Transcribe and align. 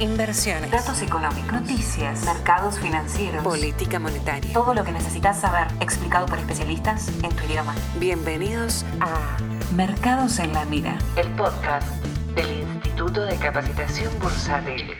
inversiones, 0.00 0.70
datos 0.70 1.00
económicos, 1.00 1.52
noticias, 1.52 2.24
mercados 2.24 2.78
financieros, 2.78 3.42
política 3.42 3.98
monetaria. 3.98 4.52
Todo 4.52 4.74
lo 4.74 4.84
que 4.84 4.92
necesitas 4.92 5.40
saber 5.40 5.68
explicado 5.80 6.26
por 6.26 6.38
especialistas 6.38 7.08
en 7.22 7.34
tu 7.34 7.44
idioma. 7.44 7.74
Bienvenidos 7.98 8.84
a 9.00 9.38
Mercados 9.74 10.38
en 10.38 10.52
la 10.52 10.66
Mira, 10.66 10.98
el 11.16 11.28
podcast 11.36 11.88
del 12.34 12.60
Instituto 12.60 13.22
de 13.22 13.36
Capacitación 13.36 14.12
Bursátil. 14.20 14.90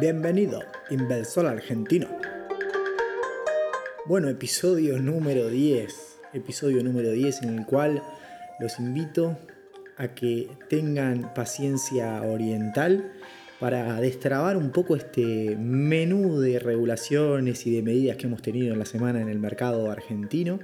Bienvenido, 0.00 0.64
inversor 0.90 1.46
argentino. 1.46 2.08
Bueno, 4.06 4.28
episodio 4.28 4.98
número 4.98 5.48
10. 5.48 6.18
Episodio 6.32 6.82
número 6.82 7.12
10 7.12 7.42
en 7.42 7.58
el 7.58 7.66
cual 7.66 8.02
los 8.58 8.80
invito 8.80 9.36
a 9.96 10.08
que 10.08 10.48
tengan 10.68 11.32
paciencia 11.34 12.22
oriental 12.22 13.12
para 13.60 14.00
destrabar 14.00 14.56
un 14.56 14.72
poco 14.72 14.96
este 14.96 15.56
menú 15.56 16.40
de 16.40 16.58
regulaciones 16.58 17.64
y 17.66 17.74
de 17.74 17.82
medidas 17.82 18.16
que 18.16 18.26
hemos 18.26 18.42
tenido 18.42 18.72
en 18.72 18.78
la 18.78 18.84
semana 18.84 19.20
en 19.20 19.28
el 19.28 19.38
mercado 19.38 19.90
argentino. 19.90 20.58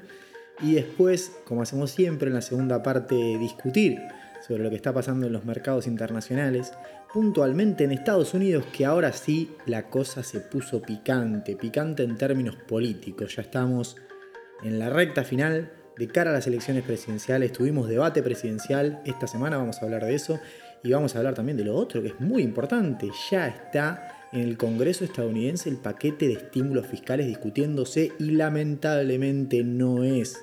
Y 0.61 0.75
después, 0.75 1.30
como 1.45 1.62
hacemos 1.62 1.93
siempre 1.93 2.29
en 2.29 2.34
la 2.34 2.43
segunda 2.43 2.83
parte, 2.83 3.15
discutir 3.39 4.01
sobre 4.47 4.65
lo 4.65 4.70
que 4.70 4.77
está 4.77 4.93
pasando 4.93 5.29
en 5.29 5.33
los 5.33 5.45
mercados 5.45 5.87
internacionales, 5.87 6.73
puntualmente 7.12 7.84
en 7.84 7.92
Estados 7.92 8.34
Unidos, 8.34 8.65
que 8.73 8.84
ahora 8.84 9.12
sí 9.12 9.53
la 9.67 9.89
cosa 9.91 10.25
se 10.25 10.41
puso 10.41 10.83
picante, 10.83 11.55
picante 11.55 12.03
en 12.03 12.17
términos 12.17 12.56
políticos. 12.56 13.37
Ya 13.37 13.42
estamos 13.42 13.97
en 14.65 14.79
la 14.81 14.91
recta 14.91 15.23
final 15.23 15.70
de 15.98 16.09
cara 16.09 16.30
a 16.30 16.33
las 16.34 16.47
elecciones 16.47 16.84
presidenciales. 16.84 17.52
Tuvimos 17.52 17.88
debate 17.88 18.23
presidencial, 18.23 19.02
esta 19.05 19.27
semana 19.27 19.56
vamos 19.56 19.83
a 19.83 19.84
hablar 19.84 20.05
de 20.05 20.15
eso 20.15 20.39
y 20.83 20.93
vamos 20.93 21.15
a 21.15 21.19
hablar 21.19 21.34
también 21.34 21.56
de 21.56 21.65
lo 21.65 21.75
otro 21.75 22.01
que 22.01 22.09
es 22.09 22.20
muy 22.20 22.43
importante. 22.43 23.11
Ya 23.31 23.48
está 23.48 24.14
en 24.33 24.41
el 24.41 24.56
Congreso 24.56 25.05
estadounidense 25.05 25.69
el 25.69 25.77
paquete 25.77 26.28
de 26.28 26.34
estímulos 26.34 26.86
fiscales 26.86 27.27
discutiéndose 27.27 28.12
y 28.19 28.31
lamentablemente 28.31 29.64
no 29.64 30.05
es 30.05 30.39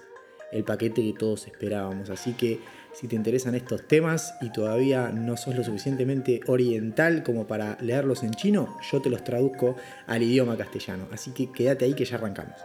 el 0.52 0.64
paquete 0.64 1.02
que 1.02 1.18
todos 1.18 1.48
esperábamos. 1.48 2.10
Así 2.10 2.34
que 2.34 2.60
si 2.94 3.08
te 3.08 3.16
interesan 3.16 3.56
estos 3.56 3.88
temas 3.88 4.36
y 4.42 4.52
todavía 4.52 5.10
no 5.10 5.36
sos 5.38 5.56
lo 5.56 5.64
suficientemente 5.64 6.42
oriental 6.48 7.24
como 7.24 7.46
para 7.46 7.78
leerlos 7.82 8.24
en 8.24 8.32
chino, 8.32 8.78
yo 8.92 9.02
te 9.02 9.10
los 9.10 9.24
traduzco 9.24 9.76
al 10.08 10.24
idioma 10.24 10.58
castellano. 10.58 11.08
Así 11.12 11.32
que 11.32 11.52
quédate 11.52 11.86
ahí 11.86 11.94
que 11.94 12.06
ya 12.06 12.16
arrancamos. 12.16 12.56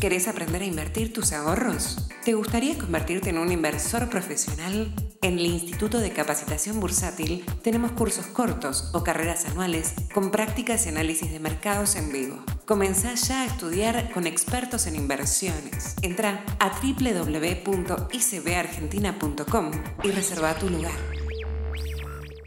¿Querés 0.00 0.28
aprender 0.28 0.60
a 0.60 0.66
invertir 0.66 1.14
tus 1.14 1.32
ahorros? 1.32 2.06
¿Te 2.22 2.34
gustaría 2.34 2.76
convertirte 2.76 3.30
en 3.30 3.38
un 3.38 3.50
inversor 3.50 4.10
profesional? 4.10 4.92
En 5.22 5.38
el 5.38 5.46
Instituto 5.46 6.00
de 6.00 6.12
Capacitación 6.12 6.80
Bursátil 6.80 7.46
tenemos 7.62 7.92
cursos 7.92 8.26
cortos 8.26 8.90
o 8.92 9.02
carreras 9.02 9.46
anuales 9.46 9.94
con 10.12 10.30
prácticas 10.30 10.84
y 10.84 10.90
análisis 10.90 11.32
de 11.32 11.40
mercados 11.40 11.96
en 11.96 12.12
vivo. 12.12 12.44
Comenzá 12.66 13.14
ya 13.14 13.40
a 13.40 13.46
estudiar 13.46 14.12
con 14.12 14.26
expertos 14.26 14.86
en 14.86 14.96
inversiones. 14.96 15.96
Entra 16.02 16.44
a 16.58 16.78
www.icbargentina.com 16.78 19.70
y 20.04 20.10
reserva 20.10 20.58
tu 20.58 20.68
lugar. 20.68 20.92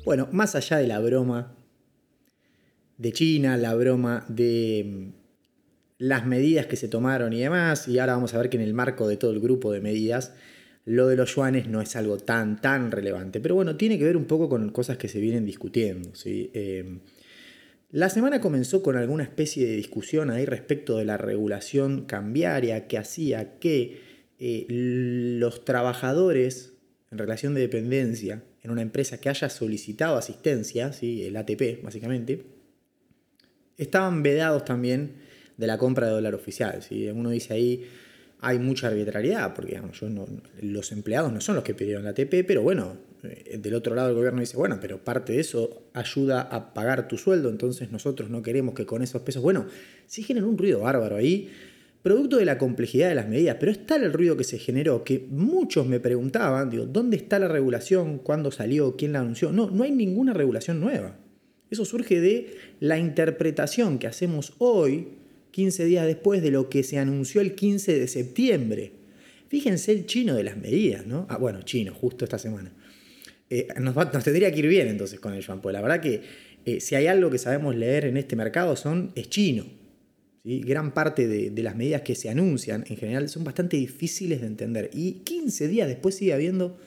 Bueno, 0.06 0.28
más 0.32 0.54
allá 0.54 0.78
de 0.78 0.86
la 0.86 1.00
broma 1.00 1.56
de 3.00 3.12
China, 3.12 3.58
la 3.58 3.74
broma 3.74 4.24
de 4.28 5.14
las 6.00 6.26
medidas 6.26 6.66
que 6.66 6.78
se 6.78 6.88
tomaron 6.88 7.34
y 7.34 7.42
demás, 7.42 7.88
y 7.88 8.00
ahora 8.00 8.14
vamos 8.14 8.34
a 8.34 8.38
ver 8.40 8.50
que 8.50 8.58
en 8.58 8.64
el 8.64 8.74
marco 8.74 9.08
de 9.08 9.18
todo 9.18 9.32
el 9.32 9.40
grupo 9.40 9.72
de 9.72 9.82
medidas, 9.82 10.34
lo 10.86 11.08
de 11.08 11.18
los 11.18 11.36
yuanes 11.36 11.68
no 11.68 11.82
es 11.82 11.96
algo 11.96 12.18
tan, 12.18 12.60
tan 12.62 12.90
relevante. 12.90 13.40
Pero 13.42 13.54
bueno, 13.54 13.76
tiene 13.76 14.00
que 14.00 14.06
ver 14.06 14.18
un 14.18 14.26
poco 14.26 14.50
con 14.50 14.72
cosas 14.72 14.98
que 14.98 15.10
se 15.10 15.20
vienen 15.20 15.46
discutiendo. 15.46 16.16
¿sí? 16.16 16.50
Eh, 16.54 17.00
la 17.92 18.10
semana 18.10 18.40
comenzó 18.40 18.82
con 18.82 18.96
alguna 18.96 19.24
especie 19.24 19.68
de 19.68 19.76
discusión 19.76 20.32
ahí 20.32 20.46
respecto 20.46 20.98
de 20.98 21.06
la 21.06 21.18
regulación 21.18 22.06
cambiaria 22.06 22.88
que 22.88 22.98
hacía 22.98 23.60
que 23.60 24.02
eh, 24.40 24.66
los 24.70 25.66
trabajadores 25.66 26.74
en 27.12 27.18
relación 27.18 27.54
de 27.54 27.62
dependencia 27.62 28.42
en 28.64 28.72
una 28.72 28.82
empresa 28.82 29.20
que 29.20 29.30
haya 29.30 29.50
solicitado 29.50 30.18
asistencia, 30.18 30.94
¿sí? 30.94 31.24
el 31.24 31.36
ATP 31.36 31.84
básicamente, 31.84 32.46
estaban 33.78 34.24
vedados 34.24 34.66
también 34.66 35.29
de 35.60 35.68
la 35.68 35.78
compra 35.78 36.08
de 36.08 36.14
dólar 36.14 36.36
oficial. 36.36 36.82
Si 36.82 37.10
uno 37.10 37.30
dice 37.30 37.54
ahí, 37.54 37.86
hay 38.40 38.60
mucha 38.60 38.88
arbitrariedad, 38.88 39.54
porque 39.54 39.80
los 40.62 40.92
empleados 40.94 41.34
no 41.34 41.42
son 41.42 41.56
los 41.56 41.66
que 41.66 41.74
pidieron 41.74 42.06
la 42.06 42.12
ATP, 42.12 42.46
pero 42.48 42.62
bueno, 42.62 42.96
eh, 43.24 43.60
del 43.62 43.74
otro 43.76 43.94
lado 43.94 44.10
el 44.10 44.16
gobierno 44.16 44.40
dice, 44.40 44.56
bueno, 44.56 44.78
pero 44.80 45.04
parte 45.04 45.34
de 45.34 45.42
eso 45.42 45.84
ayuda 45.94 46.44
a 46.44 46.74
pagar 46.74 47.10
tu 47.10 47.18
sueldo, 47.18 47.50
entonces 47.50 47.92
nosotros 47.92 48.30
no 48.30 48.42
queremos 48.42 48.74
que 48.74 48.86
con 48.86 49.02
esos 49.02 49.22
pesos, 49.24 49.44
bueno, 49.44 49.66
sí 50.08 50.24
generan 50.24 50.48
un 50.48 50.58
ruido 50.58 50.80
bárbaro 50.80 51.18
ahí, 51.18 51.52
producto 52.02 52.38
de 52.38 52.46
la 52.46 52.58
complejidad 52.58 53.10
de 53.10 53.16
las 53.16 53.28
medidas, 53.28 53.58
pero 53.60 53.74
es 53.74 53.86
tal 53.86 54.04
el 54.04 54.14
ruido 54.14 54.38
que 54.38 54.46
se 54.46 54.58
generó 54.58 55.04
que 55.04 55.28
muchos 55.30 55.86
me 55.86 56.00
preguntaban, 56.00 56.70
digo, 56.70 56.86
¿dónde 56.86 57.18
está 57.18 57.38
la 57.38 57.50
regulación? 57.50 58.20
¿Cuándo 58.20 58.52
salió? 58.52 58.96
¿Quién 58.96 59.12
la 59.12 59.20
anunció? 59.20 59.52
No, 59.52 59.70
no 59.70 59.84
hay 59.84 59.92
ninguna 59.92 60.34
regulación 60.34 60.80
nueva. 60.80 61.18
Eso 61.70 61.84
surge 61.84 62.22
de 62.22 62.56
la 62.80 62.98
interpretación 62.98 64.00
que 64.00 64.08
hacemos 64.08 64.54
hoy 64.60 65.20
15 65.52 65.86
días 65.86 66.06
después 66.06 66.42
de 66.42 66.52
lo 66.52 66.70
que 66.70 66.84
se 66.84 66.98
anunció 66.98 67.42
el 67.42 67.56
15 67.56 67.98
de 68.00 68.08
septiembre. 68.08 68.92
Fíjense 69.48 69.92
el 69.92 70.06
chino 70.06 70.36
de 70.36 70.44
las 70.44 70.58
medidas, 70.58 71.08
¿no? 71.08 71.26
Ah, 71.30 71.38
bueno, 71.38 71.64
chino, 71.64 71.94
justo 71.94 72.24
esta 72.24 72.38
semana. 72.38 72.72
Eh, 73.50 73.68
nos, 73.80 73.96
tendría 74.24 74.52
que 74.52 74.60
ir 74.60 74.68
bien 74.68 74.88
entonces 74.88 75.20
con 75.20 75.34
el 75.34 75.42
yuan, 75.42 75.60
porque 75.60 75.74
la 75.74 75.82
verdad 75.82 76.02
que 76.02 76.22
eh, 76.66 76.80
si 76.80 76.94
hay 76.94 77.08
algo 77.08 77.32
que 77.32 77.40
sabemos 77.40 77.76
leer 77.76 78.06
en 78.06 78.18
este 78.18 78.36
mercado 78.36 78.76
son, 78.76 79.12
es 79.16 79.28
chino. 79.30 79.66
¿sí? 80.44 80.62
Gran 80.62 80.94
parte 80.94 81.28
de, 81.28 81.50
de, 81.50 81.64
las 81.64 81.76
medidas 81.76 82.04
que 82.04 82.14
se 82.14 82.30
anuncian 82.30 82.86
en 82.88 82.98
general 82.98 83.28
son 83.28 83.44
bastante 83.44 83.78
difíciles 83.78 84.42
de 84.42 84.48
entender. 84.48 84.92
Y 84.94 85.24
15 85.24 85.68
días 85.68 85.88
después 85.88 86.14
sigue 86.14 86.34
habiendo 86.34 86.78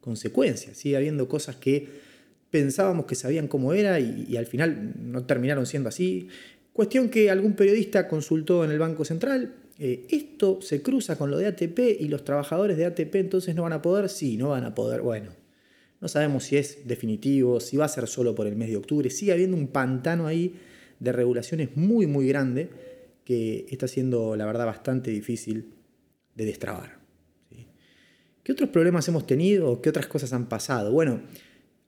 consecuencias, 0.00 0.76
sigue 0.76 0.96
habiendo 0.96 1.28
cosas 1.28 1.56
que 1.56 1.88
pensábamos 2.52 3.06
que 3.06 3.16
sabían 3.16 3.48
cómo 3.48 3.72
era 3.72 3.98
y, 3.98 4.26
y 4.28 4.36
al 4.36 4.46
final 4.46 4.92
no 5.00 5.24
terminaron 5.24 5.66
siendo 5.66 5.88
así. 5.88 6.28
Cuestión 6.72 7.10
que 7.10 7.30
algún 7.30 7.54
periodista 7.54 8.08
consultó 8.08 8.64
en 8.64 8.70
el 8.70 8.78
Banco 8.78 9.04
Central. 9.04 9.54
Eh, 9.78 10.06
¿Esto 10.10 10.60
se 10.62 10.82
cruza 10.82 11.16
con 11.16 11.30
lo 11.30 11.38
de 11.38 11.46
ATP 11.46 12.00
y 12.00 12.08
los 12.08 12.24
trabajadores 12.24 12.76
de 12.76 12.86
ATP 12.86 13.16
entonces 13.16 13.54
no 13.54 13.64
van 13.64 13.74
a 13.74 13.82
poder? 13.82 14.08
Sí, 14.08 14.36
no 14.36 14.50
van 14.50 14.64
a 14.64 14.74
poder. 14.74 15.02
Bueno, 15.02 15.32
no 16.00 16.08
sabemos 16.08 16.44
si 16.44 16.56
es 16.56 16.86
definitivo, 16.86 17.60
si 17.60 17.76
va 17.76 17.84
a 17.84 17.88
ser 17.88 18.06
solo 18.06 18.34
por 18.34 18.46
el 18.46 18.56
mes 18.56 18.70
de 18.70 18.76
octubre. 18.76 19.10
Sigue 19.10 19.32
habiendo 19.32 19.56
un 19.56 19.68
pantano 19.68 20.26
ahí 20.26 20.54
de 20.98 21.12
regulaciones 21.12 21.76
muy, 21.76 22.06
muy 22.06 22.26
grande 22.26 22.70
que 23.24 23.66
está 23.70 23.86
siendo, 23.86 24.34
la 24.36 24.46
verdad, 24.46 24.66
bastante 24.66 25.10
difícil 25.10 25.74
de 26.34 26.44
destrabar. 26.44 27.02
¿Qué 28.42 28.52
otros 28.52 28.70
problemas 28.70 29.06
hemos 29.06 29.26
tenido? 29.26 29.80
¿Qué 29.80 29.90
otras 29.90 30.06
cosas 30.06 30.32
han 30.32 30.48
pasado? 30.48 30.90
Bueno, 30.90 31.22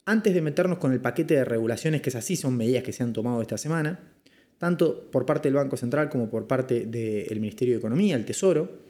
antes 0.04 0.34
de 0.34 0.42
meternos 0.42 0.78
con 0.78 0.92
el 0.92 1.00
paquete 1.00 1.34
de 1.34 1.44
regulaciones, 1.44 2.00
que 2.00 2.10
es 2.10 2.16
así, 2.16 2.36
son 2.36 2.56
medidas 2.56 2.84
que 2.84 2.92
se 2.92 3.02
han 3.02 3.12
tomado 3.12 3.42
esta 3.42 3.58
semana, 3.58 4.12
tanto 4.58 5.10
por 5.10 5.26
parte 5.26 5.48
del 5.48 5.56
Banco 5.56 5.76
Central 5.76 6.08
como 6.08 6.30
por 6.30 6.46
parte 6.46 6.86
del 6.86 7.40
Ministerio 7.40 7.74
de 7.74 7.78
Economía, 7.78 8.16
el 8.16 8.24
Tesoro. 8.24 8.84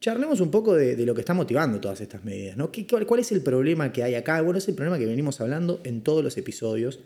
Charlemos 0.00 0.40
un 0.40 0.50
poco 0.50 0.74
de, 0.74 1.04
lo 1.04 1.14
que 1.14 1.20
está 1.20 1.34
motivando 1.34 1.80
todas 1.80 2.00
estas 2.00 2.24
medidas. 2.24 2.56
¿no? 2.56 2.70
cuál, 3.06 3.20
es 3.20 3.32
el 3.32 3.42
problema 3.42 3.92
que 3.92 4.04
hay 4.04 4.14
acá? 4.14 4.40
Bueno, 4.42 4.58
es 4.58 4.68
el 4.68 4.74
problema 4.74 4.98
que 4.98 5.06
venimos 5.06 5.40
hablando 5.40 5.80
en 5.84 6.02
todos 6.02 6.22
los 6.22 6.36
episodios 6.36 7.00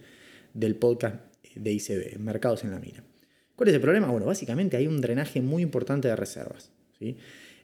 del 0.53 0.77
podcast 0.77 1.17
de 1.55 1.73
ICB, 1.73 2.19
Mercados 2.19 2.65
en 2.65 2.71
la 2.71 2.79
Mira. 2.79 3.03
¿Cuál 3.57 3.69
es 3.69 3.75
el 3.75 3.81
problema? 3.81 4.09
Bueno, 4.09 4.27
básicamente 4.27 4.77
hay 4.77 4.87
un 4.87 5.01
drenaje 5.01 5.41
muy 5.41 5.63
importante 5.63 6.09
de 6.09 6.17
reservas. 6.17 6.71
¿sí? 6.99 7.17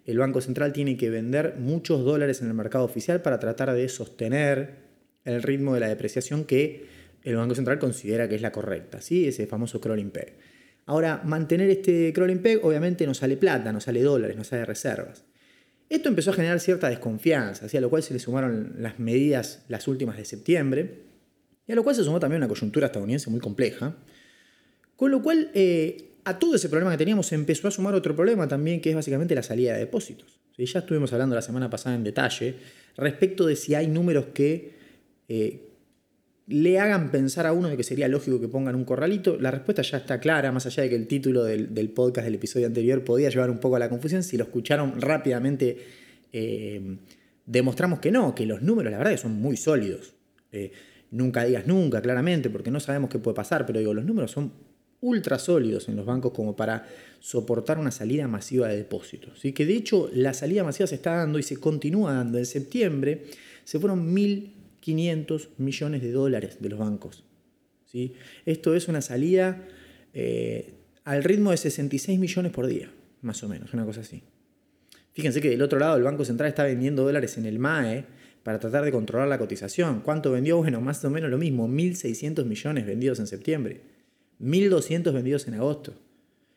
El 0.06 0.18
Banco 0.18 0.40
Central 0.40 0.72
tiene 0.72 0.96
que 0.96 1.10
vender 1.10 1.56
muchos 1.58 2.04
dólares 2.04 2.40
en 2.40 2.48
el 2.48 2.54
mercado 2.54 2.84
oficial 2.84 3.20
para 3.20 3.38
tratar 3.38 3.72
de 3.74 3.88
sostener 3.90 4.88
el 5.24 5.42
ritmo 5.42 5.74
de 5.74 5.80
la 5.80 5.88
depreciación 5.88 6.44
que 6.44 6.86
el 7.22 7.36
Banco 7.36 7.54
Central 7.54 7.78
considera 7.78 8.28
que 8.28 8.34
es 8.34 8.42
la 8.42 8.52
correcta, 8.52 9.00
¿sí? 9.00 9.28
ese 9.28 9.46
famoso 9.46 9.80
crawling 9.80 10.10
peg. 10.10 10.38
Ahora, 10.86 11.22
mantener 11.24 11.68
este 11.68 12.12
crawling 12.14 12.38
peg 12.38 12.64
obviamente 12.64 13.06
no 13.06 13.14
sale 13.14 13.36
plata, 13.36 13.72
no 13.72 13.80
sale 13.80 14.02
dólares, 14.02 14.36
no 14.36 14.44
sale 14.44 14.64
reservas. 14.64 15.24
Esto 15.88 16.08
empezó 16.08 16.30
a 16.30 16.34
generar 16.34 16.60
cierta 16.60 16.88
desconfianza, 16.88 17.66
a 17.66 17.80
lo 17.80 17.90
cual 17.90 18.02
se 18.02 18.12
le 18.12 18.20
sumaron 18.20 18.76
las 18.78 18.98
medidas, 18.98 19.64
las 19.68 19.88
últimas 19.88 20.16
de 20.16 20.24
septiembre, 20.24 21.02
y 21.66 21.72
a 21.72 21.74
lo 21.74 21.82
cual 21.82 21.94
se 21.94 22.04
sumó 22.04 22.20
también 22.20 22.40
una 22.40 22.48
coyuntura 22.48 22.86
estadounidense 22.86 23.30
muy 23.30 23.40
compleja, 23.40 23.96
con 24.96 25.10
lo 25.10 25.22
cual 25.22 25.50
eh, 25.54 26.08
a 26.24 26.38
todo 26.38 26.56
ese 26.56 26.68
problema 26.68 26.90
que 26.90 26.98
teníamos 26.98 27.32
empezó 27.32 27.68
a 27.68 27.70
sumar 27.70 27.94
otro 27.94 28.14
problema 28.14 28.48
también, 28.48 28.80
que 28.80 28.90
es 28.90 28.96
básicamente 28.96 29.34
la 29.34 29.42
salida 29.42 29.74
de 29.74 29.80
depósitos. 29.80 30.40
Ya 30.56 30.80
estuvimos 30.80 31.12
hablando 31.12 31.36
la 31.36 31.42
semana 31.42 31.70
pasada 31.70 31.94
en 31.94 32.02
detalle 32.02 32.56
respecto 32.96 33.46
de 33.46 33.54
si 33.54 33.74
hay 33.74 33.86
números 33.86 34.26
que 34.34 34.72
eh, 35.28 35.67
le 36.48 36.78
hagan 36.78 37.10
pensar 37.10 37.46
a 37.46 37.52
uno 37.52 37.68
de 37.68 37.76
que 37.76 37.82
sería 37.82 38.08
lógico 38.08 38.40
que 38.40 38.48
pongan 38.48 38.74
un 38.74 38.84
corralito. 38.84 39.38
La 39.38 39.50
respuesta 39.50 39.82
ya 39.82 39.98
está 39.98 40.18
clara, 40.18 40.50
más 40.50 40.64
allá 40.64 40.82
de 40.82 40.88
que 40.88 40.96
el 40.96 41.06
título 41.06 41.44
del, 41.44 41.90
podcast 41.90 42.24
del 42.24 42.36
episodio 42.36 42.66
anterior 42.66 43.04
podía 43.04 43.28
llevar 43.28 43.50
un 43.50 43.58
poco 43.58 43.76
a 43.76 43.78
la 43.78 43.90
confusión. 43.90 44.22
Si 44.22 44.38
lo 44.38 44.44
escucharon 44.44 44.98
rápidamente, 44.98 45.76
eh, 46.32 46.96
demostramos 47.44 47.98
que 47.98 48.10
no, 48.10 48.34
que 48.34 48.46
los 48.46 48.62
números, 48.62 48.90
la 48.90 48.96
verdad, 48.96 49.12
que 49.12 49.18
son 49.18 49.34
muy 49.34 49.58
sólidos. 49.58 50.14
Eh, 50.50 50.72
nunca 51.10 51.44
digas 51.44 51.66
nunca, 51.66 52.00
claramente, 52.00 52.48
porque 52.48 52.70
no 52.70 52.80
sabemos 52.80 53.10
qué 53.10 53.18
puede 53.18 53.34
pasar, 53.34 53.66
pero 53.66 53.78
digo, 53.80 53.92
los 53.92 54.06
números 54.06 54.30
son 54.30 54.50
ultra 55.00 55.38
sólidos 55.38 55.88
en 55.90 55.96
los 55.96 56.06
bancos 56.06 56.32
como 56.32 56.56
para 56.56 56.88
soportar 57.20 57.78
una 57.78 57.90
salida 57.90 58.26
masiva 58.26 58.68
de 58.68 58.78
depósitos. 58.78 59.38
¿sí? 59.38 59.52
Que 59.52 59.66
de 59.66 59.74
hecho 59.74 60.10
la 60.14 60.32
salida 60.32 60.64
masiva 60.64 60.86
se 60.86 60.94
está 60.94 61.16
dando 61.16 61.38
y 61.38 61.42
se 61.42 61.58
continúa 61.58 62.14
dando. 62.14 62.38
En 62.38 62.46
septiembre 62.46 63.26
se 63.64 63.78
fueron 63.78 64.14
mil 64.14 64.54
500 64.80 65.50
millones 65.58 66.02
de 66.02 66.12
dólares 66.12 66.58
de 66.60 66.68
los 66.68 66.78
bancos. 66.78 67.24
¿sí? 67.84 68.14
Esto 68.46 68.74
es 68.74 68.88
una 68.88 69.00
salida 69.00 69.66
eh, 70.14 70.74
al 71.04 71.24
ritmo 71.24 71.50
de 71.50 71.56
66 71.56 72.18
millones 72.18 72.52
por 72.52 72.66
día, 72.66 72.90
más 73.22 73.42
o 73.42 73.48
menos, 73.48 73.72
una 73.74 73.84
cosa 73.84 74.02
así. 74.02 74.22
Fíjense 75.12 75.40
que 75.40 75.50
del 75.50 75.62
otro 75.62 75.78
lado 75.78 75.96
el 75.96 76.02
Banco 76.02 76.24
Central 76.24 76.48
está 76.48 76.64
vendiendo 76.64 77.02
dólares 77.02 77.38
en 77.38 77.46
el 77.46 77.58
MAE 77.58 78.04
para 78.42 78.58
tratar 78.58 78.84
de 78.84 78.92
controlar 78.92 79.28
la 79.28 79.38
cotización. 79.38 80.00
¿Cuánto 80.00 80.30
vendió? 80.30 80.58
Bueno, 80.58 80.80
más 80.80 81.04
o 81.04 81.10
menos 81.10 81.30
lo 81.30 81.38
mismo, 81.38 81.68
1.600 81.68 82.44
millones 82.44 82.86
vendidos 82.86 83.18
en 83.18 83.26
septiembre, 83.26 83.80
1.200 84.40 85.12
vendidos 85.12 85.48
en 85.48 85.54
agosto. 85.54 85.94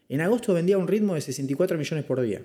En 0.09 0.21
agosto 0.21 0.53
vendía 0.53 0.77
un 0.77 0.87
ritmo 0.87 1.15
de 1.15 1.21
64 1.21 1.77
millones 1.77 2.05
por 2.05 2.21
día. 2.21 2.41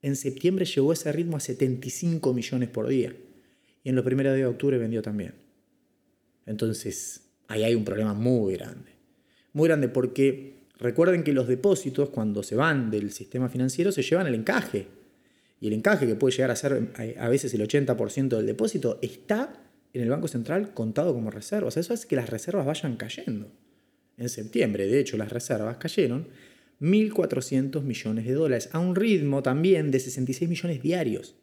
En 0.00 0.16
septiembre 0.16 0.64
llegó 0.64 0.92
ese 0.92 1.12
ritmo 1.12 1.36
a 1.36 1.40
75 1.40 2.32
millones 2.32 2.68
por 2.70 2.86
día 2.86 3.14
y 3.82 3.88
en 3.88 3.96
los 3.96 4.04
primeros 4.04 4.34
días 4.34 4.46
de 4.46 4.52
octubre 4.52 4.78
vendió 4.78 5.02
también. 5.02 5.34
Entonces, 6.46 7.30
ahí 7.48 7.62
hay 7.62 7.74
un 7.74 7.84
problema 7.84 8.14
muy 8.14 8.54
grande. 8.54 8.90
Muy 9.52 9.68
grande 9.68 9.88
porque 9.88 10.66
recuerden 10.78 11.22
que 11.22 11.32
los 11.32 11.48
depósitos, 11.48 12.10
cuando 12.10 12.42
se 12.42 12.56
van 12.56 12.90
del 12.90 13.12
sistema 13.12 13.48
financiero, 13.48 13.92
se 13.92 14.02
llevan 14.02 14.26
el 14.26 14.34
encaje. 14.34 14.86
Y 15.60 15.66
el 15.66 15.74
encaje, 15.74 16.06
que 16.06 16.14
puede 16.14 16.34
llegar 16.34 16.50
a 16.50 16.56
ser 16.56 16.90
eh, 16.98 17.16
a 17.18 17.28
veces 17.28 17.52
el 17.54 17.66
80% 17.66 18.28
del 18.28 18.46
depósito, 18.46 18.98
está 19.02 19.52
en 19.92 20.02
el 20.02 20.08
Banco 20.08 20.28
Central 20.28 20.72
contado 20.72 21.12
como 21.12 21.30
reservas. 21.30 21.76
Eso 21.76 21.92
hace 21.92 22.08
que 22.08 22.16
las 22.16 22.30
reservas 22.30 22.66
vayan 22.66 22.96
cayendo. 22.96 23.50
En 24.16 24.28
septiembre, 24.28 24.86
de 24.86 25.00
hecho, 25.00 25.16
las 25.16 25.30
reservas 25.30 25.78
cayeron 25.78 26.28
1.400 26.80 27.82
millones 27.82 28.24
de 28.24 28.32
dólares, 28.32 28.70
a 28.72 28.78
un 28.78 28.94
ritmo 28.94 29.42
también 29.42 29.90
de 29.90 30.00
66 30.00 30.48
millones 30.48 30.82
diarios. 30.82 31.36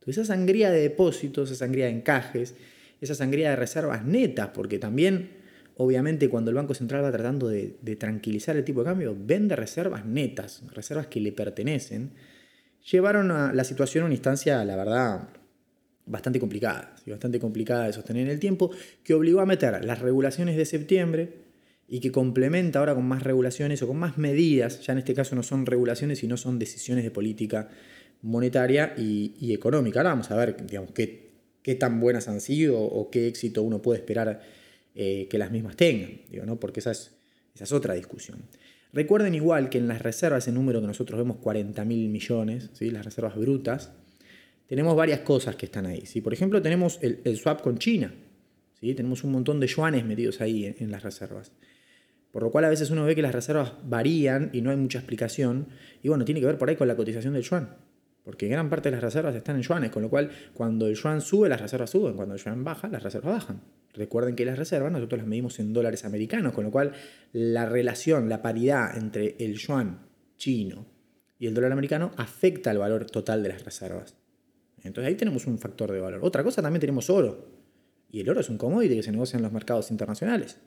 Entonces 0.00 0.24
esa 0.24 0.34
sangría 0.34 0.70
de 0.70 0.80
depósitos, 0.80 1.50
esa 1.50 1.66
sangría 1.66 1.86
de 1.86 1.92
encajes, 1.92 2.54
esa 3.00 3.14
sangría 3.14 3.50
de 3.50 3.56
reservas 3.56 4.04
netas, 4.04 4.48
porque 4.48 4.78
también, 4.78 5.30
obviamente, 5.76 6.30
cuando 6.30 6.50
el 6.50 6.54
Banco 6.54 6.72
Central 6.72 7.04
va 7.04 7.12
tratando 7.12 7.48
de, 7.48 7.76
tranquilizar 7.98 8.56
el 8.56 8.64
tipo 8.64 8.80
de 8.80 8.86
cambio, 8.86 9.14
vende 9.18 9.56
reservas 9.56 10.06
netas, 10.06 10.62
reservas 10.72 11.06
que 11.06 11.20
le 11.20 11.32
pertenecen, 11.32 12.12
llevaron 12.90 13.30
a 13.30 13.52
la 13.52 13.64
situación 13.64 14.02
a 14.02 14.06
una 14.06 14.14
instancia, 14.14 14.64
la 14.64 14.74
verdad, 14.74 15.28
bastante 16.06 16.40
complicada, 16.40 16.96
bastante 17.06 17.38
complicada 17.38 17.86
de 17.86 17.92
sostener 17.92 18.22
en 18.22 18.30
el 18.30 18.40
tiempo, 18.40 18.70
que 19.04 19.12
obligó 19.12 19.40
a 19.40 19.46
meter 19.46 19.84
las 19.84 19.98
regulaciones 19.98 20.56
de 20.56 20.64
septiembre 20.64 21.50
y 21.88 22.00
que 22.00 22.10
complementa 22.10 22.78
ahora 22.78 22.94
con 22.94 23.04
más 23.04 23.22
regulaciones 23.22 23.82
o 23.82 23.86
con 23.86 23.98
más 23.98 24.16
medidas, 24.16 24.80
ya 24.80 24.92
en 24.92 25.00
este 25.00 25.12
caso 25.12 25.34
no 25.34 25.42
son 25.42 25.66
regulaciones, 25.66 26.20
sino 26.20 26.38
son 26.38 26.58
decisiones 26.58 27.04
de 27.04 27.10
política 27.10 27.68
monetaria 28.22 28.94
y, 28.96 29.52
económica. 29.52 30.00
Ahora 30.00 30.10
vamos 30.10 30.30
a 30.30 30.36
ver 30.36 30.66
digamos, 30.66 30.90
qué, 30.92 31.30
qué, 31.62 31.74
tan 31.74 32.00
buenas 32.00 32.28
han 32.28 32.40
sido 32.40 32.80
o 32.80 33.10
qué 33.10 33.28
éxito 33.28 33.62
uno 33.62 33.80
puede 33.80 34.00
esperar 34.00 34.42
eh, 34.94 35.28
que 35.30 35.38
las 35.38 35.50
mismas 35.50 35.76
tengan, 35.76 36.20
digo, 36.30 36.44
¿no? 36.44 36.58
porque 36.58 36.80
esa 36.80 36.90
es, 36.90 37.12
esa 37.54 37.64
es 37.64 37.72
otra 37.72 37.94
discusión. 37.94 38.38
Recuerden 38.92 39.34
igual 39.34 39.70
que 39.70 39.78
en 39.78 39.86
las 39.86 40.02
reservas, 40.02 40.48
el 40.48 40.54
número 40.54 40.80
que 40.80 40.88
nosotros 40.88 41.18
vemos, 41.18 41.36
40 41.36 41.84
mil 41.84 42.08
millones, 42.08 42.70
¿sí? 42.72 42.90
las 42.90 43.04
reservas 43.04 43.36
brutas, 43.36 43.92
tenemos 44.66 44.96
varias 44.96 45.20
cosas 45.20 45.54
que 45.56 45.66
están 45.66 45.86
ahí. 45.86 46.06
¿sí? 46.06 46.20
Por 46.20 46.32
ejemplo, 46.32 46.60
tenemos 46.60 46.98
el, 47.02 47.36
swap 47.36 47.60
con 47.60 47.78
China. 47.78 48.12
¿sí? 48.80 48.94
Tenemos 48.94 49.22
un 49.22 49.32
montón 49.32 49.60
de 49.60 49.68
yuanes 49.68 50.04
metidos 50.04 50.40
ahí 50.40 50.66
en, 50.66 50.76
en, 50.80 50.90
las 50.90 51.04
reservas. 51.04 51.52
Por 52.32 52.42
lo 52.42 52.50
cual 52.50 52.64
a 52.64 52.68
veces 52.68 52.90
uno 52.90 53.04
ve 53.04 53.14
que 53.14 53.22
las 53.22 53.34
reservas 53.34 53.74
varían 53.84 54.50
y 54.52 54.60
no 54.60 54.70
hay 54.70 54.76
mucha 54.76 54.98
explicación. 54.98 55.68
Y 56.02 56.08
bueno, 56.08 56.24
tiene 56.24 56.40
que 56.40 56.46
ver 56.46 56.58
por 56.58 56.68
ahí 56.68 56.76
con 56.76 56.88
la 56.88 56.96
cotización 56.96 57.34
del 57.34 57.42
yuan. 57.42 57.76
Porque 58.24 58.48
gran 58.48 58.68
parte 58.68 58.90
de 58.90 58.96
las 58.96 59.02
reservas 59.02 59.34
están 59.34 59.56
en 59.56 59.62
yuanes, 59.62 59.90
con 59.90 60.02
lo 60.02 60.10
cual 60.10 60.30
cuando 60.52 60.86
el 60.86 60.94
yuan 60.94 61.20
sube, 61.20 61.48
las 61.48 61.60
reservas 61.60 61.90
suben, 61.90 62.14
cuando 62.14 62.34
el 62.34 62.40
yuan 62.40 62.64
baja, 62.64 62.88
las 62.88 63.02
reservas 63.02 63.34
bajan. 63.34 63.62
Recuerden 63.94 64.36
que 64.36 64.44
las 64.44 64.58
reservas 64.58 64.92
nosotros 64.92 65.18
las 65.18 65.26
medimos 65.26 65.58
en 65.58 65.72
dólares 65.72 66.04
americanos, 66.04 66.52
con 66.52 66.64
lo 66.64 66.70
cual 66.70 66.92
la 67.32 67.66
relación, 67.66 68.28
la 68.28 68.42
paridad 68.42 68.96
entre 68.96 69.36
el 69.38 69.56
yuan 69.56 70.06
chino 70.36 70.86
y 71.38 71.46
el 71.46 71.54
dólar 71.54 71.72
americano 71.72 72.12
afecta 72.16 72.70
al 72.70 72.78
valor 72.78 73.06
total 73.06 73.42
de 73.42 73.48
las 73.48 73.64
reservas. 73.64 74.14
Entonces 74.82 75.08
ahí 75.08 75.16
tenemos 75.16 75.46
un 75.46 75.58
factor 75.58 75.90
de 75.90 76.00
valor. 76.00 76.20
Otra 76.22 76.44
cosa 76.44 76.62
también 76.62 76.80
tenemos 76.80 77.10
oro. 77.10 77.48
Y 78.10 78.20
el 78.20 78.28
oro 78.28 78.40
es 78.40 78.48
un 78.48 78.58
commodity 78.58 78.96
que 78.96 79.02
se 79.02 79.12
negocia 79.12 79.36
en 79.36 79.42
los 79.42 79.52
mercados 79.52 79.90
internacionales. 79.90 80.58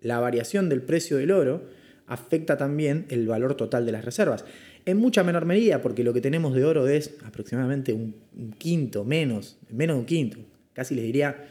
La 0.00 0.20
variación 0.20 0.68
del 0.68 0.82
precio 0.82 1.16
del 1.16 1.30
oro 1.30 1.64
afecta 2.06 2.56
también 2.56 3.06
el 3.08 3.26
valor 3.26 3.54
total 3.54 3.86
de 3.86 3.92
las 3.92 4.04
reservas. 4.04 4.44
En 4.84 4.96
mucha 4.96 5.22
menor 5.22 5.44
medida, 5.44 5.82
porque 5.82 6.04
lo 6.04 6.12
que 6.12 6.20
tenemos 6.20 6.54
de 6.54 6.64
oro 6.64 6.88
es 6.88 7.16
aproximadamente 7.24 7.92
un, 7.92 8.14
quinto, 8.58 9.04
menos, 9.04 9.58
menos 9.70 9.96
de 9.96 10.00
un 10.00 10.06
quinto. 10.06 10.38
Casi 10.72 10.94
les 10.94 11.04
diría, 11.04 11.48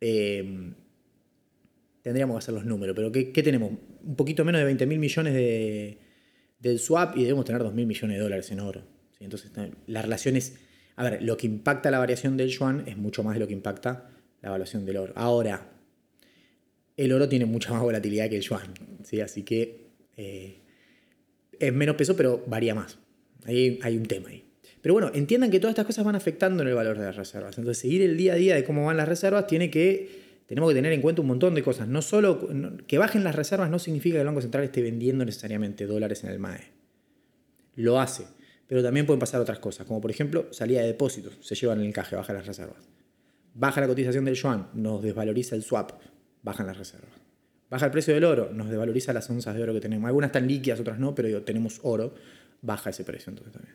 em, 0.00 0.74
tendríamos 2.02 2.34
que 2.34 2.38
hacer 2.38 2.54
los 2.54 2.64
números, 2.64 2.94
pero 2.94 3.10
¿qué, 3.10 3.42
tenemos? 3.42 3.72
Un 4.04 4.16
poquito 4.16 4.44
menos 4.44 4.60
de 4.60 4.64
20 4.66 4.86
mil 4.86 4.98
millones 4.98 5.34
de, 5.34 5.98
del 6.58 6.78
swap 6.78 7.16
y 7.16 7.22
debemos 7.22 7.44
tener 7.44 7.62
2 7.62 7.74
mil 7.74 7.86
millones 7.86 8.16
de 8.16 8.22
dólares 8.22 8.50
en 8.50 8.60
oro. 8.60 8.82
Entonces, 9.20 9.50
la 9.86 10.02
relación 10.02 10.36
es, 10.36 10.58
a 10.96 11.04
ver, 11.04 11.22
lo 11.22 11.36
que 11.36 11.46
impacta 11.46 11.90
la 11.90 11.98
variación 11.98 12.36
del 12.36 12.48
yuan 12.48 12.84
es 12.86 12.96
mucho 12.96 13.22
más 13.22 13.34
de 13.34 13.40
lo 13.40 13.46
que 13.46 13.54
impacta 13.54 14.10
la 14.42 14.48
evaluación 14.48 14.84
del 14.84 14.98
oro. 14.98 15.12
Ahora, 15.16 15.72
el 16.96 17.12
oro 17.12 17.28
tiene 17.28 17.46
mucha 17.46 17.72
más 17.72 17.82
volatilidad 17.82 18.28
que 18.28 18.36
el 18.36 18.42
yuan, 18.42 18.72
¿sí? 19.02 19.20
así 19.20 19.42
que 19.42 19.86
eh, 20.16 20.62
es 21.60 21.72
menos 21.72 21.96
peso, 21.96 22.16
pero 22.16 22.42
varía 22.46 22.74
más. 22.74 22.98
Ahí 23.44 23.78
hay 23.82 23.96
un 23.96 24.06
tema 24.06 24.28
ahí. 24.28 24.44
Pero 24.82 24.94
bueno, 24.94 25.10
entiendan 25.14 25.50
que 25.50 25.58
todas 25.58 25.72
estas 25.72 25.86
cosas 25.86 26.04
van 26.04 26.14
afectando 26.14 26.62
en 26.62 26.68
el 26.68 26.74
valor 26.74 26.98
de 26.98 27.04
las 27.04 27.16
reservas. 27.16 27.58
Entonces, 27.58 27.80
seguir 27.80 28.02
el 28.02 28.16
día 28.16 28.34
a 28.34 28.36
día 28.36 28.54
de 28.54 28.64
cómo 28.64 28.86
van 28.86 28.96
las 28.96 29.08
reservas 29.08 29.46
tiene 29.46 29.70
que, 29.70 30.42
tenemos 30.46 30.70
que 30.70 30.74
tener 30.74 30.92
en 30.92 31.00
cuenta 31.00 31.22
un 31.22 31.28
montón 31.28 31.54
de 31.54 31.62
cosas. 31.62 31.88
No 31.88 32.02
solo 32.02 32.48
que 32.86 32.98
bajen 32.98 33.24
las 33.24 33.34
reservas 33.34 33.68
no 33.68 33.78
significa 33.78 34.14
que 34.14 34.20
el 34.20 34.26
Banco 34.26 34.42
Central 34.42 34.64
esté 34.64 34.82
vendiendo 34.82 35.24
necesariamente 35.24 35.86
dólares 35.86 36.22
en 36.22 36.30
el 36.30 36.38
MAE. 36.38 36.64
Lo 37.74 38.00
hace, 38.00 38.26
pero 38.68 38.82
también 38.82 39.06
pueden 39.06 39.18
pasar 39.18 39.40
otras 39.40 39.58
cosas, 39.58 39.86
como 39.86 40.00
por 40.00 40.10
ejemplo 40.10 40.46
salida 40.52 40.80
de 40.80 40.86
depósitos, 40.86 41.36
se 41.40 41.54
llevan 41.54 41.80
el 41.80 41.86
encaje, 41.86 42.16
bajan 42.16 42.36
las 42.36 42.46
reservas. 42.46 42.88
Baja 43.54 43.80
la 43.80 43.88
cotización 43.88 44.24
del 44.24 44.34
yuan, 44.34 44.68
nos 44.74 45.02
desvaloriza 45.02 45.56
el 45.56 45.62
swap, 45.62 45.92
bajan 46.42 46.66
las 46.66 46.78
reservas. 46.78 47.25
Baja 47.68 47.86
el 47.86 47.92
precio 47.92 48.14
del 48.14 48.24
oro, 48.24 48.50
nos 48.52 48.68
desvaloriza 48.68 49.12
las 49.12 49.28
onzas 49.28 49.54
de 49.54 49.62
oro 49.62 49.72
que 49.74 49.80
tenemos. 49.80 50.06
Algunas 50.06 50.28
están 50.28 50.46
líquidas, 50.46 50.78
otras 50.80 50.98
no, 50.98 51.14
pero 51.14 51.42
tenemos 51.42 51.80
oro, 51.82 52.14
baja 52.62 52.90
ese 52.90 53.04
precio 53.04 53.30
entonces 53.30 53.52
también. 53.52 53.74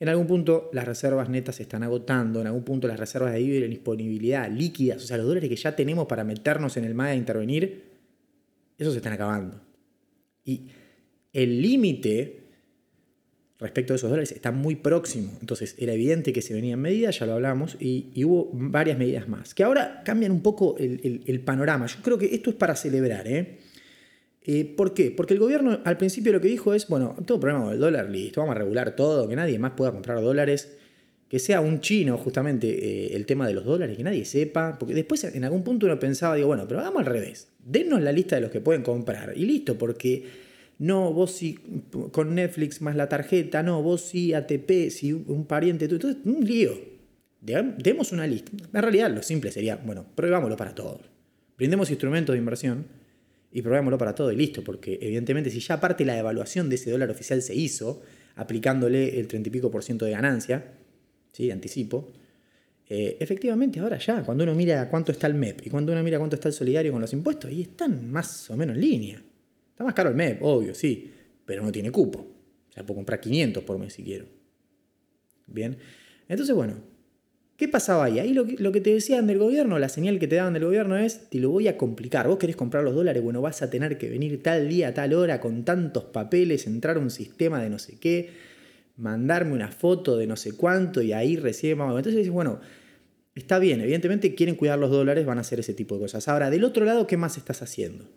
En 0.00 0.08
algún 0.08 0.26
punto 0.26 0.68
las 0.72 0.84
reservas 0.84 1.28
netas 1.28 1.56
se 1.56 1.62
están 1.62 1.82
agotando, 1.82 2.40
en 2.40 2.48
algún 2.48 2.64
punto 2.64 2.88
las 2.88 2.98
reservas 2.98 3.32
de 3.32 3.38
disponibilidad 3.38 4.50
líquidas, 4.50 5.02
o 5.02 5.06
sea, 5.06 5.16
los 5.16 5.26
dólares 5.26 5.48
que 5.48 5.56
ya 5.56 5.76
tenemos 5.76 6.06
para 6.06 6.24
meternos 6.24 6.76
en 6.76 6.84
el 6.84 6.94
MAE 6.94 7.12
e 7.12 7.16
intervenir, 7.16 7.84
esos 8.76 8.94
se 8.94 8.98
están 8.98 9.12
acabando. 9.12 9.60
Y 10.44 10.68
el 11.32 11.62
límite 11.62 12.41
respecto 13.58 13.92
a 13.92 13.96
esos 13.96 14.10
dólares 14.10 14.32
está 14.32 14.50
muy 14.50 14.76
próximo. 14.76 15.32
Entonces 15.40 15.76
era 15.78 15.92
evidente 15.92 16.32
que 16.32 16.42
se 16.42 16.52
venían 16.54 16.80
medidas, 16.80 17.18
ya 17.18 17.26
lo 17.26 17.34
hablamos, 17.34 17.76
y, 17.78 18.10
hubo 18.24 18.50
varias 18.52 18.98
medidas 18.98 19.28
más, 19.28 19.54
que 19.54 19.62
ahora 19.62 20.02
cambian 20.04 20.32
un 20.32 20.42
poco 20.42 20.76
el, 20.78 21.40
panorama. 21.44 21.86
Yo 21.86 21.96
creo 22.02 22.18
que 22.18 22.34
esto 22.34 22.50
es 22.50 22.56
para 22.56 22.74
celebrar. 22.74 23.26
¿eh? 23.28 23.58
¿eh? 24.44 24.64
por 24.76 24.94
qué? 24.94 25.10
Porque 25.10 25.34
el 25.34 25.40
gobierno 25.40 25.80
al 25.84 25.96
principio 25.96 26.32
lo 26.32 26.40
que 26.40 26.48
dijo 26.48 26.74
es, 26.74 26.88
bueno, 26.88 27.14
tengo 27.26 27.40
problema 27.40 27.64
con 27.64 27.72
el 27.72 27.78
dólar, 27.78 28.10
listo, 28.10 28.40
vamos 28.40 28.56
a 28.56 28.58
regular 28.58 28.96
todo, 28.96 29.28
que 29.28 29.36
nadie 29.36 29.58
más 29.58 29.72
pueda 29.72 29.92
comprar 29.92 30.20
dólares, 30.20 30.76
que 31.28 31.38
sea 31.38 31.60
un 31.60 31.80
chino 31.80 32.18
justamente 32.18 32.68
eh, 32.68 33.16
el 33.16 33.24
tema 33.24 33.46
de 33.46 33.54
los 33.54 33.64
dólares, 33.64 33.96
que 33.96 34.04
nadie 34.04 34.24
sepa, 34.24 34.76
porque 34.78 34.92
después 34.92 35.24
en 35.24 35.44
algún 35.44 35.62
punto 35.62 35.86
uno 35.86 35.98
pensaba, 35.98 36.34
digo, 36.34 36.48
bueno, 36.48 36.66
pero 36.68 36.80
hagamos 36.80 37.00
al 37.00 37.06
revés, 37.06 37.48
dennos 37.64 38.02
la 38.02 38.12
lista 38.12 38.36
de 38.36 38.42
los 38.42 38.50
que 38.50 38.60
pueden 38.60 38.82
comprar, 38.82 39.32
y 39.36 39.46
listo, 39.46 39.78
porque 39.78 40.24
no, 40.78 41.12
vos 41.12 41.32
sí 41.32 41.58
con 42.10 42.34
Netflix 42.34 42.80
más 42.80 42.96
la 42.96 43.08
tarjeta, 43.08 43.62
no, 43.62 43.82
vos 43.82 44.02
sí 44.02 44.34
ATP, 44.34 44.90
si 44.90 45.12
un 45.12 45.46
pariente 45.46 45.88
tú. 45.88 45.94
Entonces, 45.96 46.22
un 46.24 46.44
lío. 46.44 46.92
Demos 47.40 48.12
una 48.12 48.26
lista. 48.26 48.52
En 48.72 48.82
realidad, 48.82 49.10
lo 49.10 49.22
simple 49.22 49.50
sería, 49.50 49.76
bueno, 49.76 50.06
probémoslo 50.14 50.56
para 50.56 50.74
todos. 50.74 51.00
Brindemos 51.56 51.90
instrumentos 51.90 52.34
de 52.34 52.38
inversión 52.38 52.86
y 53.52 53.62
probémoslo 53.62 53.98
para 53.98 54.14
todo 54.14 54.32
y 54.32 54.36
listo, 54.36 54.62
porque 54.64 54.98
evidentemente 55.00 55.50
si 55.50 55.60
ya 55.60 55.74
aparte 55.74 56.04
la 56.04 56.18
evaluación 56.18 56.68
de 56.68 56.76
ese 56.76 56.90
dólar 56.90 57.10
oficial 57.10 57.42
se 57.42 57.54
hizo, 57.54 58.02
aplicándole 58.36 59.20
el 59.20 59.26
30 59.28 59.48
y 59.48 59.52
pico 59.52 59.70
por 59.70 59.82
ciento 59.82 60.04
de 60.04 60.12
ganancia, 60.12 60.72
¿sí? 61.32 61.50
anticipo, 61.50 62.12
eh, 62.88 63.16
efectivamente 63.20 63.80
ahora 63.80 63.98
ya, 63.98 64.22
cuando 64.22 64.44
uno 64.44 64.54
mira 64.54 64.88
cuánto 64.88 65.12
está 65.12 65.26
el 65.26 65.34
MEP 65.34 65.66
y 65.66 65.70
cuando 65.70 65.92
uno 65.92 66.02
mira 66.02 66.18
cuánto 66.18 66.36
está 66.36 66.48
el 66.48 66.54
solidario 66.54 66.92
con 66.92 67.00
los 67.00 67.12
impuestos, 67.12 67.50
ahí 67.50 67.62
están 67.62 68.10
más 68.10 68.50
o 68.50 68.56
menos 68.56 68.76
en 68.76 68.80
línea. 68.80 69.22
Está 69.72 69.84
más 69.84 69.94
caro 69.94 70.10
el 70.10 70.14
MEP, 70.14 70.42
obvio, 70.42 70.74
sí, 70.74 71.10
pero 71.44 71.62
no 71.62 71.72
tiene 71.72 71.90
cupo. 71.90 72.20
O 72.20 72.72
sea, 72.72 72.86
puedo 72.86 72.96
comprar 72.96 73.20
500 73.20 73.64
por 73.64 73.78
mes 73.78 73.92
si 73.92 74.02
quiero. 74.02 74.26
Bien, 75.46 75.76
entonces 76.28 76.54
bueno, 76.54 76.76
¿qué 77.56 77.68
pasaba 77.68 78.04
ahí? 78.04 78.18
Ahí 78.18 78.32
lo 78.32 78.46
que, 78.46 78.80
te 78.80 78.94
decían 78.94 79.26
del 79.26 79.38
gobierno, 79.38 79.78
la 79.78 79.88
señal 79.88 80.18
que 80.18 80.28
te 80.28 80.36
daban 80.36 80.54
del 80.54 80.64
gobierno 80.64 80.96
es, 80.96 81.28
te 81.28 81.38
lo 81.38 81.50
voy 81.50 81.68
a 81.68 81.76
complicar, 81.76 82.28
vos 82.28 82.38
querés 82.38 82.56
comprar 82.56 82.84
los 82.84 82.94
dólares, 82.94 83.22
bueno, 83.22 83.40
vas 83.42 83.60
a 83.62 83.70
tener 83.70 83.98
que 83.98 84.08
venir 84.08 84.42
tal 84.42 84.68
día, 84.68 84.94
tal 84.94 85.14
hora, 85.14 85.40
con 85.40 85.64
tantos 85.64 86.04
papeles, 86.04 86.66
entrar 86.66 86.96
a 86.96 87.00
un 87.00 87.10
sistema 87.10 87.62
de 87.62 87.68
no 87.68 87.78
sé 87.78 87.98
qué, 87.98 88.30
mandarme 88.96 89.52
una 89.52 89.68
foto 89.68 90.16
de 90.16 90.26
no 90.26 90.36
sé 90.36 90.56
cuánto 90.56 91.02
y 91.02 91.12
ahí 91.12 91.36
recién 91.36 91.78
vamos. 91.78 91.96
Entonces 91.96 92.18
dices, 92.18 92.32
bueno, 92.32 92.60
está 93.34 93.58
bien, 93.58 93.80
evidentemente 93.80 94.34
quieren 94.34 94.54
cuidar 94.54 94.78
los 94.78 94.90
dólares, 94.90 95.26
van 95.26 95.38
a 95.38 95.42
hacer 95.42 95.60
ese 95.60 95.74
tipo 95.74 95.96
de 95.96 96.02
cosas. 96.02 96.28
Ahora, 96.28 96.50
del 96.50 96.64
otro 96.64 96.84
lado, 96.84 97.06
¿qué 97.06 97.16
más 97.16 97.36
estás 97.36 97.62
haciendo? 97.62 98.08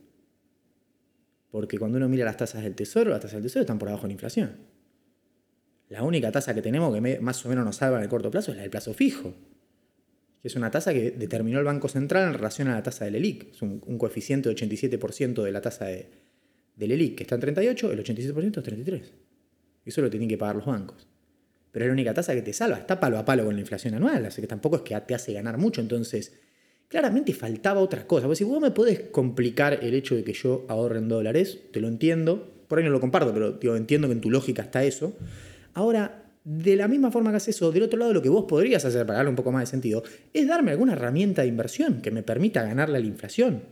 Porque 1.56 1.80
cuando 1.80 1.96
uno 1.96 2.10
mira 2.10 2.26
las 2.26 2.36
tasas 2.36 2.64
del 2.64 2.76
tesoro, 2.76 3.12
las 3.12 3.22
tasas 3.22 3.36
del 3.36 3.44
tesoro 3.44 3.62
están 3.62 3.80
por 3.80 3.88
abajo 3.88 4.02
de 4.02 4.08
la 4.10 4.12
inflación. 4.12 4.58
La 5.88 6.04
única 6.04 6.30
tasa 6.30 6.54
que 6.54 6.62
tenemos 6.62 6.94
que 6.94 7.22
más 7.22 7.46
o 7.46 7.48
menos 7.48 7.64
nos 7.64 7.78
salva 7.78 7.96
en 7.96 8.04
el 8.04 8.10
corto 8.10 8.30
plazo 8.30 8.52
es 8.52 8.58
la 8.58 8.64
del 8.64 8.72
plazo 8.72 8.94
fijo, 8.94 9.34
que 10.42 10.50
es 10.50 10.56
una 10.58 10.70
tasa 10.70 10.92
que 10.92 11.12
determinó 11.12 11.60
el 11.60 11.64
Banco 11.64 11.88
Central 11.88 12.28
en 12.28 12.34
relación 12.34 12.68
a 12.68 12.74
la 12.74 12.84
tasa 12.84 13.06
del 13.06 13.16
ELIC. 13.16 13.54
Es 13.54 13.62
un, 13.62 13.80
coeficiente 13.98 14.50
de 14.50 14.56
87% 14.58 15.44
de 15.44 15.52
la 15.54 15.62
tasa 15.62 15.86
de, 15.86 16.10
del 16.76 16.92
ELIC, 16.92 17.16
que 17.16 17.24
está 17.24 17.36
en 17.36 17.42
38, 17.42 17.90
el 17.90 18.04
87% 18.04 18.58
es 18.58 18.64
33. 18.64 19.14
Eso 19.86 20.02
lo 20.02 20.10
tienen 20.10 20.28
que 20.28 20.38
pagar 20.38 20.58
los 20.58 20.66
bancos. 20.66 21.08
Pero 21.72 21.86
es 21.86 21.88
la 21.88 21.94
única 21.94 22.14
tasa 22.14 22.36
que 22.36 22.42
te 22.42 22.52
salva. 22.52 22.80
Está 22.80 23.00
palo 23.00 23.18
a 23.18 23.24
palo 23.24 23.46
con 23.46 23.56
la 23.56 23.62
inflación 23.62 23.94
anual, 23.94 24.26
así 24.26 24.42
que 24.42 24.48
tampoco 24.48 24.76
es 24.76 24.82
que 24.82 25.00
te 25.00 25.16
hace 25.16 25.32
ganar 25.32 25.58
mucho. 25.58 25.80
Entonces, 25.80 26.34
claramente 26.88 27.34
faltaba 27.34 27.82
otra 27.82 28.06
cosa. 28.08 28.28
Porque 28.28 28.38
si 28.38 28.44
vos 28.44 28.62
me 28.62 28.72
podés 28.72 29.00
complicar 29.12 29.80
el 29.82 29.94
hecho 29.94 30.16
de 30.16 30.24
que 30.24 30.34
yo 30.34 30.66
ahorre 30.68 31.00
en 31.00 31.08
dólares, 31.08 31.60
te 31.72 31.80
lo 31.82 31.88
entiendo. 31.88 32.52
Por 32.68 32.80
ahí 32.80 32.86
no 32.86 32.92
lo 32.92 33.00
comparto, 33.00 33.34
pero 33.34 33.76
entiendo 33.76 34.08
que 34.08 34.14
en 34.14 34.22
tu 34.22 34.30
lógica 34.30 34.64
está 34.64 34.84
eso. 34.84 35.14
Ahora, 35.74 36.24
de 36.44 36.76
la 36.76 36.88
misma 36.88 37.12
forma 37.12 37.32
que 37.32 37.38
haces 37.38 37.56
eso, 37.56 37.72
del 37.72 37.84
otro 37.84 37.98
lado 37.98 38.14
lo 38.14 38.22
que 38.22 38.30
vos 38.30 38.46
podrías 38.46 38.86
hacer 38.86 39.06
para 39.06 39.18
darle 39.18 39.30
un 39.32 39.36
poco 39.36 39.52
más 39.52 39.64
de 39.64 39.66
sentido 39.68 40.04
es 40.32 40.48
darme 40.48 40.72
alguna 40.72 40.94
herramienta 40.94 41.42
de 41.42 41.48
inversión 41.48 42.02
que 42.02 42.12
me 42.12 42.24
permita 42.24 42.62
ganarle 42.64 42.98
a 42.98 43.02
la 43.02 43.08
inflación, 43.08 43.64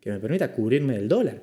que 0.00 0.10
me 0.10 0.20
permita 0.20 0.52
cubrirme 0.52 0.94
del 0.94 1.08
dólar. 1.08 1.42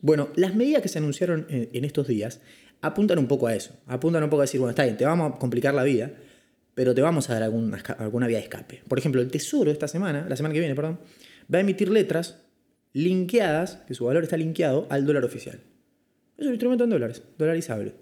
Bueno, 0.00 0.28
las 0.36 0.54
medidas 0.54 0.82
que 0.82 0.88
se 0.88 0.98
anunciaron 0.98 1.46
en 1.48 1.84
estos 1.84 2.06
días 2.06 2.40
apuntan 2.80 3.18
un 3.18 3.26
poco 3.26 3.48
a 3.48 3.54
eso. 3.54 3.74
Apuntan 3.86 4.22
un 4.22 4.30
poco 4.30 4.42
a 4.42 4.44
decir, 4.44 4.60
bueno, 4.60 4.70
está 4.70 4.84
bien, 4.84 4.96
te 4.96 5.04
vamos 5.04 5.32
a 5.32 5.38
complicar 5.38 5.74
la 5.74 5.82
vida, 5.82 6.12
pero 6.76 6.94
te 6.94 7.00
vamos 7.00 7.30
a 7.30 7.32
dar 7.32 7.42
alguna, 7.42 8.26
vía 8.26 8.36
de 8.36 8.42
escape. 8.42 8.82
Por 8.86 8.98
ejemplo, 8.98 9.22
el 9.22 9.30
Tesoro 9.30 9.70
esta 9.70 9.88
semana, 9.88 10.26
la 10.28 10.36
semana 10.36 10.52
que 10.52 10.60
viene, 10.60 10.74
perdón, 10.74 11.00
va 11.52 11.56
a 11.56 11.62
emitir 11.62 11.88
letras 11.88 12.42
linkeadas, 12.92 13.76
que 13.88 13.94
su 13.94 14.04
valor 14.04 14.24
está 14.24 14.36
linkeado 14.36 14.86
al 14.90 15.06
dólar 15.06 15.24
oficial. 15.24 15.58
Es 16.36 16.44
un 16.44 16.52
instrumento 16.52 16.84
en 16.84 16.90
dólares, 16.90 17.22
dolarizable. 17.38 17.94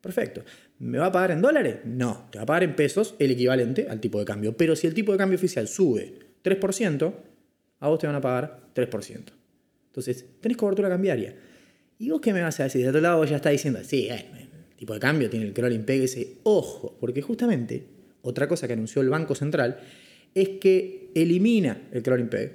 Perfecto. 0.00 0.42
¿Me 0.78 0.96
va 0.96 1.06
a 1.06 1.12
pagar 1.12 1.32
en 1.32 1.42
dólares? 1.42 1.80
No, 1.84 2.28
te 2.30 2.38
va 2.38 2.44
a 2.44 2.46
pagar 2.46 2.62
en 2.62 2.74
pesos 2.74 3.14
el 3.18 3.30
equivalente 3.30 3.88
al 3.90 4.00
tipo 4.00 4.18
de 4.18 4.24
cambio. 4.24 4.56
Pero 4.56 4.74
si 4.74 4.86
el 4.86 4.94
tipo 4.94 5.12
de 5.12 5.18
cambio 5.18 5.36
oficial 5.36 5.68
sube 5.68 6.14
3%, 6.42 7.14
a 7.80 7.88
vos 7.88 7.98
te 7.98 8.06
van 8.06 8.16
a 8.16 8.22
pagar 8.22 8.70
3%. 8.74 9.22
Entonces, 9.88 10.24
tenés 10.40 10.56
cobertura 10.56 10.88
cambiaria. 10.88 11.36
¿Y 11.98 12.08
vos 12.08 12.22
qué 12.22 12.32
me 12.32 12.40
vas 12.40 12.58
a 12.58 12.62
decir? 12.62 12.80
De 12.80 12.88
otro 12.88 13.02
lado 13.02 13.22
ya 13.26 13.36
está 13.36 13.50
diciendo, 13.50 13.80
sí, 13.84 14.08
el 14.08 14.76
tipo 14.76 14.94
de 14.94 15.00
cambio 15.00 15.28
tiene 15.28 15.44
el 15.44 15.52
crawling 15.52 15.84
peg 15.84 16.04
ese. 16.04 16.38
Ojo, 16.44 16.96
porque 16.98 17.20
justamente 17.20 17.93
otra 18.24 18.48
cosa 18.48 18.66
que 18.66 18.72
anunció 18.72 19.02
el 19.02 19.08
Banco 19.08 19.34
Central 19.34 19.78
es 20.34 20.48
que 20.60 21.10
elimina 21.14 21.82
el 21.92 22.02
crawling 22.02 22.28
peg. 22.28 22.52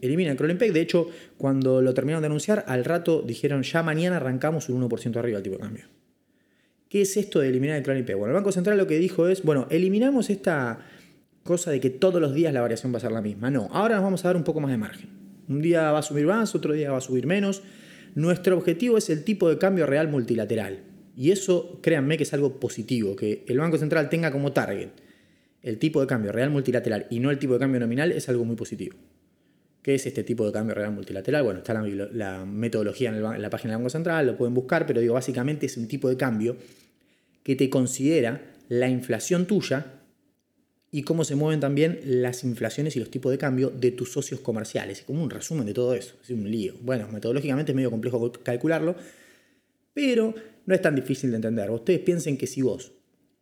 Elimina 0.00 0.30
el 0.30 0.36
crawling 0.36 0.56
peg. 0.56 0.72
De 0.72 0.80
hecho, 0.80 1.08
cuando 1.36 1.82
lo 1.82 1.92
terminaron 1.92 2.22
de 2.22 2.26
anunciar, 2.26 2.64
al 2.68 2.84
rato 2.84 3.22
dijeron, 3.26 3.62
ya 3.62 3.82
mañana 3.82 4.16
arrancamos 4.16 4.68
un 4.68 4.88
1% 4.88 5.16
arriba 5.16 5.36
del 5.36 5.42
tipo 5.42 5.56
de 5.56 5.62
cambio. 5.62 5.84
¿Qué 6.88 7.02
es 7.02 7.16
esto 7.16 7.40
de 7.40 7.48
eliminar 7.48 7.76
el 7.76 7.82
crawling 7.82 8.04
peg? 8.04 8.16
Bueno, 8.16 8.30
el 8.30 8.36
Banco 8.36 8.52
Central 8.52 8.78
lo 8.78 8.86
que 8.86 8.98
dijo 8.98 9.26
es, 9.28 9.42
bueno, 9.42 9.66
eliminamos 9.70 10.30
esta 10.30 10.78
cosa 11.42 11.70
de 11.70 11.80
que 11.80 11.90
todos 11.90 12.20
los 12.20 12.32
días 12.34 12.54
la 12.54 12.60
variación 12.60 12.92
va 12.92 12.98
a 12.98 13.00
ser 13.00 13.12
la 13.12 13.20
misma. 13.20 13.50
No, 13.50 13.68
ahora 13.72 13.96
nos 13.96 14.04
vamos 14.04 14.24
a 14.24 14.28
dar 14.28 14.36
un 14.36 14.44
poco 14.44 14.60
más 14.60 14.70
de 14.70 14.78
margen. 14.78 15.10
Un 15.48 15.60
día 15.60 15.90
va 15.90 15.98
a 15.98 16.02
subir 16.02 16.26
más, 16.26 16.54
otro 16.54 16.72
día 16.72 16.90
va 16.90 16.98
a 16.98 17.02
subir 17.02 17.26
menos 17.26 17.62
nuestro 18.14 18.56
objetivo 18.56 18.96
es 18.96 19.10
el 19.10 19.24
tipo 19.24 19.48
de 19.48 19.58
cambio 19.58 19.86
real 19.86 20.08
multilateral. 20.08 20.80
Y 21.16 21.30
eso, 21.30 21.78
créanme 21.82 22.16
que 22.16 22.24
es 22.24 22.34
algo 22.34 22.58
positivo, 22.58 23.14
que 23.14 23.44
el 23.46 23.58
Banco 23.58 23.78
Central 23.78 24.08
tenga 24.08 24.32
como 24.32 24.52
target 24.52 24.90
el 25.62 25.78
tipo 25.78 26.00
de 26.00 26.06
cambio 26.06 26.32
real 26.32 26.50
multilateral 26.50 27.06
y 27.08 27.20
no 27.20 27.30
el 27.30 27.38
tipo 27.38 27.54
de 27.54 27.58
cambio 27.58 27.80
nominal 27.80 28.12
es 28.12 28.28
algo 28.28 28.44
muy 28.44 28.56
positivo. 28.56 28.96
¿Qué 29.82 29.94
es 29.94 30.06
este 30.06 30.24
tipo 30.24 30.46
de 30.46 30.52
cambio 30.52 30.74
real 30.74 30.92
multilateral? 30.92 31.42
Bueno, 31.42 31.60
está 31.60 31.74
la, 31.74 32.44
metodología 32.44 33.10
en, 33.10 33.16
en 33.16 33.42
la 33.42 33.50
página 33.50 33.72
del 33.72 33.78
Banco 33.78 33.90
Central, 33.90 34.26
lo 34.26 34.36
pueden 34.36 34.54
buscar, 34.54 34.86
pero 34.86 35.00
digo, 35.00 35.14
básicamente 35.14 35.66
es 35.66 35.76
un 35.76 35.88
tipo 35.88 36.08
de 36.08 36.16
cambio 36.16 36.56
que 37.42 37.56
te 37.56 37.70
considera 37.70 38.42
la 38.68 38.88
inflación 38.88 39.46
tuya 39.46 39.86
y 40.90 41.02
cómo 41.02 41.24
se 41.24 41.34
mueven 41.34 41.60
también 41.60 42.00
las 42.04 42.44
inflaciones 42.44 42.94
y 42.94 43.00
los 43.00 43.10
tipos 43.10 43.32
de 43.32 43.36
cambio 43.36 43.70
de 43.70 43.90
tus 43.90 44.12
socios 44.12 44.40
comerciales. 44.40 45.00
Es 45.00 45.04
como 45.04 45.22
un 45.22 45.30
resumen 45.30 45.66
de 45.66 45.74
todo 45.74 45.92
eso, 45.94 46.14
es 46.22 46.30
un 46.30 46.48
lío. 46.50 46.74
Bueno, 46.82 47.08
metodológicamente 47.08 47.72
es 47.72 47.76
medio 47.76 47.90
complejo 47.90 48.30
calcularlo, 48.44 48.94
pero 49.92 50.34
no 50.66 50.74
es 50.74 50.82
tan 50.82 50.94
difícil 50.94 51.30
de 51.30 51.36
entender. 51.36 51.70
Ustedes 51.70 52.00
piensen 52.00 52.36
que 52.36 52.46
si 52.46 52.62
vos, 52.62 52.92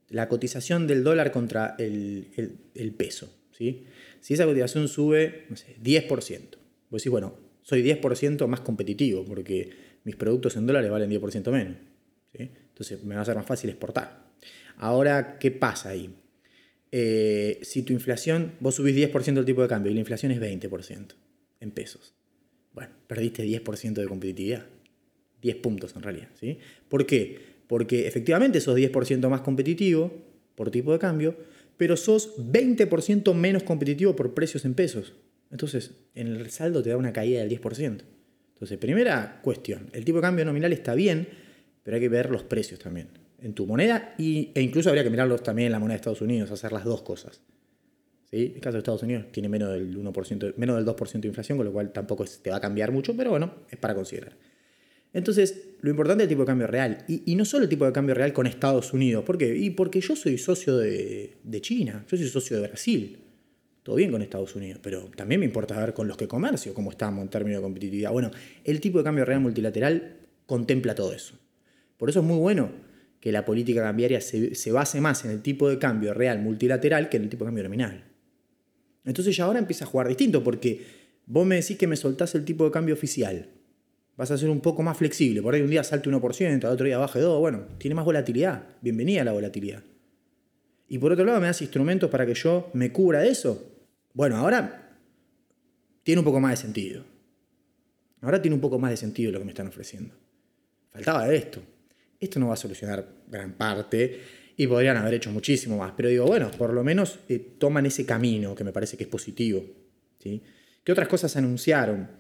la 0.09 0.29
cotización 0.29 0.87
del 0.87 1.05
dólar 1.05 1.33
contra 1.33 1.77
el, 1.79 2.95
peso, 2.97 3.33
si 3.53 4.35
esa 4.35 4.45
cotización 4.45 4.89
sube, 4.89 5.47
no 5.49 5.57
sé, 5.57 5.77
10%, 5.83 6.09
vos 6.09 7.01
decís, 7.01 7.11
bueno, 7.11 7.35
soy 7.63 7.83
10% 7.83 8.47
más 8.47 8.61
competitivo 8.61 9.25
porque 9.25 9.71
mis 10.05 10.17
productos 10.17 10.57
en 10.57 10.67
dólares 10.67 10.91
valen 10.91 11.11
10% 11.11 11.51
menos. 11.51 11.77
Entonces 12.35 13.05
me 13.05 13.15
va 13.15 13.21
a 13.21 13.25
ser 13.25 13.37
más 13.37 13.47
fácil 13.47 13.71
exportar. 13.71 14.33
Ahora, 14.77 15.39
¿qué 15.39 15.51
pasa 15.51 15.91
ahí? 15.91 16.11
Eh, 16.91 17.61
si 17.63 17.83
tu 17.83 17.93
inflación, 17.93 18.55
vos 18.61 18.75
subís 18.75 18.97
10% 18.97 19.35
del 19.35 19.45
tipo 19.45 19.63
de 19.63 19.69
cambio 19.69 19.91
y 19.91 19.95
la 19.95 20.01
inflación 20.01 20.33
es 20.33 20.41
20% 20.41 21.15
en 21.61 21.71
pesos. 21.71 22.15
Bueno, 22.73 22.93
perdiste 23.07 23.45
10% 23.45 23.93
de 23.95 24.07
competitividad. 24.07 24.67
10 25.43 25.57
puntos 25.57 25.95
en 25.97 26.03
realidad. 26.03 26.29
¿sí? 26.41 26.59
¿Por 26.89 27.07
qué? 27.07 27.39
Porque 27.67 28.07
efectivamente 28.07 28.61
sos 28.61 28.77
10% 28.77 29.29
más 29.29 29.43
competitivo 29.43 30.13
por 30.55 30.71
tipo 30.71 30.93
de 30.93 30.99
cambio, 30.99 31.37
pero 31.77 31.97
sos 31.97 32.37
20% 32.39 33.35
menos 33.35 33.63
competitivo 33.63 34.15
por 34.15 34.35
precios 34.35 34.65
en 34.65 34.75
pesos. 34.75 35.15
Entonces, 35.51 35.93
en 36.15 36.29
el 36.29 36.51
saldo 36.51 36.83
te 36.83 36.91
da 36.91 36.97
una 36.97 37.13
caída 37.13 37.41
del 37.45 37.51
10%. 37.51 38.03
Entonces, 38.55 38.79
primera 38.79 39.41
cuestión, 39.43 39.89
el 39.93 40.05
tipo 40.05 40.19
de 40.19 40.23
cambio 40.23 40.45
nominal 40.45 40.73
está 40.73 40.95
bien, 40.95 41.29
pero 41.83 41.97
hay 41.97 42.01
que 42.01 42.09
ver 42.09 42.31
los 42.31 42.43
precios 42.45 42.79
también 42.79 43.09
en 43.43 43.55
tu 43.55 43.67
moneda 43.67 44.15
y, 44.19 44.53
e 44.55 44.63
incluso 44.63 44.89
habría 44.89 45.03
que 45.03 45.11
mirarlos 45.11 45.43
también 45.43 45.67
en 45.67 45.73
la 45.73 45.79
moneda 45.79 45.95
de 45.95 45.97
Estados 45.97 46.21
Unidos, 46.21 46.51
hacer 46.51 46.73
las 46.73 46.85
dos 46.85 47.03
cosas. 47.03 47.41
¿Sí? 48.31 48.53
El 48.55 48.61
caso 48.61 48.75
de 48.75 48.79
Estados 48.79 49.03
Unidos 49.03 49.27
tiene 49.31 49.49
menos 49.49 49.71
del, 49.73 49.95
1%, 49.95 50.55
menos 50.57 50.77
del 50.77 50.87
2% 50.87 51.21
de 51.21 51.29
inflación, 51.29 51.59
con 51.59 51.67
lo 51.67 51.73
cual 51.73 51.93
tampoco 51.93 52.25
te 52.25 52.51
va 52.51 52.57
a 52.57 52.61
cambiar 52.61 52.93
mucho, 52.93 53.15
pero 53.17 53.31
bueno, 53.31 53.53
es 53.69 53.77
para 53.77 53.95
considerar. 53.95 54.33
Entonces, 55.13 55.73
lo 55.81 55.91
importante 55.91 56.23
es 56.23 56.27
el 56.27 56.29
tipo 56.31 56.43
de 56.43 56.47
cambio 56.47 56.67
real. 56.67 57.05
Y, 57.09 57.35
no 57.35 57.45
solo 57.45 57.65
el 57.65 57.69
tipo 57.69 57.85
de 57.85 57.93
cambio 57.93 58.15
real 58.15 58.33
con 58.33 58.47
Estados 58.47 58.93
Unidos. 58.93 59.25
¿Por 59.25 59.37
qué? 59.37 59.55
Y 59.55 59.71
porque 59.71 60.01
yo 60.01 60.17
soy 60.17 60.39
socio 60.39 60.77
de, 60.77 61.37
China, 61.61 62.05
yo 62.09 62.17
soy 62.17 62.29
socio 62.29 62.61
de 62.61 62.69
Brasil. 62.69 63.19
Todo 63.83 63.97
bien 63.97 64.13
con 64.13 64.23
Estados 64.23 64.55
Unidos, 64.55 64.81
pero 64.83 65.11
también 65.17 65.41
me 65.41 65.47
importa 65.47 65.79
ver 65.79 65.93
con 65.93 66.07
los 66.07 66.17
que 66.17 66.29
comercio 66.29 66.73
cómo 66.73 66.93
estamos 66.93 67.23
en 67.23 67.29
términos 67.29 67.59
de 67.59 67.63
competitividad. 67.65 68.13
Bueno, 68.13 68.31
el 68.63 68.81
tipo 68.81 68.99
de 68.99 69.05
cambio 69.05 69.25
real 69.25 69.41
multilateral 69.41 70.19
contempla 70.47 70.95
todo 70.95 71.13
eso. 71.13 71.35
Por 71.97 72.09
eso 72.09 72.21
es 72.21 72.25
muy 72.25 72.39
bueno 72.39 72.71
que 73.19 73.33
la 73.33 73.45
política 73.45 73.83
cambiaria 73.83 74.21
se, 74.21 74.73
base 74.73 75.01
más 75.01 75.25
en 75.25 75.33
el 75.33 75.43
tipo 75.43 75.69
de 75.69 75.79
cambio 75.79 76.15
real 76.15 76.41
multilateral 76.41 77.09
que 77.09 77.17
en 77.17 77.25
el 77.25 77.29
tipo 77.29 77.45
de 77.45 77.49
cambio 77.49 77.65
nominal. 77.65 78.05
Entonces 79.05 79.37
ya 79.37 79.45
ahora 79.45 79.59
empieza 79.59 79.85
a 79.85 79.89
jugar 79.89 80.09
distinto 80.09 80.45
porque 80.45 80.81
vos 81.27 81.47
me 81.47 81.57
decís 81.57 81.77
que 81.77 81.87
me 81.87 81.97
soltás 81.97 82.35
el 82.35 82.45
tipo 82.45 82.65
de 82.65 82.71
cambio 82.71 82.95
oficial. 82.95 83.49
Vas 84.17 84.31
a 84.31 84.39
ser 84.39 84.51
un 84.51 84.61
poco 84.61 84.83
más 84.83 84.97
flexible. 84.97 85.41
Por 85.43 85.55
ahí 85.55 85.63
un 85.63 85.71
día 85.71 85.83
salte 85.83 86.11
1%, 86.11 86.65
al 86.65 86.73
otro 86.73 86.87
día 86.87 86.99
baje 86.99 87.21
2%. 87.21 87.41
Bueno, 87.41 87.67
tiene 87.79 87.95
más 87.95 88.05
volatilidad. 88.05 88.65
Bienvenida 88.81 89.25
la 89.25 89.33
volatilidad. 89.33 89.83
Y 90.89 90.99
por 90.99 91.13
otro 91.13 91.25
lado 91.25 91.41
me 91.41 91.47
das 91.47 91.63
instrumentos 91.63 92.11
para 92.11 92.27
que 92.27 92.35
yo 92.35 92.71
me 92.75 92.93
cubra 92.93 93.21
de 93.21 93.31
eso. 93.31 93.73
Bueno, 94.13 94.37
ahora 94.37 94.99
tiene 96.03 96.19
un 96.19 96.25
poco 96.25 96.41
más 96.41 96.53
de 96.53 96.57
sentido. 96.59 97.05
Ahora 98.21 98.41
tiene 98.41 98.55
un 98.55 98.61
poco 98.61 98.79
más 98.79 98.91
de 98.91 98.97
sentido 98.97 99.33
lo 99.33 99.39
que 99.39 99.45
me 99.45 99.53
están 99.53 99.69
ofreciendo. 99.69 100.15
Faltaba 100.91 101.33
esto. 101.33 101.63
Esto 102.21 102.39
no 102.39 102.49
va 102.49 102.55
a 102.55 102.57
solucionar 102.57 103.07
gran 103.27 103.55
parte 103.55 104.21
y 104.57 104.67
podrían 104.67 104.97
haber 104.97 105.15
hecho 105.15 105.31
muchísimo 105.31 105.79
más, 105.79 105.93
pero 105.97 106.09
digo, 106.09 106.27
bueno, 106.27 106.51
por 106.51 106.73
lo 106.73 106.85
menos 106.85 107.19
eh, 107.29 107.39
toman 107.59 107.87
ese 107.87 108.05
camino 108.05 108.55
que 108.55 108.63
me 108.63 108.73
parece 108.73 108.97
que 108.97 109.05
es 109.05 109.09
positivo. 109.09 109.65
¿sí? 110.19 110.43
¿Qué 110.85 110.93
otras 110.93 111.09
cosas 111.09 111.35
anunciaron? 111.37 112.11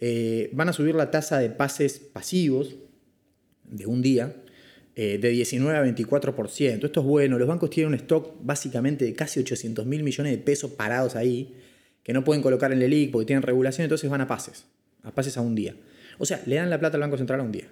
Eh, 0.00 0.50
van 0.52 0.68
a 0.68 0.72
subir 0.72 0.94
la 0.94 1.10
tasa 1.10 1.38
de 1.38 1.50
pases 1.50 1.98
pasivos 1.98 2.74
de 3.64 3.86
un 3.86 4.00
día 4.02 4.34
eh, 4.96 5.18
de 5.18 5.28
19 5.28 5.78
a 5.78 5.84
24%. 5.84 6.84
Esto 6.84 7.00
es 7.00 7.06
bueno, 7.06 7.38
los 7.38 7.46
bancos 7.46 7.70
tienen 7.70 7.92
un 7.92 7.94
stock 7.94 8.34
básicamente 8.42 9.04
de 9.04 9.14
casi 9.14 9.40
800 9.40 9.86
mil 9.86 10.02
millones 10.02 10.32
de 10.32 10.38
pesos 10.38 10.72
parados 10.72 11.16
ahí, 11.16 11.54
que 12.02 12.12
no 12.12 12.24
pueden 12.24 12.42
colocar 12.42 12.72
en 12.72 12.82
el 12.82 12.90
LELIC 12.90 13.12
porque 13.12 13.26
tienen 13.26 13.42
regulación, 13.42 13.84
entonces 13.84 14.08
van 14.10 14.22
a 14.22 14.26
pases, 14.26 14.64
a 15.02 15.12
pases 15.12 15.36
a 15.36 15.42
un 15.42 15.54
día. 15.54 15.76
O 16.18 16.26
sea, 16.26 16.42
le 16.46 16.56
dan 16.56 16.70
la 16.70 16.78
plata 16.78 16.96
al 16.96 17.02
Banco 17.02 17.16
Central 17.16 17.40
a 17.40 17.42
un 17.42 17.52
día. 17.52 17.68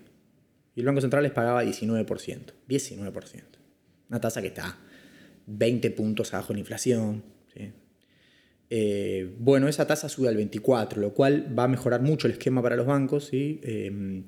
Y 0.75 0.80
el 0.80 0.87
Banco 0.87 1.00
Central 1.00 1.23
les 1.23 1.32
pagaba 1.32 1.64
19%. 1.64 2.06
19%. 2.68 3.42
Una 4.11 4.20
tasa 4.20 4.40
que 4.40 4.49
está 4.49 4.78
20 5.47 5.90
puntos 5.90 6.32
abajo 6.35 6.52
la 6.52 6.61
inflación. 6.61 7.25
Eh, 8.70 9.34
bueno, 9.38 9.68
esa 9.68 9.87
tasa 9.87 10.08
sube 10.08 10.28
al 10.28 10.37
24, 10.37 11.00
lo 11.00 11.14
cual 11.14 11.58
va 11.58 11.64
a 11.64 11.68
mejorar 11.68 12.02
mucho 12.02 12.26
el 12.26 12.34
esquema 12.34 12.62
para 12.62 12.76
los 12.76 12.87
bancos. 12.87 13.30
Eh, 13.32 14.25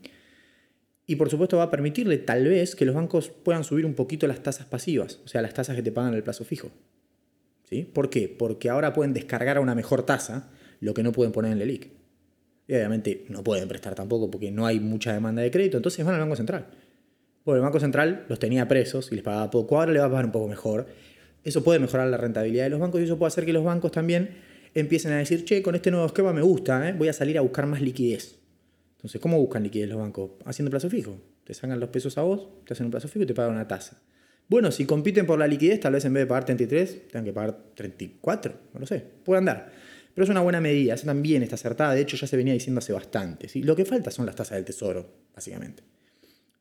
y 1.06 1.16
por 1.16 1.28
supuesto 1.28 1.56
va 1.56 1.64
a 1.64 1.70
permitirle 1.70 2.18
tal 2.18 2.46
vez 2.46 2.76
que 2.76 2.84
los 2.84 2.94
bancos 2.94 3.30
puedan 3.30 3.64
subir 3.64 3.84
un 3.84 3.94
poquito 3.94 4.28
las 4.28 4.44
tasas 4.44 4.66
pasivas, 4.66 5.18
o 5.24 5.28
sea, 5.28 5.42
las 5.42 5.54
tasas 5.54 5.74
que 5.74 5.82
te 5.82 5.90
pagan 5.90 6.14
el 6.14 6.22
plazo 6.22 6.44
fijo. 6.44 6.70
¿Sí? 7.64 7.82
¿Por 7.82 8.10
qué? 8.10 8.28
Porque 8.28 8.70
ahora 8.70 8.92
pueden 8.92 9.12
descargar 9.12 9.56
a 9.56 9.60
una 9.60 9.74
mejor 9.74 10.04
tasa 10.04 10.50
lo 10.78 10.94
que 10.94 11.02
no 11.02 11.10
pueden 11.10 11.32
poner 11.32 11.50
en 11.50 11.60
el 11.60 11.66
LIC. 11.68 11.90
Y 12.68 12.74
obviamente 12.74 13.24
no 13.28 13.42
pueden 13.42 13.66
prestar 13.68 13.96
tampoco 13.96 14.30
porque 14.30 14.52
no 14.52 14.66
hay 14.66 14.78
mucha 14.78 15.12
demanda 15.12 15.42
de 15.42 15.50
crédito, 15.50 15.76
entonces 15.78 16.04
van 16.04 16.14
al 16.14 16.20
Banco 16.20 16.36
Central. 16.36 16.68
Bueno, 17.44 17.56
el 17.56 17.62
Banco 17.62 17.80
Central 17.80 18.26
los 18.28 18.38
tenía 18.38 18.68
presos 18.68 19.10
y 19.10 19.16
les 19.16 19.24
pagaba 19.24 19.50
poco, 19.50 19.80
ahora 19.80 19.90
le 19.90 19.98
va 19.98 20.06
a 20.06 20.10
pagar 20.10 20.26
un 20.26 20.32
poco 20.32 20.46
mejor. 20.46 20.86
Eso 21.44 21.64
puede 21.64 21.78
mejorar 21.78 22.08
la 22.08 22.16
rentabilidad 22.16 22.64
de 22.64 22.70
los 22.70 22.80
bancos 22.80 23.00
y 23.00 23.04
eso 23.04 23.18
puede 23.18 23.28
hacer 23.28 23.46
que 23.46 23.52
los 23.52 23.64
bancos 23.64 23.92
también 23.92 24.30
empiecen 24.74 25.12
a 25.12 25.18
decir, 25.18 25.44
che, 25.44 25.62
con 25.62 25.74
este 25.74 25.90
nuevo 25.90 26.06
esquema 26.06 26.32
me 26.32 26.42
gusta, 26.42 26.88
¿eh? 26.88 26.92
voy 26.92 27.08
a 27.08 27.12
salir 27.12 27.38
a 27.38 27.40
buscar 27.40 27.66
más 27.66 27.80
liquidez. 27.80 28.36
Entonces, 28.96 29.20
¿cómo 29.20 29.38
buscan 29.38 29.62
liquidez 29.62 29.88
los 29.88 29.98
bancos? 29.98 30.32
Haciendo 30.44 30.70
plazo 30.70 30.90
fijo. 30.90 31.18
Te 31.44 31.54
sacan 31.54 31.80
los 31.80 31.88
pesos 31.88 32.18
a 32.18 32.22
vos, 32.22 32.48
te 32.66 32.74
hacen 32.74 32.86
un 32.86 32.90
plazo 32.90 33.08
fijo 33.08 33.24
y 33.24 33.26
te 33.26 33.34
pagan 33.34 33.52
una 33.52 33.66
tasa. 33.66 34.00
Bueno, 34.48 34.70
si 34.70 34.84
compiten 34.84 35.26
por 35.26 35.38
la 35.38 35.46
liquidez, 35.46 35.80
tal 35.80 35.94
vez 35.94 36.04
en 36.04 36.12
vez 36.12 36.24
de 36.24 36.26
pagar 36.26 36.44
33, 36.44 37.08
tengan 37.08 37.24
que 37.24 37.32
pagar 37.32 37.58
34, 37.74 38.54
no 38.74 38.80
lo 38.80 38.86
sé, 38.86 39.04
puede 39.24 39.38
andar. 39.38 39.70
Pero 40.14 40.24
es 40.24 40.30
una 40.30 40.40
buena 40.40 40.60
medida, 40.60 40.96
también 40.96 41.42
está 41.42 41.54
acertada, 41.54 41.94
de 41.94 42.00
hecho 42.00 42.16
ya 42.16 42.26
se 42.26 42.36
venía 42.36 42.52
diciendo 42.52 42.80
hace 42.80 42.92
bastante. 42.92 43.48
¿sí? 43.48 43.62
Lo 43.62 43.76
que 43.76 43.84
falta 43.84 44.10
son 44.10 44.26
las 44.26 44.34
tasas 44.34 44.56
del 44.56 44.64
tesoro, 44.64 45.08
básicamente. 45.34 45.82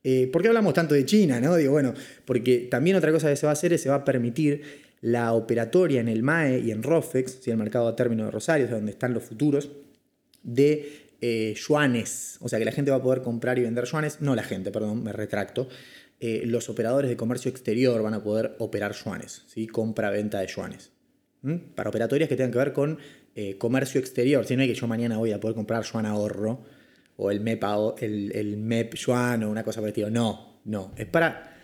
Eh, 0.04 0.30
¿Por 0.32 0.42
qué 0.42 0.48
hablamos 0.48 0.74
tanto 0.74 0.96
de 0.96 1.06
China? 1.06 1.40
No? 1.42 1.56
Digo, 1.56 1.72
bueno, 1.72 1.94
porque 2.26 2.68
también 2.72 2.96
otra 2.96 3.12
cosa 3.12 3.30
que 3.30 3.36
se 3.36 3.46
va 3.46 3.52
a 3.52 3.54
hacer 3.54 3.74
es 3.74 3.82
se 3.82 3.90
va 3.90 3.96
a 3.96 4.06
permitir 4.06 4.62
la 5.02 5.34
operatoria 5.34 6.02
en 6.02 6.08
el 6.08 6.24
MAE 6.24 6.60
y 6.60 6.72
en 6.72 6.84
ROFEX, 6.84 7.40
¿sí? 7.42 7.52
el 7.52 7.58
mercado 7.58 7.88
a 7.88 7.96
término 7.96 8.26
de 8.26 8.32
Rosario, 8.32 8.68
donde 8.68 8.92
están 8.92 9.14
los 9.14 9.24
futuros, 9.24 9.70
de 10.44 11.10
eh, 11.22 11.54
yuanes, 11.56 12.38
o 12.42 12.50
sea 12.50 12.60
que 12.60 12.66
la 12.66 12.72
gente 12.72 12.92
va 12.92 12.98
a 12.98 13.02
poder 13.02 13.22
comprar 13.22 13.60
y 13.60 13.62
vender 13.62 13.86
yuanes, 13.86 14.22
no 14.22 14.36
la 14.36 14.44
gente, 14.44 14.72
perdón, 14.72 15.04
me 15.04 15.14
retracto, 15.14 15.68
eh, 16.20 16.44
los 16.46 16.70
operadores 16.70 17.10
de 17.10 17.16
comercio 17.16 17.50
exterior 17.50 18.02
van 18.02 18.14
a 18.14 18.24
poder 18.24 18.56
operar 18.60 18.94
yuanes, 18.94 19.44
¿sí? 19.48 19.68
compra-venta 19.68 20.40
de 20.40 20.48
yuanes. 20.48 20.92
Para 21.74 21.90
operatorias 21.90 22.28
que 22.28 22.36
tengan 22.36 22.52
que 22.52 22.58
ver 22.58 22.74
con 22.74 23.00
eh, 23.36 23.58
comercio 23.58 24.02
exterior, 24.02 24.46
si 24.46 24.58
no 24.58 24.62
hay 24.62 24.68
que 24.68 24.76
yo 24.76 24.88
mañana 24.88 25.18
voy 25.18 25.32
a 25.32 25.40
poder 25.40 25.56
comprar 25.56 25.84
yuan 25.86 26.06
ahorro, 26.06 26.66
o 27.20 27.32
el 27.32 27.42
MEP, 27.42 27.64
el, 28.00 28.32
el 28.34 28.58
MEP 28.58 28.96
yuan 28.96 29.44
o 29.44 29.50
una 29.50 29.64
cosa 29.64 29.80
por 29.80 29.88
el 29.88 29.92
estilo, 29.92 30.10
no, 30.10 30.62
no, 30.66 30.94
es 30.98 31.06
para 31.06 31.56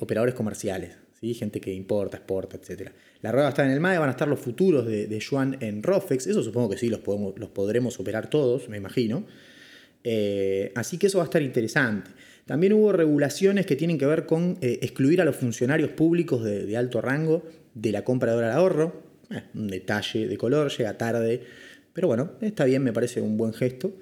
operadores 0.00 0.34
comerciales, 0.34 0.96
¿sí? 1.20 1.32
gente 1.32 1.60
que 1.60 1.72
importa, 1.72 2.16
exporta, 2.16 2.56
etc. 2.56 2.90
La 3.22 3.30
rueda 3.30 3.44
va 3.44 3.48
a 3.48 3.50
estar 3.50 3.64
en 3.64 3.72
el 3.72 3.80
MAE, 3.80 3.98
van 3.98 4.08
a 4.08 4.12
estar 4.12 4.26
los 4.26 4.40
futuros 4.40 4.86
de, 4.86 5.06
de 5.06 5.20
Yuan 5.20 5.56
en 5.60 5.82
Rofex, 5.84 6.26
eso 6.26 6.42
supongo 6.42 6.70
que 6.70 6.78
sí, 6.78 6.88
los, 6.88 6.98
podemos, 6.98 7.38
los 7.38 7.50
podremos 7.50 8.00
operar 8.00 8.28
todos, 8.28 8.68
me 8.68 8.76
imagino. 8.76 9.24
Eh, 10.08 10.70
así 10.76 10.98
que 10.98 11.08
eso 11.08 11.18
va 11.18 11.24
a 11.24 11.26
estar 11.26 11.42
interesante. 11.42 12.12
También 12.44 12.72
hubo 12.74 12.92
regulaciones 12.92 13.66
que 13.66 13.74
tienen 13.74 13.98
que 13.98 14.06
ver 14.06 14.24
con 14.24 14.56
eh, 14.60 14.78
excluir 14.80 15.20
a 15.20 15.24
los 15.24 15.34
funcionarios 15.34 15.90
públicos 15.90 16.44
de, 16.44 16.76
alto 16.76 17.00
rango 17.00 17.42
de 17.74 17.90
la 17.90 18.04
compra 18.04 18.30
de 18.30 18.36
dólar 18.36 18.52
ahorro. 18.52 19.02
Eh, 19.30 19.42
un 19.54 19.66
detalle 19.66 20.28
de 20.28 20.36
color, 20.36 20.70
llega 20.70 20.96
tarde, 20.96 21.40
pero 21.92 22.06
bueno, 22.06 22.34
está 22.40 22.64
bien, 22.64 22.84
me 22.84 22.92
parece 22.92 23.20
un 23.20 23.36
buen 23.36 23.52
gesto. 23.52 23.94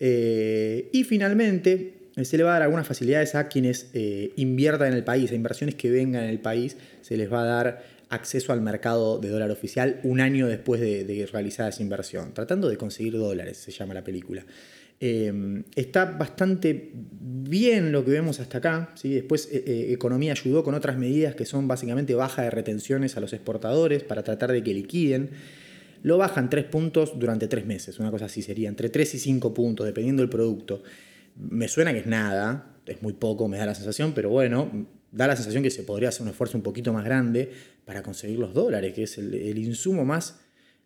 Y 0.00 1.04
finalmente, 1.04 2.02
se 2.20 2.36
le 2.36 2.42
va 2.42 2.50
a 2.50 2.52
dar 2.54 2.62
algunas 2.62 2.86
facilidades 2.86 3.34
a 3.34 3.48
quienes 3.48 3.90
eh, 3.94 4.32
inviertan 4.36 4.88
en 4.88 4.94
el 4.94 5.04
país, 5.04 5.30
a 5.30 5.34
inversiones 5.34 5.74
que 5.74 5.90
vengan 5.90 6.24
en 6.24 6.30
el 6.30 6.40
país, 6.40 6.76
se 7.00 7.16
les 7.16 7.32
va 7.32 7.42
a 7.42 7.46
dar 7.46 7.84
acceso 8.10 8.52
al 8.52 8.60
mercado 8.60 9.18
de 9.18 9.30
dólar 9.30 9.50
oficial 9.50 10.00
un 10.02 10.20
año 10.20 10.46
después 10.46 10.80
de, 10.80 11.28
realizar 11.32 11.70
esa 11.70 11.82
inversión, 11.82 12.34
tratando 12.34 12.68
de 12.68 12.76
conseguir 12.76 13.14
dólares, 13.14 13.56
se 13.56 13.72
llama 13.72 13.94
la 13.94 14.04
película. 14.04 14.44
Eh, 15.00 15.64
está 15.74 16.04
bastante 16.04 16.90
bien 16.94 17.90
lo 17.90 18.04
que 18.04 18.12
vemos 18.12 18.38
hasta 18.38 18.58
acá. 18.58 18.92
¿sí? 18.94 19.14
Después 19.14 19.48
eh, 19.50 19.88
Economía 19.90 20.32
ayudó 20.32 20.62
con 20.62 20.74
otras 20.74 20.96
medidas 20.96 21.34
que 21.34 21.44
son 21.44 21.66
básicamente 21.66 22.14
baja 22.14 22.42
de 22.42 22.50
retenciones 22.50 23.16
a 23.16 23.20
los 23.20 23.32
exportadores 23.32 24.04
para 24.04 24.22
tratar 24.22 24.52
de 24.52 24.62
que 24.62 24.74
liquiden. 24.74 25.30
Lo 26.02 26.18
bajan 26.18 26.50
tres 26.50 26.64
puntos 26.64 27.18
durante 27.18 27.46
tres 27.48 27.64
meses, 27.64 27.98
una 27.98 28.10
cosa 28.10 28.26
así 28.26 28.42
sería, 28.42 28.68
entre 28.68 28.88
tres 28.88 29.14
y 29.14 29.18
cinco 29.18 29.54
puntos, 29.54 29.86
dependiendo 29.86 30.22
del 30.22 30.30
producto. 30.30 30.82
Me 31.36 31.68
suena 31.68 31.92
que 31.92 32.00
es 32.00 32.06
nada, 32.06 32.76
es 32.86 33.02
muy 33.02 33.12
poco, 33.12 33.48
me 33.48 33.56
da 33.56 33.66
la 33.66 33.74
sensación, 33.74 34.12
pero 34.12 34.28
bueno, 34.28 34.88
da 35.12 35.26
la 35.26 35.36
sensación 35.36 35.62
que 35.62 35.70
se 35.70 35.84
podría 35.84 36.08
hacer 36.08 36.22
un 36.22 36.28
esfuerzo 36.28 36.56
un 36.58 36.62
poquito 36.62 36.92
más 36.92 37.04
grande 37.04 37.50
para 37.84 38.02
conseguir 38.02 38.38
los 38.38 38.52
dólares, 38.52 38.92
que 38.94 39.04
es 39.04 39.18
el, 39.18 39.58
insumo 39.58 40.04
más 40.04 40.40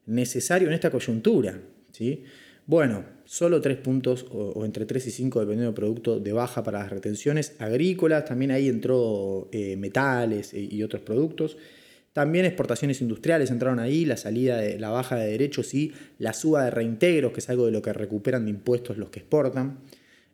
necesario 0.04 0.68
en 0.68 0.74
esta 0.74 0.90
coyuntura. 0.90 1.58
¿sí? 1.92 2.24
Bueno, 2.66 3.04
solo 3.24 3.60
tres 3.60 3.78
puntos, 3.78 4.26
o, 4.30 4.64
entre 4.64 4.86
3 4.86 5.06
y 5.06 5.10
5, 5.12 5.40
dependiendo 5.40 5.70
del 5.70 5.74
producto, 5.74 6.18
de 6.18 6.32
baja 6.32 6.62
para 6.62 6.80
las 6.80 6.90
retenciones 6.90 7.54
agrícolas. 7.60 8.24
También 8.24 8.50
ahí 8.50 8.68
entró 8.68 9.48
eh, 9.52 9.76
metales 9.76 10.52
e, 10.52 10.60
y 10.60 10.82
otros 10.82 11.02
productos. 11.02 11.56
También 12.16 12.46
exportaciones 12.46 13.02
industriales 13.02 13.50
entraron 13.50 13.78
ahí, 13.78 14.06
la 14.06 14.16
salida 14.16 14.56
de 14.56 14.78
la 14.78 14.88
baja 14.88 15.16
de 15.16 15.32
derechos 15.32 15.74
y 15.74 15.92
la 16.18 16.32
suba 16.32 16.64
de 16.64 16.70
reintegros, 16.70 17.30
que 17.30 17.40
es 17.40 17.50
algo 17.50 17.66
de 17.66 17.72
lo 17.72 17.82
que 17.82 17.92
recuperan 17.92 18.46
de 18.46 18.52
impuestos 18.52 18.96
los 18.96 19.10
que 19.10 19.18
exportan. 19.18 19.80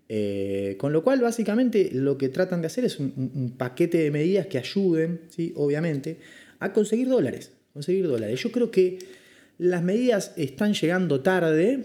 Eh, 0.08 0.76
con 0.78 0.92
lo 0.92 1.02
cual, 1.02 1.20
básicamente, 1.20 1.90
lo 1.92 2.16
que 2.16 2.28
tratan 2.28 2.60
de 2.60 2.68
hacer 2.68 2.84
es 2.84 3.00
un, 3.00 3.56
paquete 3.58 3.98
de 3.98 4.12
medidas 4.12 4.46
que 4.46 4.58
ayuden, 4.58 5.22
¿sí? 5.28 5.54
obviamente, 5.56 6.18
a 6.60 6.72
conseguir 6.72 7.08
dólares. 7.08 7.50
Conseguir 7.72 8.06
dólares. 8.06 8.40
Yo 8.40 8.52
creo 8.52 8.70
que 8.70 9.00
las 9.58 9.82
medidas 9.82 10.34
están 10.36 10.74
llegando 10.74 11.20
tarde. 11.20 11.82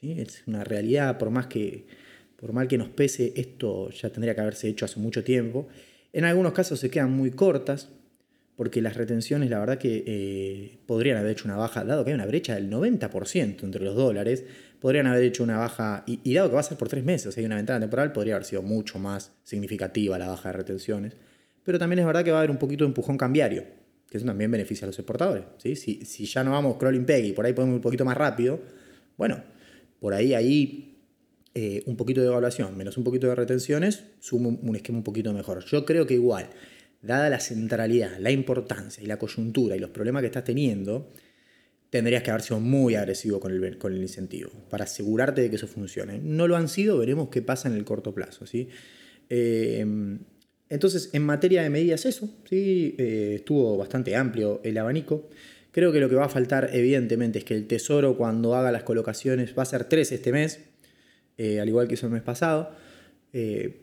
¿sí? 0.00 0.16
Es 0.18 0.42
una 0.48 0.64
realidad, 0.64 1.16
por 1.16 1.30
más 1.30 1.46
que, 1.46 1.86
por 2.34 2.52
mal 2.52 2.66
que 2.66 2.76
nos 2.76 2.88
pese, 2.88 3.34
esto 3.36 3.88
ya 3.90 4.10
tendría 4.10 4.34
que 4.34 4.40
haberse 4.40 4.66
hecho 4.66 4.84
hace 4.84 4.98
mucho 4.98 5.22
tiempo. 5.22 5.68
En 6.12 6.24
algunos 6.24 6.52
casos 6.52 6.80
se 6.80 6.90
quedan 6.90 7.12
muy 7.12 7.30
cortas, 7.30 7.90
porque 8.56 8.80
las 8.80 8.96
retenciones, 8.96 9.50
la 9.50 9.58
verdad 9.58 9.78
que 9.78 10.02
eh, 10.06 10.78
podrían 10.86 11.18
haber 11.18 11.32
hecho 11.32 11.44
una 11.44 11.56
baja, 11.56 11.84
dado 11.84 12.04
que 12.04 12.10
hay 12.10 12.14
una 12.14 12.26
brecha 12.26 12.54
del 12.54 12.70
90% 12.70 13.62
entre 13.62 13.84
los 13.84 13.94
dólares 13.94 14.44
podrían 14.80 15.06
haber 15.06 15.24
hecho 15.24 15.42
una 15.42 15.58
baja, 15.58 16.04
y, 16.06 16.34
dado 16.34 16.48
que 16.48 16.54
va 16.54 16.60
a 16.60 16.64
ser 16.64 16.78
por 16.78 16.88
tres 16.88 17.04
meses, 17.04 17.36
hay 17.36 17.44
una 17.44 17.56
ventana 17.56 17.80
temporal, 17.80 18.12
podría 18.12 18.34
haber 18.34 18.46
sido 18.46 18.62
mucho 18.62 18.98
más 18.98 19.32
significativa 19.42 20.18
la 20.18 20.28
baja 20.28 20.50
de 20.50 20.58
retenciones. 20.58 21.16
Pero 21.64 21.78
también 21.78 21.98
es 22.00 22.06
verdad 22.06 22.24
que 22.24 22.30
va 22.30 22.38
a 22.38 22.40
haber 22.40 22.50
un 22.50 22.58
poquito 22.58 22.84
de 22.84 22.88
empujón 22.88 23.16
cambiario, 23.18 23.64
que 24.08 24.18
eso 24.18 24.26
también 24.26 24.50
beneficia 24.50 24.84
a 24.84 24.88
los 24.88 24.98
exportadores. 24.98 25.44
¿sí? 25.58 25.74
Si, 25.76 26.04
si 26.04 26.26
ya 26.26 26.44
no 26.44 26.52
vamos 26.52 26.76
crawling 26.76 27.04
peg 27.04 27.24
y 27.24 27.32
por 27.32 27.44
ahí 27.44 27.52
podemos 27.52 27.74
ir 27.74 27.76
un 27.78 27.82
poquito 27.82 28.04
más 28.04 28.16
rápido, 28.16 28.60
bueno, 29.16 29.42
por 29.98 30.14
ahí 30.14 30.34
ahí 30.34 30.96
eh, 31.54 31.82
un 31.86 31.96
poquito 31.96 32.20
de 32.20 32.28
evaluación 32.28 32.76
menos 32.76 32.96
un 32.98 33.04
poquito 33.04 33.26
de 33.26 33.34
retenciones, 33.34 34.04
sumo 34.20 34.50
un 34.50 34.76
esquema 34.76 34.98
un 34.98 35.04
poquito 35.04 35.32
mejor. 35.32 35.64
Yo 35.64 35.84
creo 35.84 36.06
que 36.06 36.14
igual, 36.14 36.50
dada 37.06 37.30
la 37.30 37.40
centralidad, 37.40 38.18
la 38.18 38.30
importancia 38.30 39.02
y 39.02 39.06
la 39.06 39.18
coyuntura 39.18 39.76
y 39.76 39.78
los 39.78 39.90
problemas 39.90 40.20
que 40.20 40.26
estás 40.26 40.44
teniendo, 40.44 41.12
tendrías 41.90 42.22
que 42.22 42.30
haber 42.30 42.42
sido 42.42 42.60
muy 42.60 42.94
agresivo 42.94 43.40
con 43.40 43.52
el, 43.52 43.78
con 43.78 43.92
el 43.92 44.02
incentivo 44.02 44.50
para 44.68 44.84
asegurarte 44.84 45.40
de 45.40 45.50
que 45.50 45.56
eso 45.56 45.66
funcione. 45.66 46.18
No 46.18 46.48
lo 46.48 46.56
han 46.56 46.68
sido, 46.68 46.98
veremos 46.98 47.28
qué 47.28 47.42
pasa 47.42 47.68
en 47.68 47.74
el 47.74 47.84
corto 47.84 48.14
plazo. 48.14 48.46
¿sí? 48.46 48.68
Eh, 49.30 49.86
entonces, 50.68 51.10
en 51.12 51.22
materia 51.22 51.62
de 51.62 51.70
medidas, 51.70 52.06
eso, 52.06 52.28
¿sí? 52.48 52.94
Eh, 52.98 53.34
estuvo 53.36 53.76
bastante 53.76 54.16
amplio 54.16 54.60
el 54.64 54.76
abanico. 54.78 55.28
Creo 55.70 55.92
que 55.92 56.00
lo 56.00 56.08
que 56.08 56.16
va 56.16 56.24
a 56.24 56.28
faltar, 56.28 56.70
evidentemente, 56.72 57.38
es 57.38 57.44
que 57.44 57.54
el 57.54 57.66
Tesoro, 57.66 58.16
cuando 58.16 58.54
haga 58.56 58.72
las 58.72 58.82
colocaciones, 58.82 59.56
va 59.56 59.62
a 59.62 59.66
ser 59.66 59.84
tres 59.84 60.10
este 60.10 60.32
mes, 60.32 60.60
eh, 61.38 61.60
al 61.60 61.68
igual 61.68 61.86
que 61.86 61.94
hizo 61.94 62.06
el 62.06 62.12
mes 62.12 62.22
pasado, 62.22 62.72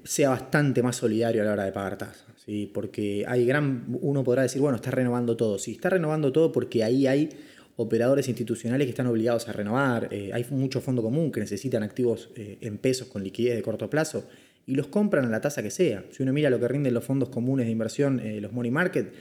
sea 0.04 0.30
bastante 0.30 0.82
más 0.82 0.96
solidario 0.96 1.42
a 1.42 1.46
la 1.46 1.54
hora 1.54 1.66
de 1.66 1.72
pagar 1.72 1.98
tasas. 1.98 2.26
Porque 2.74 3.24
hay 3.28 3.46
gran. 3.46 3.86
Uno 4.02 4.24
podrá 4.24 4.42
decir, 4.42 4.62
bueno, 4.62 4.76
está 4.76 4.92
renovando 4.92 5.38
todo. 5.38 5.60
Sí, 5.60 5.74
está 5.74 5.90
renovando 5.90 6.32
todo 6.32 6.52
porque 6.52 6.84
ahí 6.84 7.08
hay 7.08 7.30
operadores 7.76 8.28
institucionales 8.28 8.86
que 8.86 8.92
están 8.92 9.08
obligados 9.08 9.48
a 9.48 9.54
renovar, 9.54 10.10
eh, 10.12 10.32
hay 10.34 10.46
mucho 10.52 10.82
fondo 10.82 11.02
común 11.02 11.32
que 11.32 11.40
necesitan 11.40 11.84
activos 11.84 12.30
eh, 12.36 12.58
en 12.62 12.78
pesos 12.78 13.08
con 13.08 13.24
liquidez 13.24 13.56
de 13.56 13.62
corto 13.62 13.90
plazo 13.90 14.28
y 14.66 14.76
los 14.76 14.88
compran 14.88 15.26
a 15.26 15.30
la 15.30 15.42
tasa 15.42 15.64
que 15.64 15.72
sea. 15.72 16.06
Si 16.12 16.24
uno 16.24 16.34
mira 16.34 16.50
lo 16.50 16.60
que 16.60 16.68
rinden 16.68 16.94
los 16.94 17.04
fondos 17.04 17.30
comunes 17.30 17.66
de 17.66 17.72
inversión, 17.72 18.20
eh, 18.20 18.40
los 18.40 18.54
money 18.54 18.72
market, 18.72 19.14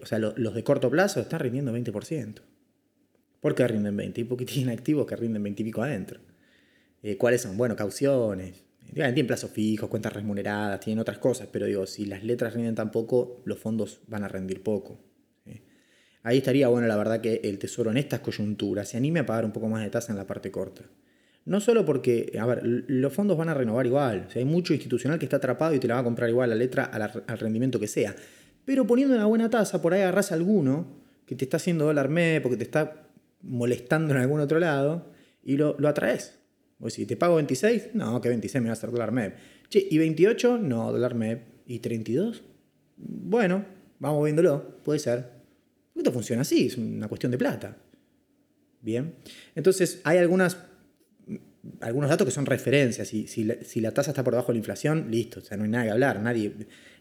o 0.00 0.06
sea, 0.06 0.18
los 0.18 0.54
de 0.54 0.62
corto 0.62 0.88
plazo 0.88 1.20
están 1.20 1.40
rindiendo 1.40 1.72
20%. 1.72 2.42
¿Por 3.40 3.54
qué 3.54 3.66
rinden 3.66 3.96
20? 3.96 4.24
Porque 4.26 4.44
tienen 4.44 4.72
activos 4.72 5.06
que 5.06 5.16
rinden 5.16 5.42
20 5.42 5.62
y 5.62 5.64
pico 5.64 5.82
adentro. 5.82 6.20
¿Cuáles 7.18 7.40
son? 7.40 7.56
Bueno, 7.56 7.74
cauciones, 7.74 8.62
Tienen 8.92 9.26
plazos 9.26 9.50
fijos, 9.50 9.88
cuentas 9.88 10.12
remuneradas, 10.12 10.80
tienen 10.80 10.98
otras 10.98 11.18
cosas, 11.18 11.48
pero 11.52 11.66
digo, 11.66 11.86
si 11.86 12.06
las 12.06 12.24
letras 12.24 12.54
rinden 12.54 12.74
tan 12.74 12.90
poco, 12.90 13.42
los 13.44 13.58
fondos 13.58 14.00
van 14.08 14.24
a 14.24 14.28
rendir 14.28 14.62
poco. 14.62 14.98
Ahí 16.22 16.38
estaría 16.38 16.68
bueno, 16.68 16.86
la 16.86 16.96
verdad, 16.96 17.20
que 17.20 17.40
el 17.44 17.58
Tesoro 17.58 17.90
en 17.90 17.96
estas 17.96 18.20
coyunturas 18.20 18.88
se 18.88 18.96
anime 18.96 19.20
a 19.20 19.26
pagar 19.26 19.44
un 19.44 19.52
poco 19.52 19.68
más 19.68 19.82
de 19.82 19.90
tasa 19.90 20.12
en 20.12 20.18
la 20.18 20.26
parte 20.26 20.50
corta. 20.50 20.82
No 21.46 21.60
solo 21.60 21.86
porque, 21.86 22.36
a 22.38 22.44
ver, 22.44 22.60
los 22.62 23.12
fondos 23.12 23.38
van 23.38 23.48
a 23.48 23.54
renovar 23.54 23.86
igual. 23.86 24.28
hay 24.34 24.44
mucho 24.44 24.74
institucional 24.74 25.18
que 25.18 25.24
está 25.24 25.38
atrapado 25.38 25.74
y 25.74 25.78
te 25.78 25.88
la 25.88 25.94
va 25.94 26.00
a 26.00 26.04
comprar 26.04 26.28
igual 26.28 26.50
la 26.50 26.56
letra 26.56 26.84
al, 26.84 27.38
rendimiento 27.38 27.80
que 27.80 27.86
sea. 27.86 28.14
Pero 28.66 28.86
poniendo 28.86 29.14
una 29.14 29.24
buena 29.24 29.48
tasa, 29.48 29.80
por 29.80 29.94
ahí 29.94 30.02
agarras 30.02 30.32
alguno 30.32 31.00
que 31.24 31.34
te 31.34 31.44
está 31.44 31.56
haciendo 31.56 31.86
dólar 31.86 32.10
MEP 32.10 32.42
porque 32.42 32.58
te 32.58 32.64
está 32.64 33.08
molestando 33.42 34.12
en 34.14 34.20
algún 34.20 34.40
otro 34.40 34.58
lado 34.58 35.10
y 35.42 35.56
lo, 35.56 35.76
lo 35.78 35.88
atraes. 35.88 36.39
O 36.80 36.88
si 36.88 37.06
te 37.06 37.16
pago 37.16 37.36
26, 37.36 37.90
no, 37.94 38.20
que 38.20 38.28
26 38.28 38.62
me 38.62 38.68
va 38.68 38.72
a 38.72 38.72
hacer 38.72 38.90
dólar 38.90 39.12
MEP. 39.12 39.34
Che, 39.68 39.86
¿y 39.90 39.98
28? 39.98 40.58
No, 40.58 40.90
dólar 40.90 41.14
MEP. 41.14 41.42
¿Y 41.66 41.78
32? 41.78 42.42
Bueno, 42.96 43.64
vamos 43.98 44.24
viéndolo, 44.24 44.78
puede 44.82 44.98
ser. 44.98 45.30
Esto 45.94 46.12
funciona 46.12 46.42
así, 46.42 46.66
es 46.66 46.78
una 46.78 47.08
cuestión 47.08 47.30
de 47.30 47.38
plata. 47.38 47.76
Bien. 48.80 49.14
Entonces, 49.54 50.00
hay 50.04 50.18
algunas, 50.18 50.56
algunos 51.80 52.08
datos 52.08 52.26
que 52.26 52.30
son 52.30 52.46
referencias. 52.46 53.08
Si, 53.08 53.26
si, 53.26 53.44
la, 53.80 53.90
tasa 53.92 54.10
está 54.10 54.24
por 54.24 54.32
debajo 54.32 54.48
de 54.48 54.54
la 54.54 54.58
inflación, 54.58 55.10
listo, 55.10 55.40
o 55.40 55.42
sea, 55.42 55.58
no 55.58 55.64
hay 55.64 55.70
nada 55.70 55.84
que 55.84 55.90
hablar. 55.90 56.22
Nadie, 56.22 56.52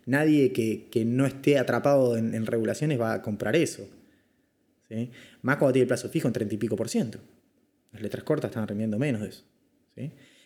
nadie 0.05 0.51
que, 0.51 1.05
no 1.05 1.25
esté 1.25 1.57
atrapado 1.57 2.17
en, 2.17 2.45
regulaciones 2.45 2.99
va 2.99 3.13
a 3.13 3.21
comprar 3.21 3.55
eso. 3.55 3.87
¿sí? 4.89 5.11
Más 5.41 5.57
cuando 5.57 5.73
tiene 5.73 5.83
el 5.83 5.87
plazo 5.87 6.09
fijo 6.09 6.27
en 6.27 6.33
30 6.33 6.55
y 6.55 6.57
pico 6.57 6.75
por 6.75 6.89
ciento. 6.89 7.19
Las 7.93 8.01
letras 8.01 8.23
cortas 8.23 8.51
están 8.51 8.67
rendiendo 8.67 8.99
menos 8.99 9.21
de 9.21 9.29
eso. 9.29 9.45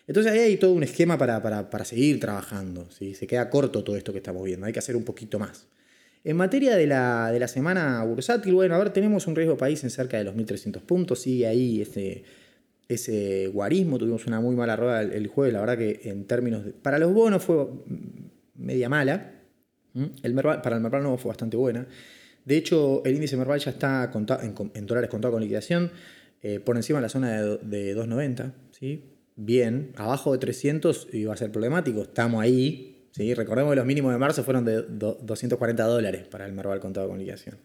Entonces 0.06 0.32
ahí 0.32 0.40
hay 0.40 0.56
todo 0.56 0.72
un 0.72 0.82
esquema 0.82 1.16
para, 1.16 1.42
para, 1.42 1.84
seguir 1.84 2.20
trabajando. 2.20 2.90
¿sí? 2.90 3.14
Se 3.14 3.26
queda 3.26 3.48
corto 3.48 3.84
todo 3.84 3.96
esto 3.96 4.12
que 4.12 4.18
estamos 4.18 4.44
viendo. 4.44 4.66
Hay 4.66 4.72
que 4.72 4.78
hacer 4.78 4.96
un 4.96 5.04
poquito 5.04 5.38
más. 5.38 5.66
En 6.24 6.38
materia 6.38 6.74
de 6.74 6.86
la, 6.86 7.30
de 7.30 7.38
la 7.38 7.48
semana 7.48 8.02
bursátil, 8.04 8.54
bueno, 8.54 8.74
a 8.74 8.78
ver, 8.78 8.90
tenemos 8.90 9.26
un 9.26 9.36
riesgo 9.36 9.58
país 9.58 9.84
en 9.84 9.90
cerca 9.90 10.16
de 10.16 10.24
los 10.24 10.34
1.300 10.34 10.80
puntos, 10.80 11.20
sigue 11.20 11.46
ahí 11.46 11.82
ese, 11.82 12.24
ese 12.88 13.48
guarismo, 13.48 13.98
tuvimos 13.98 14.26
una 14.26 14.40
muy 14.40 14.56
mala 14.56 14.74
rueda 14.74 15.02
el, 15.02 15.26
jueves, 15.26 15.52
la 15.52 15.60
verdad 15.60 15.76
que 15.76 16.00
en 16.04 16.24
términos 16.24 16.64
de, 16.64 16.72
para 16.72 16.98
los 16.98 17.12
bonos 17.12 17.44
fue 17.44 17.68
media 18.54 18.88
mala, 18.88 19.32
el 19.94 20.34
para 20.34 20.76
el 20.76 20.82
Merval 20.82 21.02
no 21.02 21.18
fue 21.18 21.28
bastante 21.28 21.58
buena, 21.58 21.86
de 22.46 22.56
hecho 22.56 23.02
el 23.04 23.16
índice 23.16 23.36
Merval 23.36 23.60
ya 23.60 23.72
está 23.72 24.10
en, 24.42 24.86
dólares 24.86 25.10
contado 25.10 25.32
con 25.32 25.42
liquidación, 25.42 25.90
eh, 26.40 26.58
por 26.58 26.76
encima 26.76 27.00
de 27.00 27.02
la 27.02 27.08
zona 27.10 27.32
de, 27.32 27.58
de 27.58 27.92
290, 27.92 28.54
¿sí? 28.70 29.13
Bien, 29.36 29.92
abajo 29.96 30.32
de 30.32 30.38
300 30.38 31.08
iba 31.12 31.32
a 31.32 31.36
ser 31.36 31.50
problemático, 31.50 32.02
estamos 32.02 32.42
ahí, 32.42 33.08
¿sí? 33.12 33.34
Recordemos 33.34 33.72
que 33.72 33.76
los 33.76 33.86
mínimos 33.86 34.12
de 34.12 34.18
marzo 34.18 34.44
fueron 34.44 34.64
de 34.64 34.82
240 34.82 35.84
dólares 35.84 36.26
para 36.28 36.46
el 36.46 36.52
Merval 36.52 36.80
contado 36.80 37.08
con 37.08 37.18
liquidación. 37.18 37.56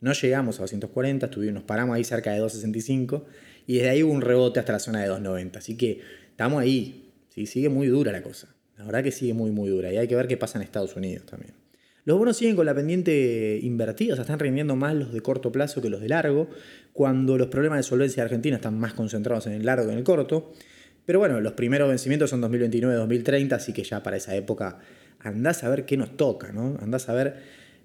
No 0.00 0.12
llegamos 0.12 0.58
a 0.58 0.62
240, 0.62 1.30
nos 1.52 1.62
paramos 1.64 1.94
ahí 1.94 2.04
cerca 2.04 2.32
de 2.32 2.38
265 2.38 3.26
y 3.66 3.76
desde 3.76 3.90
ahí 3.90 4.02
hubo 4.02 4.12
un 4.12 4.22
rebote 4.22 4.58
hasta 4.58 4.72
la 4.72 4.78
zona 4.78 5.00
de 5.00 5.08
290. 5.08 5.58
Así 5.58 5.76
que 5.76 6.00
estamos 6.30 6.62
ahí, 6.62 7.12
¿sí? 7.28 7.46
sigue 7.46 7.68
muy 7.68 7.86
dura 7.86 8.10
la 8.10 8.22
cosa. 8.22 8.54
La 8.78 8.86
verdad 8.86 9.02
que 9.02 9.12
sigue 9.12 9.34
muy, 9.34 9.50
muy 9.50 9.68
dura 9.68 9.92
y 9.92 9.98
hay 9.98 10.08
que 10.08 10.16
ver 10.16 10.26
qué 10.26 10.38
pasa 10.38 10.58
en 10.58 10.62
Estados 10.62 10.96
Unidos 10.96 11.26
también. 11.26 11.52
Los 12.06 12.18
bonos 12.18 12.38
siguen 12.38 12.56
con 12.56 12.64
la 12.64 12.74
pendiente 12.74 13.58
invertida, 13.62 14.14
o 14.14 14.16
sea, 14.16 14.22
están 14.22 14.38
rindiendo 14.38 14.74
más 14.74 14.94
los 14.94 15.12
de 15.12 15.20
corto 15.20 15.52
plazo 15.52 15.82
que 15.82 15.90
los 15.90 16.00
de 16.00 16.08
largo, 16.08 16.48
cuando 16.94 17.36
los 17.36 17.48
problemas 17.48 17.78
de 17.78 17.82
solvencia 17.82 18.22
de 18.22 18.24
Argentina 18.24 18.56
están 18.56 18.78
más 18.78 18.94
concentrados 18.94 19.46
en 19.46 19.52
el 19.52 19.66
largo 19.66 19.84
que 19.84 19.92
en 19.92 19.98
el 19.98 20.04
corto. 20.04 20.52
Pero 21.06 21.18
bueno, 21.18 21.40
los 21.40 21.54
primeros 21.54 21.88
vencimientos 21.88 22.30
son 22.30 22.42
2029-2030, 22.42 23.52
así 23.52 23.72
que 23.72 23.84
ya 23.84 24.02
para 24.02 24.16
esa 24.16 24.34
época 24.36 24.78
andás 25.18 25.64
a 25.64 25.68
ver 25.68 25.84
qué 25.84 25.96
nos 25.96 26.16
toca, 26.16 26.52
¿no? 26.52 26.78
Andás 26.80 27.08
a 27.08 27.14
ver 27.14 27.36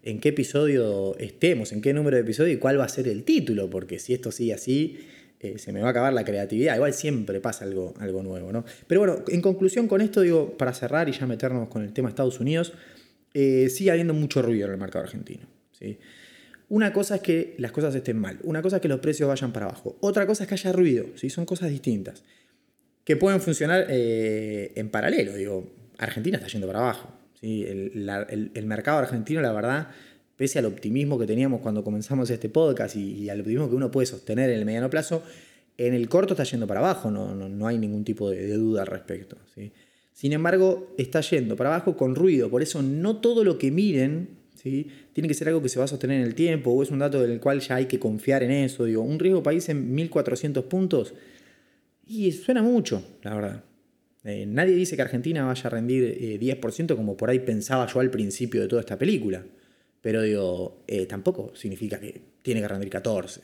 en 0.04 0.20
qué 0.20 0.30
episodio 0.30 1.18
estemos, 1.18 1.72
en 1.72 1.82
qué 1.82 1.94
número 1.94 2.16
de 2.16 2.22
episodio 2.22 2.54
y 2.54 2.58
cuál 2.58 2.80
va 2.80 2.86
a 2.86 2.90
ser 2.90 3.08
el 3.08 3.24
título, 3.24 3.70
porque 3.70 4.00
si 4.00 4.14
esto 4.14 4.32
sigue 4.32 4.54
así, 4.54 5.00
eh, 5.40 5.58
se 5.58 5.72
me 5.74 5.82
va 5.82 5.88
a 5.88 5.92
acabar 5.92 6.14
la 6.14 6.24
creatividad. 6.24 6.76
Igual 6.76 6.94
siempre 6.94 7.42
pasa 7.42 7.66
algo, 7.66 7.94
algo 8.00 8.24
nuevo, 8.24 8.52
¿no? 8.52 8.64
Pero 8.88 9.02
bueno, 9.02 9.24
en 9.28 9.42
conclusión 9.42 9.88
con 9.88 10.02
esto, 10.02 10.22
digo, 10.22 10.58
para 10.58 10.74
cerrar 10.74 11.10
y 11.10 11.12
ya 11.12 11.26
meternos 11.26 11.68
con 11.70 11.84
el 11.84 11.92
tema 11.92 12.10
Estados 12.10 12.40
Unidos, 12.40 12.74
eh, 13.34 13.70
sigue 13.70 13.92
habiendo 13.92 14.14
mucho 14.14 14.42
ruido 14.42 14.68
en 14.68 14.74
el 14.74 14.80
mercado 14.80 15.06
argentino, 15.06 15.48
¿sí? 15.72 15.98
Una 16.70 16.94
cosa 16.94 17.16
es 17.16 17.22
que 17.22 17.54
las 17.58 17.72
cosas 17.72 17.94
estén 17.94 18.18
mal, 18.18 18.40
una 18.44 18.62
cosa 18.62 18.78
es 18.78 18.82
que 18.82 18.88
los 18.88 19.00
precios 19.00 19.28
vayan 19.28 19.52
para 19.54 19.68
abajo, 19.68 19.98
otra 20.02 20.26
cosa 20.26 20.44
es 20.44 20.50
que 20.50 20.56
haya 20.56 20.72
ruido, 20.72 21.06
¿sí? 21.16 21.30
son 21.30 21.46
cosas 21.46 21.70
distintas 21.70 22.24
que 23.06 23.16
pueden 23.16 23.40
funcionar 23.40 23.86
eh, 23.88 24.74
en 24.76 24.90
paralelo. 24.90 25.34
Digo, 25.36 25.72
Argentina 25.98 26.38
está 26.38 26.50
yendo 26.50 26.68
para 26.68 26.80
abajo. 26.80 27.14
¿sí? 27.40 27.64
El, 27.64 28.66
mercado 28.66 28.98
argentino, 28.98 29.42
la 29.42 29.54
verdad, 29.54 29.90
pese 30.36 30.60
al 30.60 30.66
optimismo 30.66 31.18
que 31.20 31.28
teníamos 31.28 31.62
cuando 31.62 31.84
comenzamos 31.84 32.30
este 32.32 32.50
podcast 32.50 32.96
y, 32.96 33.30
al 33.30 33.40
optimismo 33.40 33.70
que 33.70 33.76
uno 33.76 33.92
puede 33.92 34.08
sostener 34.08 34.50
en 34.50 34.60
el 34.60 34.66
mediano 34.66 34.90
plazo, 34.90 35.22
en 35.78 35.94
el 35.94 36.10
corto 36.10 36.34
está 36.34 36.44
yendo 36.44 36.66
para 36.66 36.80
abajo, 36.80 37.12
no, 37.12 37.36
no, 37.36 37.68
hay 37.68 37.78
ningún 37.78 38.04
tipo 38.04 38.30
de, 38.32 38.52
duda 38.54 38.82
al 38.82 38.88
respecto. 38.88 39.38
¿sí? 39.54 39.72
Sin 40.12 40.34
embargo, 40.34 40.96
está 40.98 41.22
yendo 41.22 41.56
para 41.56 41.70
abajo 41.70 41.96
con 41.96 42.16
ruido, 42.16 42.50
por 42.50 42.64
eso 42.64 42.82
no 42.82 43.18
todo 43.18 43.44
lo 43.44 43.60
que 43.60 43.70
miren 43.70 44.30
¿sí? 44.56 44.88
tiene 45.14 45.28
que 45.28 45.36
ser 45.36 45.50
algo 45.50 45.62
que 45.62 45.70
se 45.70 45.78
va 45.78 45.86
a 45.86 45.90
sostener 45.90 46.22
en 46.22 46.26
el 46.26 46.34
tiempo 46.34 46.72
o 46.72 46.82
es 46.82 46.90
un 46.90 47.00
dato 47.00 47.22
del 47.22 47.40
cual 47.40 47.60
ya 47.60 47.76
hay 47.76 47.86
que 47.86 48.00
confiar 48.00 48.42
en 48.42 48.52
eso. 48.52 48.86
Digo, 48.86 49.04
un 49.04 49.20
riesgo 49.20 49.44
país 49.44 49.70
en 49.70 49.94
1400 49.94 50.64
puntos 50.64 51.14
y 52.08 52.32
suena 52.32 52.62
mucho, 52.62 53.04
la 53.24 53.36
verdad. 53.36 53.64
Eh, 54.24 54.46
nadie 54.48 54.74
dice 54.76 54.96
que 54.96 55.04
Argentina 55.04 55.46
vaya 55.46 55.68
a 55.68 55.70
rendir 55.70 56.40
10% 56.40 56.92
eh, 56.92 56.96
como 56.96 57.16
por 57.16 57.30
ahí 57.30 57.40
pensaba 57.40 57.86
yo 57.86 58.00
al 58.00 58.10
principio 58.10 58.62
de 58.62 58.68
toda 58.68 58.82
esta 58.82 58.98
película. 58.98 59.44
Pero 60.02 60.22
digo, 60.22 60.84
eh, 60.88 61.06
tampoco 61.06 61.56
significa 61.56 62.00
que 62.00 62.22
tiene 62.42 62.62
que 62.62 62.68
rendir 62.68 62.90
14. 62.90 63.42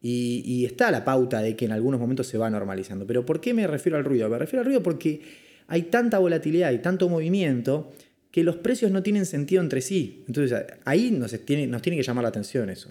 Y, 0.00 0.42
y, 0.44 0.64
está 0.66 0.90
la 0.90 1.04
pauta 1.04 1.40
de 1.40 1.56
que 1.56 1.64
en 1.64 1.72
algunos 1.72 1.98
momentos 1.98 2.26
se 2.26 2.36
va 2.36 2.50
normalizando. 2.50 3.06
Pero 3.06 3.24
¿por 3.24 3.40
qué 3.40 3.54
me 3.54 3.66
refiero 3.66 3.96
al 3.96 4.04
ruido? 4.04 4.28
Me 4.28 4.38
refiero 4.38 4.60
al 4.60 4.66
ruido 4.66 4.82
porque 4.82 5.22
hay 5.66 5.84
tanta 5.84 6.18
volatilidad 6.18 6.72
y 6.72 6.78
tanto 6.78 7.08
movimiento 7.08 7.90
que 8.30 8.42
los 8.42 8.56
precios 8.56 8.90
no 8.90 9.02
tienen 9.02 9.24
sentido 9.26 9.62
entre 9.62 9.80
sí. 9.80 10.24
Entonces 10.26 10.64
ahí 10.84 11.10
nos 11.10 11.32
tiene, 11.44 11.66
nos 11.66 11.80
tiene 11.80 11.96
que 11.96 12.02
llamar 12.02 12.24
la 12.24 12.28
atención 12.28 12.68
eso. 12.68 12.90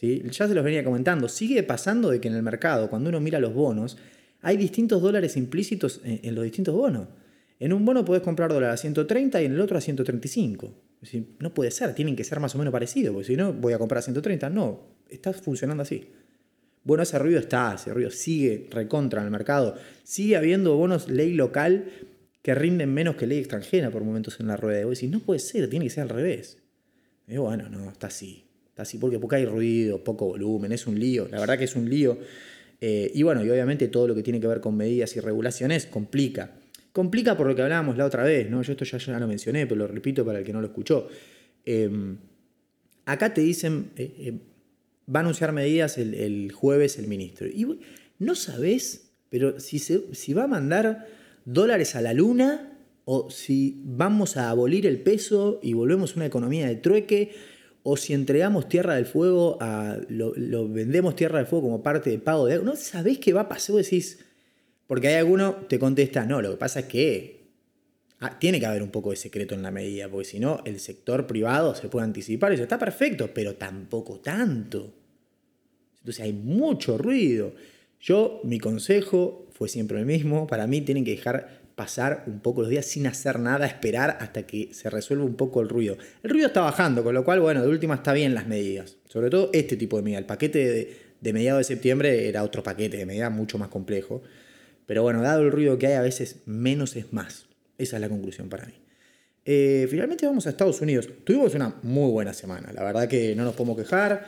Ya 0.00 0.48
se 0.48 0.54
los 0.54 0.64
venía 0.64 0.82
comentando, 0.82 1.28
sigue 1.28 1.62
pasando 1.62 2.10
de 2.10 2.20
que 2.20 2.28
en 2.28 2.34
el 2.34 2.42
mercado, 2.42 2.88
cuando 2.88 3.10
uno 3.10 3.20
mira 3.20 3.38
los 3.38 3.52
bonos, 3.52 3.98
hay 4.40 4.56
distintos 4.56 5.02
dólares 5.02 5.36
implícitos 5.36 6.00
en, 6.04 6.34
los 6.34 6.44
distintos 6.44 6.74
bonos. 6.74 7.08
En 7.58 7.74
un 7.74 7.84
bono 7.84 8.02
puedes 8.02 8.22
comprar 8.22 8.50
dólar 8.50 8.70
a 8.70 8.76
130 8.78 9.42
y 9.42 9.44
en 9.44 9.52
el 9.52 9.60
otro 9.60 9.76
a 9.76 9.80
135. 9.82 10.74
no 11.38 11.52
puede 11.52 11.70
ser, 11.70 11.94
tienen 11.94 12.16
que 12.16 12.24
ser 12.24 12.40
más 12.40 12.54
o 12.54 12.58
menos 12.58 12.72
parecidos, 12.72 13.12
porque 13.12 13.26
si 13.26 13.36
no 13.36 13.52
voy 13.52 13.74
a 13.74 13.78
comprar 13.78 13.98
a 13.98 14.02
130. 14.02 14.48
No, 14.48 14.80
está 15.10 15.34
funcionando 15.34 15.82
así. 15.82 16.08
Bueno, 16.82 17.02
ese 17.02 17.18
ruido 17.18 17.38
está, 17.38 17.74
ese 17.74 17.92
ruido 17.92 18.10
sigue 18.10 18.68
recontra 18.70 19.20
en 19.20 19.26
el 19.26 19.30
mercado. 19.30 19.76
Sigue 20.02 20.38
habiendo 20.38 20.74
bonos 20.76 21.10
ley 21.10 21.34
local 21.34 21.90
que 22.40 22.54
rinden 22.54 22.94
menos 22.94 23.16
que 23.16 23.26
ley 23.26 23.40
extranjera 23.40 23.90
por 23.90 24.02
momentos 24.02 24.40
en 24.40 24.46
la 24.46 24.56
rueda. 24.56 24.80
Y 24.80 24.84
vos 24.84 24.96
decís, 24.96 25.10
no 25.10 25.20
puede 25.20 25.40
ser, 25.40 25.68
tiene 25.68 25.84
que 25.84 25.90
ser 25.90 26.04
al 26.04 26.08
revés. 26.08 26.56
Y 27.28 27.36
bueno, 27.36 27.68
no, 27.68 27.90
está 27.90 28.06
así 28.06 28.49
así 28.76 28.98
porque, 28.98 29.18
porque 29.18 29.36
hay 29.36 29.46
ruido, 29.46 30.02
poco 30.02 30.26
volumen, 30.26 30.72
es 30.72 30.86
un 30.86 30.98
lío, 30.98 31.28
la 31.30 31.40
verdad 31.40 31.58
que 31.58 31.64
es 31.64 31.76
un 31.76 31.88
lío. 31.88 32.18
Eh, 32.80 33.10
y 33.14 33.22
bueno, 33.22 33.44
y 33.44 33.50
obviamente 33.50 33.88
todo 33.88 34.08
lo 34.08 34.14
que 34.14 34.22
tiene 34.22 34.40
que 34.40 34.46
ver 34.46 34.60
con 34.60 34.76
medidas 34.76 35.14
y 35.16 35.20
regulaciones 35.20 35.86
complica. 35.86 36.52
Complica 36.92 37.36
por 37.36 37.46
lo 37.46 37.54
que 37.54 37.62
hablábamos 37.62 37.96
la 37.96 38.06
otra 38.06 38.24
vez, 38.24 38.50
¿no? 38.50 38.62
Yo 38.62 38.72
esto 38.72 38.84
ya, 38.84 38.98
ya 38.98 39.18
lo 39.18 39.28
mencioné, 39.28 39.66
pero 39.66 39.80
lo 39.80 39.86
repito 39.86 40.24
para 40.24 40.38
el 40.38 40.44
que 40.44 40.52
no 40.52 40.60
lo 40.60 40.68
escuchó. 40.68 41.08
Em, 41.64 42.16
acá 43.04 43.34
te 43.34 43.42
dicen, 43.42 43.90
eh, 43.96 44.14
eh, 44.18 44.32
va 45.14 45.20
a 45.20 45.22
anunciar 45.22 45.52
medidas 45.52 45.98
el, 45.98 46.50
jueves 46.52 46.98
el 46.98 47.06
ministro. 47.06 47.46
Y 47.46 47.80
no 48.18 48.34
sabes, 48.34 49.10
pero 49.28 49.60
si, 49.60 49.78
si 49.78 50.32
va 50.32 50.44
a 50.44 50.48
mandar 50.48 51.06
dólares 51.44 51.94
a 51.96 52.00
la 52.00 52.12
luna 52.12 52.78
o 53.04 53.30
si 53.30 53.80
vamos 53.84 54.36
a 54.36 54.50
abolir 54.50 54.86
el 54.86 55.00
peso 55.00 55.60
y 55.62 55.74
volvemos 55.74 56.12
a 56.12 56.16
una 56.16 56.26
economía 56.26 56.66
de 56.66 56.76
trueque 56.76 57.32
o 57.82 57.96
si 57.96 58.12
entregamos 58.12 58.68
Tierra 58.68 58.94
del 58.94 59.06
Fuego, 59.06 59.56
a, 59.60 59.98
lo, 60.08 60.68
vendemos 60.68 61.16
Tierra 61.16 61.38
del 61.38 61.46
Fuego 61.46 61.66
como 61.66 61.82
parte 61.82 62.10
de 62.10 62.18
pago 62.18 62.46
de 62.46 62.54
algo, 62.54 62.64
no 62.66 62.76
sabés 62.76 63.18
qué 63.18 63.32
va 63.32 63.42
a 63.42 63.48
pasar, 63.48 63.74
vos 63.74 63.84
decís, 63.84 64.18
porque 64.86 65.08
hay 65.08 65.14
alguno 65.14 65.54
te 65.68 65.78
contesta, 65.78 66.26
no, 66.26 66.42
lo 66.42 66.50
que 66.50 66.56
pasa 66.56 66.80
es 66.80 66.86
que 66.86 67.48
ah, 68.20 68.38
tiene 68.38 68.60
que 68.60 68.66
haber 68.66 68.82
un 68.82 68.90
poco 68.90 69.10
de 69.10 69.16
secreto 69.16 69.54
en 69.54 69.62
la 69.62 69.70
medida, 69.70 70.08
porque 70.08 70.28
si 70.28 70.40
no, 70.40 70.60
el 70.64 70.80
sector 70.80 71.26
privado 71.26 71.74
se 71.74 71.88
puede 71.88 72.04
anticipar 72.04 72.52
y 72.52 72.54
eso 72.54 72.64
está 72.64 72.78
perfecto, 72.78 73.30
pero 73.32 73.54
tampoco 73.54 74.20
tanto. 74.20 74.92
Entonces 75.98 76.24
hay 76.24 76.32
mucho 76.32 76.98
ruido. 76.98 77.54
Yo, 78.00 78.40
mi 78.44 78.58
consejo 78.58 79.46
fue 79.52 79.68
siempre 79.68 79.98
el 79.98 80.06
mismo, 80.06 80.46
para 80.46 80.66
mí 80.66 80.80
tienen 80.80 81.04
que 81.04 81.12
dejar 81.12 81.59
pasar 81.80 82.24
un 82.26 82.40
poco 82.40 82.60
los 82.60 82.68
días 82.68 82.84
sin 82.84 83.06
hacer 83.06 83.38
nada, 83.38 83.64
esperar 83.64 84.18
hasta 84.20 84.42
que 84.42 84.68
se 84.74 84.90
resuelva 84.90 85.24
un 85.24 85.34
poco 85.34 85.62
el 85.62 85.70
ruido. 85.70 85.96
El 86.22 86.28
ruido 86.28 86.48
está 86.48 86.60
bajando, 86.60 87.02
con 87.02 87.14
lo 87.14 87.24
cual, 87.24 87.40
bueno, 87.40 87.62
de 87.62 87.68
última 87.68 87.94
está 87.94 88.12
bien 88.12 88.34
las 88.34 88.46
medidas. 88.46 88.98
Sobre 89.08 89.30
todo 89.30 89.48
este 89.54 89.78
tipo 89.78 89.96
de 89.96 90.02
medida. 90.02 90.18
El 90.18 90.26
paquete 90.26 90.94
de, 91.22 91.32
mediados 91.32 91.60
de 91.60 91.64
septiembre 91.64 92.28
era 92.28 92.42
otro 92.42 92.62
paquete 92.62 92.98
de 92.98 93.06
medidas 93.06 93.32
mucho 93.32 93.56
más 93.56 93.68
complejo. 93.68 94.20
Pero 94.84 95.02
bueno, 95.02 95.22
dado 95.22 95.40
el 95.40 95.50
ruido 95.50 95.78
que 95.78 95.86
hay, 95.86 95.94
a 95.94 96.02
veces 96.02 96.42
menos 96.44 96.96
es 96.96 97.14
más. 97.14 97.46
Esa 97.78 97.96
es 97.96 98.02
la 98.02 98.10
conclusión 98.10 98.50
para 98.50 98.66
mí. 98.66 98.74
Eh, 99.46 99.86
finalmente 99.88 100.26
vamos 100.26 100.46
a 100.46 100.50
Estados 100.50 100.82
Unidos. 100.82 101.08
Tuvimos 101.24 101.54
una 101.54 101.76
muy 101.82 102.10
buena 102.10 102.34
semana. 102.34 102.74
La 102.74 102.82
verdad 102.82 103.08
que 103.08 103.34
no 103.34 103.44
nos 103.44 103.54
podemos 103.54 103.78
quejar. 103.78 104.26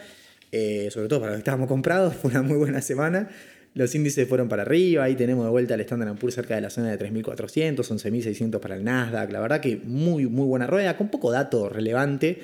Eh, 0.51 0.89
sobre 0.91 1.09
todo 1.09 1.21
para 1.21 1.33
los 1.33 1.37
que 1.37 1.43
estábamos 1.43 1.69
comprados, 1.69 2.17
fue 2.23 2.31
una 2.31 2.41
muy 2.41 2.57
buena 2.57 2.81
semana. 2.81 3.29
Los 3.75 3.95
índices 3.95 4.29
fueron 4.29 4.49
para 4.49 4.63
arriba, 4.63 5.05
ahí 5.05 5.15
tenemos 5.15 5.45
de 5.45 5.51
vuelta 5.51 5.75
el 5.75 5.81
Standard 5.81 6.19
Poor's 6.19 6.35
cerca 6.35 6.55
de 6.55 6.61
la 6.61 6.69
zona 6.69 6.95
de 6.95 6.99
3.400, 6.99 7.77
11.600 7.77 8.61
para 8.61 8.77
el 8.77 8.85
Nasdaq. 8.85 9.33
La 9.33 9.41
verdad 9.41 9.61
que 9.61 9.79
muy, 9.83 10.27
muy 10.27 10.45
buena 10.45 10.67
rueda, 10.67 10.97
con 10.97 11.09
poco 11.09 11.31
dato 11.31 11.71
relevante. 11.71 12.39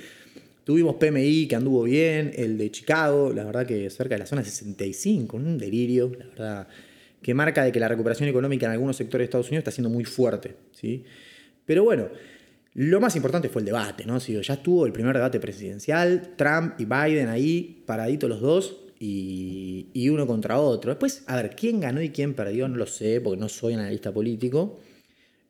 Tuvimos 0.65 0.97
PMI 0.97 1.47
que 1.47 1.57
anduvo 1.57 1.83
bien, 1.83 2.33
el 2.35 2.57
de 2.57 2.71
Chicago, 2.71 3.33
la 3.35 3.45
verdad 3.45 3.67
que 3.67 3.91
cerca 3.91 4.15
de 4.15 4.21
la 4.21 4.27
zona 4.27 4.43
65, 4.43 5.37
un 5.37 5.59
delirio, 5.59 6.13
la 6.19 6.27
verdad, 6.27 6.69
que 7.23 7.35
marca 7.35 7.63
de 7.63 7.73
que 7.73 7.81
la 7.81 7.89
recuperación 7.89 8.29
económica 8.29 8.67
en 8.67 8.73
algunos 8.73 8.97
sectores 8.97 9.21
de 9.21 9.25
Estados 9.25 9.49
Unidos 9.49 9.63
está 9.63 9.71
siendo 9.71 9.91
muy 9.91 10.05
fuerte. 10.05 10.57
¿sí? 10.73 11.05
Pero 11.67 11.85
bueno, 11.85 12.09
lo 12.75 13.01
más 13.01 13.17
importante 13.17 13.49
fue 13.49 13.61
el 13.61 13.67
debate, 13.67 14.07
¿no? 14.07 14.19
ya 14.19 14.55
estuvo 14.55 14.87
el 14.87 14.93
primer 14.93 15.15
debate 15.15 15.41
presidencial, 15.41 16.35
Trump 16.37 16.75
y 16.79 16.85
Biden 16.85 17.29
ahí, 17.29 17.83
paraditos 17.87 18.31
los 18.31 18.41
dos, 18.41 18.77
y, 19.01 20.09
uno 20.09 20.27
contra 20.27 20.59
otro. 20.59 20.91
Después, 20.91 21.23
a 21.27 21.37
ver, 21.37 21.55
quién 21.57 21.81
ganó 21.81 22.03
y 22.03 22.11
quién 22.11 22.35
perdió, 22.35 22.69
no 22.69 22.77
lo 22.77 22.87
sé, 22.87 23.21
porque 23.21 23.41
no 23.41 23.49
soy 23.49 23.75
analista 23.75 24.13
político. 24.13 24.81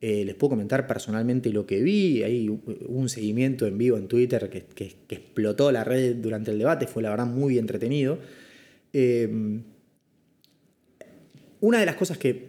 Eh, 0.00 0.24
les 0.24 0.34
puedo 0.34 0.50
comentar 0.50 0.86
personalmente 0.86 1.50
lo 1.50 1.66
que 1.66 1.82
vi. 1.82 2.22
Hay 2.22 2.48
un 2.86 3.08
seguimiento 3.08 3.66
en 3.66 3.78
vivo 3.78 3.96
en 3.96 4.08
Twitter 4.08 4.48
que, 4.48 4.96
explotó 5.08 5.72
la 5.72 5.84
red 5.84 6.16
durante 6.16 6.50
el 6.50 6.58
debate, 6.58 6.86
fue 6.86 7.02
la 7.02 7.10
verdad 7.10 7.26
muy 7.26 7.58
entretenido. 7.58 8.18
Eh, 8.92 9.28
una 11.60 11.80
de 11.80 11.86
las 11.86 11.96
cosas 11.96 12.18
que, 12.18 12.48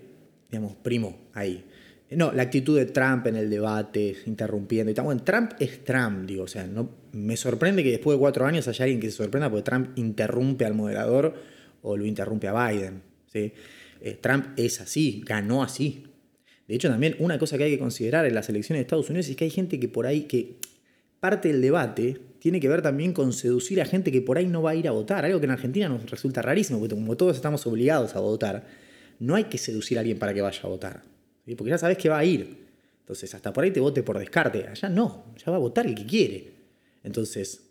digamos, 0.52 0.76
primo 0.76 1.18
ahí, 1.34 1.64
no, 2.12 2.32
la 2.32 2.44
actitud 2.44 2.76
de 2.78 2.88
Trump 2.88 3.28
en 3.28 3.36
el 3.36 3.50
debate, 3.50 4.16
interrumpiendo 4.26 4.92
y 4.92 4.96
tal. 4.96 5.06
Bueno, 5.06 5.22
Trump 5.24 5.52
es 5.60 5.84
Trump, 5.84 6.26
digo, 6.26 6.44
o 6.44 6.48
sea, 6.48 6.66
no, 6.66 6.90
me 7.12 7.38
sorprende 7.38 7.84
que 7.84 7.92
después 7.92 8.16
de 8.16 8.20
cuatro 8.20 8.46
años 8.46 8.68
haya 8.68 8.84
alguien 8.84 9.00
que 9.00 9.12
se 9.12 9.18
sorprenda 9.18 9.50
porque 9.50 9.64
Trump 9.64 9.90
interrumpe 9.96 10.66
al 10.66 10.74
moderador 10.74 11.36
o 11.84 11.96
lo 11.96 12.06
interrumpe 12.06 12.48
a 12.48 12.70
Biden. 12.70 13.04
¿sí? 13.32 13.54
Eh, 14.02 14.18
Trump 14.20 14.48
es 14.58 14.82
así, 14.82 15.22
ganó 15.24 15.62
así. 15.62 16.04
De 16.68 16.76
hecho, 16.76 16.90
también 16.90 17.16
una 17.20 17.38
cosa 17.38 17.58
que 17.58 17.66
hay 17.66 17.72
que 17.72 17.80
considerar 17.80 18.26
en 18.26 18.34
las 18.34 18.50
elecciones 18.50 18.80
de 18.80 18.82
Estados 18.84 19.10
Unidos 19.10 19.30
es 19.30 19.36
que 19.36 19.44
hay 19.44 19.52
gente 19.52 19.80
que 19.80 19.88
por 19.88 20.08
ahí, 20.08 20.24
que 20.24 20.56
parte 21.20 21.50
del 21.50 21.62
debate 21.62 22.20
tiene 22.40 22.60
que 22.60 22.70
ver 22.70 22.82
también 22.82 23.14
con 23.14 23.34
seducir 23.34 23.82
a 23.82 23.86
gente 23.86 24.12
que 24.12 24.22
por 24.22 24.38
ahí 24.40 24.48
no 24.48 24.64
va 24.64 24.72
a 24.72 24.76
ir 24.76 24.88
a 24.88 24.92
votar, 24.92 25.26
algo 25.26 25.40
que 25.40 25.46
en 25.46 25.52
Argentina 25.52 25.90
nos 25.90 26.10
resulta 26.10 26.42
rarísimo, 26.42 26.80
porque 26.80 26.96
como 26.96 27.16
todos 27.18 27.36
estamos 27.36 27.68
obligados 27.68 28.16
a 28.16 28.20
votar, 28.20 28.66
no 29.20 29.36
hay 29.36 29.44
que 29.44 29.60
seducir 29.60 29.98
a 29.98 30.02
alguien 30.02 30.18
para 30.18 30.34
que 30.34 30.42
vaya 30.42 30.62
a 30.64 30.68
votar 30.68 31.19
porque 31.56 31.72
ya 31.72 31.78
sabes 31.78 31.98
que 31.98 32.10
va 32.10 32.20
a 32.20 32.26
ir. 32.26 32.68
Entonces, 33.02 33.34
hasta 33.34 33.52
por 33.52 33.64
ahí 33.64 33.72
te 33.72 33.80
vote 33.80 34.04
por 34.04 34.20
descarte. 34.20 34.68
Allá 34.68 34.90
no, 34.90 35.26
ya 35.44 35.52
va 35.52 35.58
a 35.58 35.60
votar 35.60 35.88
el 35.88 35.96
que 35.96 36.06
quiere. 36.06 36.52
Entonces, 37.04 37.70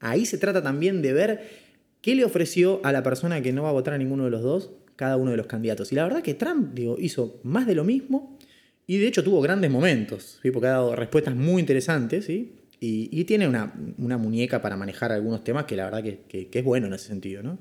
ahí 0.00 0.26
se 0.26 0.38
trata 0.38 0.62
también 0.62 1.00
de 1.00 1.12
ver 1.12 1.48
qué 2.00 2.14
le 2.14 2.24
ofreció 2.24 2.80
a 2.84 2.92
la 2.92 3.02
persona 3.02 3.40
que 3.40 3.52
no 3.52 3.62
va 3.62 3.70
a 3.70 3.72
votar 3.72 3.94
a 3.94 3.98
ninguno 3.98 4.24
de 4.24 4.30
los 4.30 4.42
dos 4.42 4.70
cada 4.96 5.16
uno 5.16 5.30
de 5.30 5.36
los 5.36 5.46
candidatos. 5.46 5.92
Y 5.92 5.94
la 5.94 6.04
verdad 6.04 6.22
que 6.22 6.34
Trump 6.34 6.74
digo, 6.74 6.96
hizo 6.98 7.40
más 7.44 7.66
de 7.66 7.74
lo 7.74 7.84
mismo 7.84 8.36
y 8.86 8.98
de 8.98 9.06
hecho 9.06 9.24
tuvo 9.24 9.40
grandes 9.40 9.70
momentos, 9.70 10.38
porque 10.52 10.66
ha 10.66 10.72
dado 10.72 10.96
respuestas 10.96 11.34
muy 11.34 11.60
interesantes 11.60 12.26
¿sí? 12.26 12.52
y, 12.80 13.24
tiene 13.24 13.46
una, 13.46 13.72
muñeca 14.18 14.60
para 14.60 14.76
manejar 14.76 15.12
algunos 15.12 15.44
temas 15.44 15.64
que 15.64 15.76
la 15.76 15.84
verdad 15.84 16.02
que, 16.02 16.48
es 16.52 16.64
bueno 16.64 16.88
en 16.88 16.94
ese 16.94 17.06
sentido. 17.06 17.42
¿no? 17.42 17.58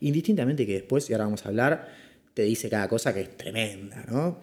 Indistintamente 0.00 0.66
que 0.66 0.74
después, 0.74 1.08
y 1.08 1.12
ahora 1.12 1.24
vamos 1.24 1.46
a 1.46 1.48
hablar, 1.48 1.88
te 2.34 2.42
dice 2.42 2.68
cada 2.68 2.88
cosa 2.88 3.14
que 3.14 3.20
es 3.20 3.36
tremenda, 3.36 4.04
¿no? 4.10 4.40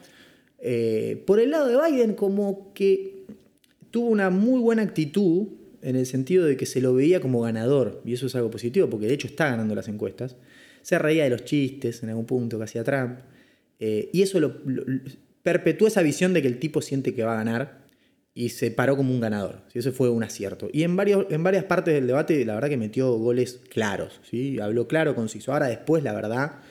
Eh, 0.66 1.22
por 1.28 1.42
el 1.42 1.52
lado 1.52 1.68
de 1.68 1.92
Biden, 1.92 2.14
como 2.14 2.74
que 2.74 3.26
tuvo 3.92 4.08
una 4.08 4.30
muy 4.30 4.62
buena 4.62 4.82
actitud 4.82 5.48
en 5.82 5.98
el 5.98 6.06
sentido 6.06 6.46
de 6.46 6.56
que 6.56 6.66
se 6.66 6.80
lo 6.80 6.94
veía 6.94 7.20
como 7.20 7.42
ganador, 7.42 8.02
y 8.06 8.14
eso 8.14 8.28
es 8.28 8.36
algo 8.36 8.50
positivo, 8.50 8.90
porque 8.90 9.08
de 9.08 9.14
hecho 9.14 9.28
está 9.28 9.50
ganando 9.50 9.76
las 9.76 9.90
encuestas. 9.90 10.38
Se 10.82 10.98
reía 10.98 11.26
de 11.26 11.30
los 11.30 11.44
chistes 11.44 12.02
en 12.02 12.10
algún 12.10 12.26
punto 12.26 12.58
que 12.58 12.64
hacía 12.64 12.86
Trump, 12.86 13.20
eh, 13.80 14.10
y 14.14 14.22
eso 14.22 14.40
lo, 14.40 14.56
perpetuó 15.44 15.90
esa 15.90 16.02
visión 16.02 16.34
de 16.34 16.42
que 16.42 16.48
el 16.48 16.60
tipo 16.60 16.82
siente 16.82 17.14
que 17.14 17.26
va 17.26 17.34
a 17.34 17.38
ganar 17.38 17.84
y 18.34 18.50
se 18.50 18.72
paró 18.72 18.96
como 18.96 19.14
un 19.14 19.20
ganador. 19.20 19.64
¿sí? 19.68 19.80
Eso 19.80 19.92
fue 19.92 20.10
un 20.10 20.24
acierto. 20.24 20.70
Y 20.72 20.84
en, 20.84 20.98
en 20.98 21.44
varias 21.44 21.66
partes 21.66 21.94
del 21.94 22.08
debate, 22.08 22.46
la 22.46 22.56
verdad 22.56 22.70
que 22.70 22.78
metió 22.78 23.12
goles 23.18 23.60
claros, 23.70 24.22
¿sí? 24.24 24.62
habló 24.62 24.88
claro, 24.88 25.14
conciso. 25.14 25.52
Ahora 25.52 25.68
después, 25.68 26.04
la 26.04 26.14
verdad, 26.14 26.62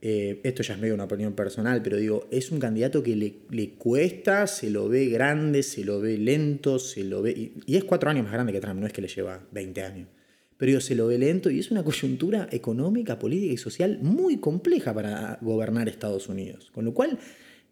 eh, 0.00 0.40
esto 0.44 0.62
ya 0.62 0.74
es 0.74 0.80
medio 0.80 0.94
una 0.94 1.04
opinión 1.04 1.32
personal, 1.32 1.82
pero 1.82 1.96
digo, 1.96 2.28
es 2.30 2.52
un 2.52 2.60
candidato 2.60 3.02
que 3.02 3.16
le, 3.16 3.70
cuesta, 3.70 4.46
se 4.46 4.70
lo 4.70 4.88
ve 4.88 5.06
grande, 5.06 5.62
se 5.62 5.84
lo 5.84 6.00
ve 6.00 6.16
lento, 6.16 6.78
se 6.78 7.02
lo 7.04 7.22
ve. 7.22 7.52
Y, 7.66 7.76
es 7.76 7.84
cuatro 7.84 8.10
años 8.10 8.24
más 8.24 8.32
grande 8.32 8.52
que 8.52 8.60
Trump, 8.60 8.80
no 8.80 8.86
es 8.86 8.92
que 8.92 9.02
le 9.02 9.08
lleva 9.08 9.44
20 9.50 9.82
años. 9.82 10.08
Pero 10.56 10.70
digo, 10.70 10.80
se 10.80 10.94
lo 10.94 11.06
ve 11.06 11.18
lento 11.18 11.50
y 11.50 11.58
es 11.58 11.70
una 11.70 11.84
coyuntura 11.84 12.48
económica, 12.50 13.18
política 13.18 13.52
y 13.52 13.56
social 13.56 13.98
muy 14.02 14.38
compleja 14.38 14.92
para 14.92 15.38
gobernar 15.40 15.88
Estados 15.88 16.28
Unidos. 16.28 16.70
Con 16.72 16.84
lo 16.84 16.94
cual, 16.94 17.18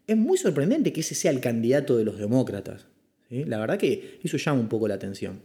es 0.05 0.15
muy 0.15 0.37
sorprendente 0.37 0.93
que 0.93 1.01
ese 1.01 1.15
sea 1.15 1.31
el 1.31 1.41
candidato 1.41 1.97
de 1.97 2.05
los 2.05 2.17
demócratas. 2.17 2.87
La 3.29 3.59
verdad 3.59 3.77
que 3.77 4.19
eso 4.23 4.37
llama 4.37 4.61
un 4.61 4.69
poco 4.69 4.87
la 4.87 4.95
atención. 4.95 5.41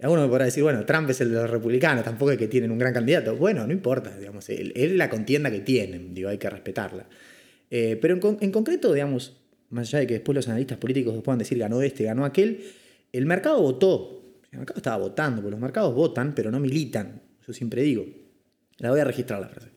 Alguno 0.00 0.22
me 0.22 0.28
podrá 0.28 0.44
decir, 0.46 0.62
bueno, 0.62 0.84
Trump 0.84 1.08
es 1.10 1.20
el 1.20 1.30
de 1.30 1.36
los 1.36 1.50
republicanos, 1.50 2.04
tampoco 2.04 2.32
es 2.32 2.38
que 2.38 2.48
tienen 2.48 2.70
un 2.70 2.78
gran 2.78 2.92
candidato. 2.92 3.36
Bueno, 3.36 3.66
no 3.66 3.72
importa, 3.72 4.16
digamos, 4.18 4.48
es 4.48 4.92
la 4.92 5.08
contienda 5.08 5.50
que 5.50 5.60
tienen, 5.60 6.14
digo, 6.14 6.28
hay 6.28 6.38
que 6.38 6.50
respetarla. 6.50 7.06
Eh, 7.70 7.98
pero 8.00 8.18
en, 8.40 8.50
concreto, 8.50 8.92
digamos, 8.92 9.36
más 9.70 9.88
allá 9.88 10.00
de 10.00 10.06
que 10.06 10.14
después 10.14 10.34
los 10.34 10.48
analistas 10.48 10.78
políticos 10.78 11.20
puedan 11.22 11.38
decir 11.38 11.58
ganó 11.58 11.82
este, 11.82 12.04
ganó 12.04 12.24
aquel, 12.24 12.64
el 13.12 13.26
mercado 13.26 13.60
votó. 13.60 14.22
El 14.52 14.58
mercado 14.58 14.78
estaba 14.78 14.96
votando, 14.98 15.42
porque 15.42 15.52
los 15.52 15.60
mercados 15.60 15.94
votan, 15.94 16.34
pero 16.34 16.50
no 16.50 16.60
militan. 16.60 17.22
Yo 17.46 17.52
siempre 17.52 17.82
digo. 17.82 18.06
La 18.78 18.90
voy 18.90 19.00
a 19.00 19.04
registrar 19.04 19.40
la 19.40 19.48
frase. 19.48 19.68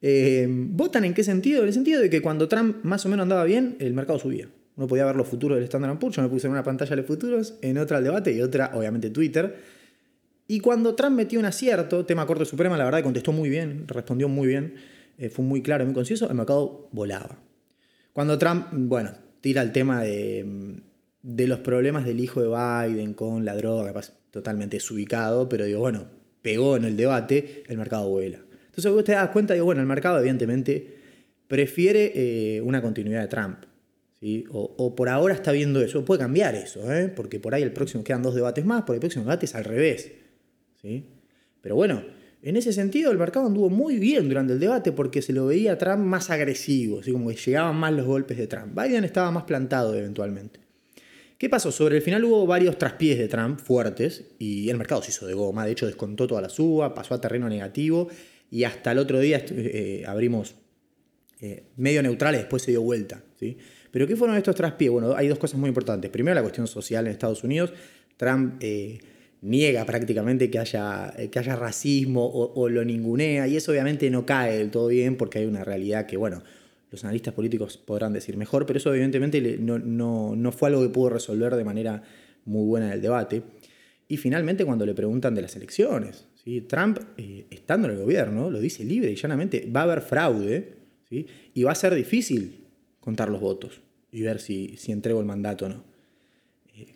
Eh, 0.00 0.46
¿Votan 0.48 1.04
en 1.04 1.14
qué 1.14 1.24
sentido? 1.24 1.62
En 1.62 1.68
el 1.68 1.72
sentido 1.72 2.00
de 2.00 2.10
que 2.10 2.20
cuando 2.20 2.48
Trump 2.48 2.84
más 2.84 3.04
o 3.06 3.08
menos 3.08 3.24
andaba 3.24 3.44
bien, 3.44 3.76
el 3.80 3.94
mercado 3.94 4.18
subía. 4.18 4.48
Uno 4.76 4.86
podía 4.88 5.04
ver 5.04 5.16
los 5.16 5.28
futuros 5.28 5.56
del 5.56 5.64
Standard 5.64 5.98
Poor's, 5.98 6.16
yo 6.16 6.22
me 6.22 6.28
puse 6.28 6.46
en 6.46 6.52
una 6.52 6.64
pantalla 6.64 6.96
de 6.96 7.02
futuros, 7.02 7.54
en 7.62 7.78
otra 7.78 7.98
el 7.98 8.04
debate 8.04 8.32
y 8.32 8.40
otra, 8.42 8.72
obviamente, 8.74 9.10
Twitter. 9.10 9.56
Y 10.46 10.60
cuando 10.60 10.94
Trump 10.94 11.16
metió 11.16 11.38
un 11.38 11.46
acierto, 11.46 12.04
tema 12.04 12.26
Corte 12.26 12.44
Suprema, 12.44 12.76
la 12.76 12.84
verdad 12.84 13.02
contestó 13.02 13.32
muy 13.32 13.48
bien, 13.48 13.86
respondió 13.86 14.28
muy 14.28 14.48
bien, 14.48 14.74
eh, 15.16 15.30
fue 15.30 15.44
muy 15.44 15.62
claro, 15.62 15.84
muy 15.84 15.94
conciso, 15.94 16.28
el 16.28 16.34
mercado 16.34 16.88
volaba. 16.92 17.38
Cuando 18.12 18.36
Trump, 18.38 18.66
bueno, 18.72 19.12
tira 19.40 19.62
el 19.62 19.72
tema 19.72 20.02
de, 20.02 20.80
los 21.22 21.58
problemas 21.60 22.04
del 22.04 22.20
hijo 22.20 22.42
de 22.42 22.48
Biden 22.48 23.14
con 23.14 23.44
la 23.44 23.56
droga, 23.56 23.92
totalmente 24.30 24.76
desubicado, 24.76 25.48
pero 25.48 25.64
digo, 25.64 25.80
bueno, 25.80 26.06
pegó 26.42 26.76
en 26.76 26.84
el 26.84 26.96
debate, 26.96 27.62
el 27.68 27.78
mercado 27.78 28.08
vuela. 28.08 28.38
Entonces 28.66 28.90
vos 28.92 29.04
te 29.04 29.12
das 29.12 29.30
cuenta, 29.30 29.54
digo, 29.54 29.66
bueno, 29.66 29.80
el 29.80 29.86
mercado 29.86 30.18
evidentemente 30.18 30.98
prefiere 31.46 32.12
eh, 32.14 32.60
una 32.60 32.82
continuidad 32.82 33.22
de 33.22 33.28
Trump. 33.28 33.58
O, 34.50 34.96
por 34.96 35.10
ahora 35.10 35.34
está 35.34 35.52
viendo 35.52 35.82
eso. 35.82 36.04
Puede 36.04 36.20
cambiar 36.20 36.54
eso, 36.54 36.92
¿eh? 36.92 37.08
porque 37.08 37.38
por 37.40 37.54
ahí 37.54 37.62
el 37.62 37.72
próximo 37.72 38.02
quedan 38.02 38.22
dos 38.22 38.34
debates 38.34 38.64
más, 38.64 38.82
por 38.84 38.94
el 38.94 39.00
próximo 39.00 39.24
debate 39.24 39.46
es 39.46 39.54
al 39.54 39.64
revés. 39.64 40.12
¿sí? 40.80 41.04
Pero 41.60 41.76
bueno, 41.76 42.02
en 42.42 42.56
ese 42.56 42.72
sentido 42.72 43.10
el 43.10 43.18
mercado 43.18 43.46
anduvo 43.46 43.68
muy 43.68 43.98
bien 43.98 44.28
durante 44.28 44.54
el 44.54 44.60
debate 44.60 44.92
porque 44.92 45.20
se 45.20 45.34
lo 45.34 45.46
veía 45.46 45.72
a 45.72 45.78
Trump 45.78 45.98
más 45.98 46.30
agresivo, 46.30 47.02
¿sí? 47.02 47.12
como 47.12 47.28
que 47.28 47.36
llegaban 47.36 47.76
más 47.76 47.92
los 47.92 48.06
golpes 48.06 48.38
de 48.38 48.46
Trump. 48.46 48.78
Biden 48.78 49.04
estaba 49.04 49.30
más 49.30 49.44
plantado 49.44 49.94
eventualmente. 49.94 50.60
¿Qué 51.36 51.50
pasó? 51.50 51.70
Sobre 51.70 51.96
el 51.96 52.02
final 52.02 52.24
hubo 52.24 52.46
varios 52.46 52.78
traspiés 52.78 53.18
de 53.18 53.28
Trump 53.28 53.60
fuertes 53.60 54.24
y 54.38 54.70
el 54.70 54.78
mercado 54.78 55.02
se 55.02 55.10
hizo 55.10 55.26
de 55.26 55.34
goma. 55.34 55.66
De 55.66 55.72
hecho, 55.72 55.84
descontó 55.84 56.26
toda 56.26 56.40
la 56.40 56.48
suba, 56.48 56.94
pasó 56.94 57.12
a 57.14 57.20
terreno 57.20 57.48
negativo 57.48 58.08
y 58.50 58.64
hasta 58.64 58.92
el 58.92 58.98
otro 58.98 59.20
día 59.20 59.44
eh, 59.50 60.04
abrimos 60.06 60.54
eh, 61.40 61.64
medio 61.76 62.02
neutrales, 62.02 62.40
después 62.40 62.62
se 62.62 62.70
dio 62.70 62.80
vuelta. 62.80 63.22
¿sí? 63.38 63.58
Pero 63.94 64.08
¿qué 64.08 64.16
fueron 64.16 64.36
estos 64.36 64.56
traspiés? 64.56 64.90
Bueno, 64.90 65.14
hay 65.14 65.28
dos 65.28 65.38
cosas 65.38 65.56
muy 65.56 65.68
importantes. 65.68 66.10
Primero, 66.10 66.34
la 66.34 66.42
cuestión 66.42 66.66
social 66.66 67.06
en 67.06 67.12
Estados 67.12 67.44
Unidos. 67.44 67.72
Trump 68.16 68.56
eh, 68.58 68.98
niega 69.42 69.84
prácticamente 69.84 70.50
que 70.50 70.58
haya, 70.58 71.14
eh, 71.16 71.30
que 71.30 71.38
haya 71.38 71.54
racismo 71.54 72.28
o, 72.28 72.68
lo 72.68 72.84
ningunea, 72.84 73.46
y 73.46 73.56
eso 73.56 73.70
obviamente 73.70 74.10
no 74.10 74.26
cae 74.26 74.58
del 74.58 74.72
todo 74.72 74.88
bien 74.88 75.16
porque 75.16 75.38
hay 75.38 75.46
una 75.46 75.62
realidad 75.62 76.06
que, 76.06 76.16
bueno, 76.16 76.42
los 76.90 77.04
analistas 77.04 77.34
políticos 77.34 77.76
podrán 77.76 78.12
decir 78.12 78.36
mejor, 78.36 78.66
pero 78.66 78.78
eso 78.78 78.92
evidentemente 78.92 79.58
no, 79.60 80.50
fue 80.50 80.70
algo 80.70 80.82
que 80.82 80.88
pudo 80.88 81.10
resolver 81.10 81.54
de 81.54 81.62
manera 81.62 82.02
muy 82.46 82.66
buena 82.66 82.88
en 82.88 82.94
el 82.94 83.00
debate. 83.00 83.44
Y 84.08 84.16
finalmente 84.16 84.64
cuando 84.64 84.84
le 84.84 84.94
preguntan 84.94 85.36
de 85.36 85.42
las 85.42 85.54
elecciones, 85.54 86.26
¿sí? 86.42 86.62
Trump, 86.62 86.98
eh, 87.16 87.46
estando 87.48 87.86
en 87.86 87.94
el 87.94 88.00
gobierno, 88.00 88.50
lo 88.50 88.58
dice 88.58 88.82
libre 88.82 89.12
y 89.12 89.14
llanamente, 89.14 89.70
va 89.70 89.82
a 89.82 89.84
haber 89.84 90.00
fraude 90.00 90.78
¿sí? 91.08 91.28
y 91.54 91.62
va 91.62 91.70
a 91.70 91.76
ser 91.76 91.94
difícil 91.94 92.63
contar 93.04 93.28
los 93.28 93.40
votos 93.42 93.82
y 94.10 94.22
ver 94.22 94.40
si, 94.40 94.78
si 94.78 94.90
entrego 94.90 95.20
el 95.20 95.26
mandato 95.26 95.66
o 95.66 95.68
no. 95.68 95.84
Eh, 96.74 96.94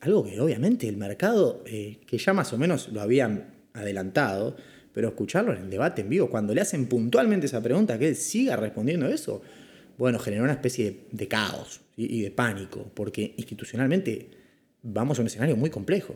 algo 0.00 0.22
que 0.22 0.38
obviamente 0.40 0.88
el 0.88 0.96
mercado, 0.96 1.64
eh, 1.66 1.98
que 2.06 2.18
ya 2.18 2.32
más 2.32 2.52
o 2.52 2.58
menos 2.58 2.88
lo 2.92 3.00
habían 3.00 3.54
adelantado, 3.72 4.56
pero 4.92 5.08
escucharlo 5.08 5.52
en 5.52 5.62
el 5.62 5.70
debate 5.70 6.02
en 6.02 6.08
vivo, 6.08 6.30
cuando 6.30 6.54
le 6.54 6.60
hacen 6.60 6.86
puntualmente 6.86 7.46
esa 7.46 7.60
pregunta, 7.60 7.98
que 7.98 8.08
él 8.08 8.16
siga 8.16 8.54
respondiendo 8.54 9.08
eso, 9.08 9.42
bueno, 9.98 10.20
generó 10.20 10.44
una 10.44 10.52
especie 10.52 11.06
de, 11.10 11.28
caos 11.28 11.80
y 11.96 12.22
de 12.22 12.30
pánico, 12.30 12.90
porque 12.94 13.34
institucionalmente 13.36 14.30
vamos 14.82 15.18
a 15.18 15.22
un 15.22 15.26
escenario 15.26 15.56
muy 15.56 15.68
complejo. 15.68 16.14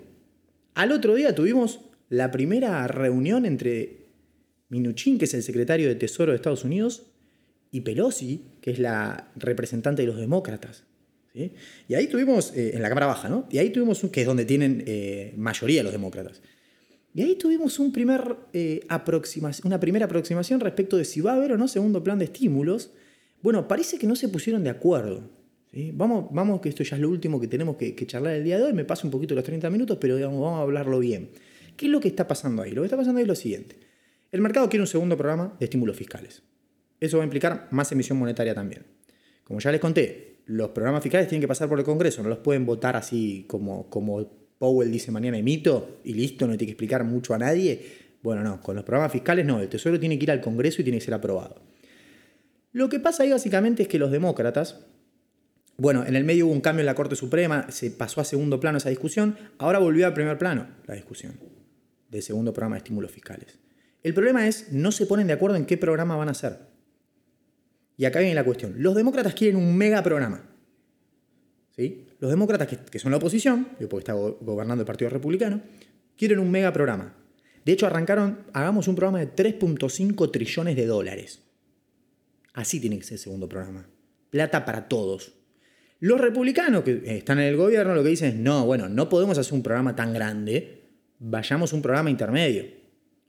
Al 0.75 0.93
otro 0.93 1.15
día 1.15 1.35
tuvimos 1.35 1.81
la 2.09 2.31
primera 2.31 2.87
reunión 2.87 3.47
entre 3.47 4.07
Minuchin, 4.69 5.19
que 5.19 5.27
es 5.27 5.35
el 5.35 5.43
secretario 5.43 5.89
de 5.89 5.97
Tesoro 5.97 6.33
de 6.33 6.37
Estados 6.37 6.65
Unidos, 6.65 7.03
y 7.71 7.81
Pelosi, 7.81 8.45
que 8.65 8.71
es 8.71 8.79
la 8.79 9.31
representante 9.37 10.01
de 10.01 10.09
los 10.09 10.17
demócratas. 10.17 10.85
Y 11.35 11.95
ahí 11.95 12.07
tuvimos, 12.07 12.51
eh, 12.57 12.71
en 12.73 12.81
la 12.81 12.89
Cámara 12.89 13.09
Baja, 13.09 13.29
¿no? 13.29 13.47
Y 13.51 13.59
ahí 13.59 13.69
tuvimos, 13.69 14.01
que 14.11 14.23
es 14.23 14.27
donde 14.27 14.47
tienen 14.47 14.83
eh, 14.87 15.35
mayoría 15.37 15.83
los 15.83 15.93
demócratas. 15.93 16.41
Y 17.13 17.21
ahí 17.21 17.35
tuvimos 17.35 17.79
un 17.79 17.93
eh, 18.55 18.81
una 19.65 19.81
primera 19.81 20.07
aproximación 20.07 20.61
respecto 20.61 20.97
de 20.97 21.05
si 21.05 21.21
va 21.21 21.33
a 21.33 21.37
haber 21.37 21.53
o 21.53 21.59
no 21.59 21.69
segundo 21.69 22.03
plan 22.03 22.19
de 22.19 22.25
estímulos. 22.25 22.93
Bueno, 23.43 23.69
parece 23.69 23.99
que 23.99 24.07
no 24.07 24.17
se 24.17 24.31
pusieron 24.31 24.65
de 24.65 24.71
acuerdo. 24.71 25.29
Vamos, 25.93 26.29
vamos, 26.31 26.63
que 26.63 26.71
esto 26.71 26.85
ya 26.85 26.97
es 26.97 27.03
lo 27.03 27.11
último 27.11 27.39
que 27.39 27.49
tenemos 27.49 27.77
que, 27.77 27.95
charlar 28.07 28.33
el 28.33 28.45
día 28.45 28.57
de 28.57 28.65
hoy. 28.65 28.73
Me 28.73 28.87
paso 28.87 29.07
un 29.07 29.11
poquito 29.11 29.35
los 29.35 29.45
30 29.45 29.69
minutos, 29.69 29.99
pero 30.01 30.19
vamos 30.19 30.59
a 30.59 30.63
hablarlo 30.63 31.01
bien. 31.01 31.29
¿Qué 31.77 31.85
es 31.85 31.93
lo 31.93 32.01
que 32.01 32.09
está 32.09 32.27
pasando 32.27 32.63
ahí? 32.63 32.71
Lo 32.71 32.81
que 32.81 32.87
está 32.87 32.97
pasando 32.97 33.19
ahí 33.19 33.25
es 33.25 33.29
lo 33.29 33.35
siguiente. 33.35 33.77
El 34.33 34.41
mercado 34.41 34.71
quiere 34.71 34.81
un 34.81 34.87
segundo 34.87 35.19
programa 35.19 35.55
de 35.59 35.67
estímulos 35.67 35.99
fiscales. 35.99 36.43
Eso 37.05 37.19
va 37.19 37.23
a 37.23 37.27
implicar 37.27 37.69
más 37.71 37.93
emisión 37.93 38.19
monetaria 38.19 38.55
también. 38.55 38.85
Como 39.45 39.61
ya 39.61 39.71
les 39.71 39.81
conté, 39.81 40.39
los 40.47 40.71
programas 40.71 41.03
fiscales 41.03 41.29
tienen 41.29 41.43
que 41.43 41.49
pasar 41.49 41.69
por 41.69 41.79
el 41.79 41.85
Congreso, 41.85 42.23
no 42.23 42.31
los 42.31 42.39
pueden 42.39 42.65
votar 42.65 42.97
así 42.97 43.45
como, 43.47 43.91
como 43.91 44.27
Powell 44.59 44.91
dice 44.91 45.11
mañana 45.11 45.37
emito 45.37 46.01
y 46.05 46.15
listo, 46.15 46.47
no 46.47 46.53
tiene 46.53 46.67
que 46.67 46.73
explicar 46.73 47.05
mucho 47.05 47.35
a 47.35 47.39
nadie. 47.39 48.05
Bueno, 48.23 48.43
no, 48.43 48.61
con 48.61 48.75
los 48.75 48.85
programas 48.85 49.13
fiscales 49.13 49.45
no, 49.45 49.61
el 49.61 49.69
Tesoro 49.69 50.01
tiene 50.01 50.19
que 50.19 50.25
ir 50.25 50.31
al 50.31 50.41
Congreso 50.41 50.81
y 50.81 50.85
tiene 50.85 50.99
que 50.99 51.05
ser 51.05 51.13
aprobado. 51.13 51.61
Lo 52.73 52.89
que 52.89 53.01
pasa 53.01 53.23
ahí 53.23 53.31
básicamente 53.31 53.83
es 53.83 53.89
que 53.89 53.99
los 53.99 54.11
demócratas, 54.11 54.81
bueno, 55.77 56.07
en 56.07 56.17
el 56.17 56.25
medio 56.25 56.47
hubo 56.47 56.55
un 56.55 56.63
cambio 56.63 56.81
en 56.81 56.87
la 56.87 56.95
Corte 56.95 57.17
Suprema, 57.17 57.71
se 57.71 57.91
pasó 57.91 58.23
a 58.23 58.25
segundo 58.25 58.59
plano 58.61 58.79
esa 58.79 58.89
discusión, 58.89 59.37
ahora 59.59 59.79
volvió 59.79 60.07
al 60.07 60.15
primer 60.15 60.39
plano 60.39 60.69
la 60.87 60.95
discusión 60.95 61.39
del 62.09 62.23
segundo 62.23 62.55
programa 62.55 62.77
de 62.77 62.79
estímulos 62.79 63.11
fiscales. 63.11 63.59
El 64.03 64.15
problema 64.15 64.49
es, 64.49 64.73
no 64.73 64.91
se 64.91 65.07
ponen 65.07 65.27
de 65.27 65.35
acuerdo 65.35 65.57
en 65.57 65.67
qué 65.67 65.77
programa 65.77 66.17
van 66.17 66.29
a 66.29 66.33
hacer. 66.33 66.74
Y 67.97 68.05
acá 68.05 68.21
viene 68.21 68.35
la 68.35 68.45
cuestión. 68.45 68.75
Los 68.79 68.95
demócratas 68.95 69.35
quieren 69.35 69.57
un 69.57 69.77
mega 69.77 70.03
programa. 70.03 70.43
¿Sí? 71.77 72.07
Los 72.21 72.31
demócratas, 72.31 72.69
que, 72.69 72.99
son 72.99 73.11
la 73.11 73.19
oposición, 73.19 73.69
porque 73.91 73.99
está 73.99 74.13
gobernando 74.13 74.83
el 74.83 74.87
Partido 74.87 75.11
Republicano, 75.11 75.61
quieren 76.17 76.39
un 76.39 76.51
mega 76.51 76.73
programa. 76.73 77.15
De 77.65 77.73
hecho, 77.73 77.87
arrancaron, 77.87 78.45
hagamos 78.53 78.89
un 78.89 78.95
programa 78.95 79.21
de 79.21 79.35
3.5 79.35 80.31
trillones 80.31 80.77
de 80.77 80.87
dólares. 80.87 81.43
Así 82.53 82.81
tiene 82.81 82.99
que 82.99 83.05
ser 83.05 83.15
el 83.15 83.19
segundo 83.19 83.49
programa. 83.49 83.89
Plata 84.31 84.65
para 84.65 84.89
todos. 84.89 85.33
Los 86.01 86.21
republicanos 86.21 86.85
que 86.85 87.03
están 87.07 87.39
en 87.39 87.47
el 87.47 87.57
gobierno 87.57 87.95
lo 87.95 88.03
que 88.03 88.11
dicen 88.11 88.29
es, 88.29 88.37
no, 88.37 88.67
bueno, 88.67 88.89
no 88.89 89.09
podemos 89.09 89.39
hacer 89.39 89.55
un 89.55 89.63
programa 89.63 89.97
tan 89.97 90.13
grande, 90.13 90.83
vayamos 91.19 91.73
a 91.73 91.77
un 91.77 91.83
programa 91.83 92.11
intermedio. 92.11 92.65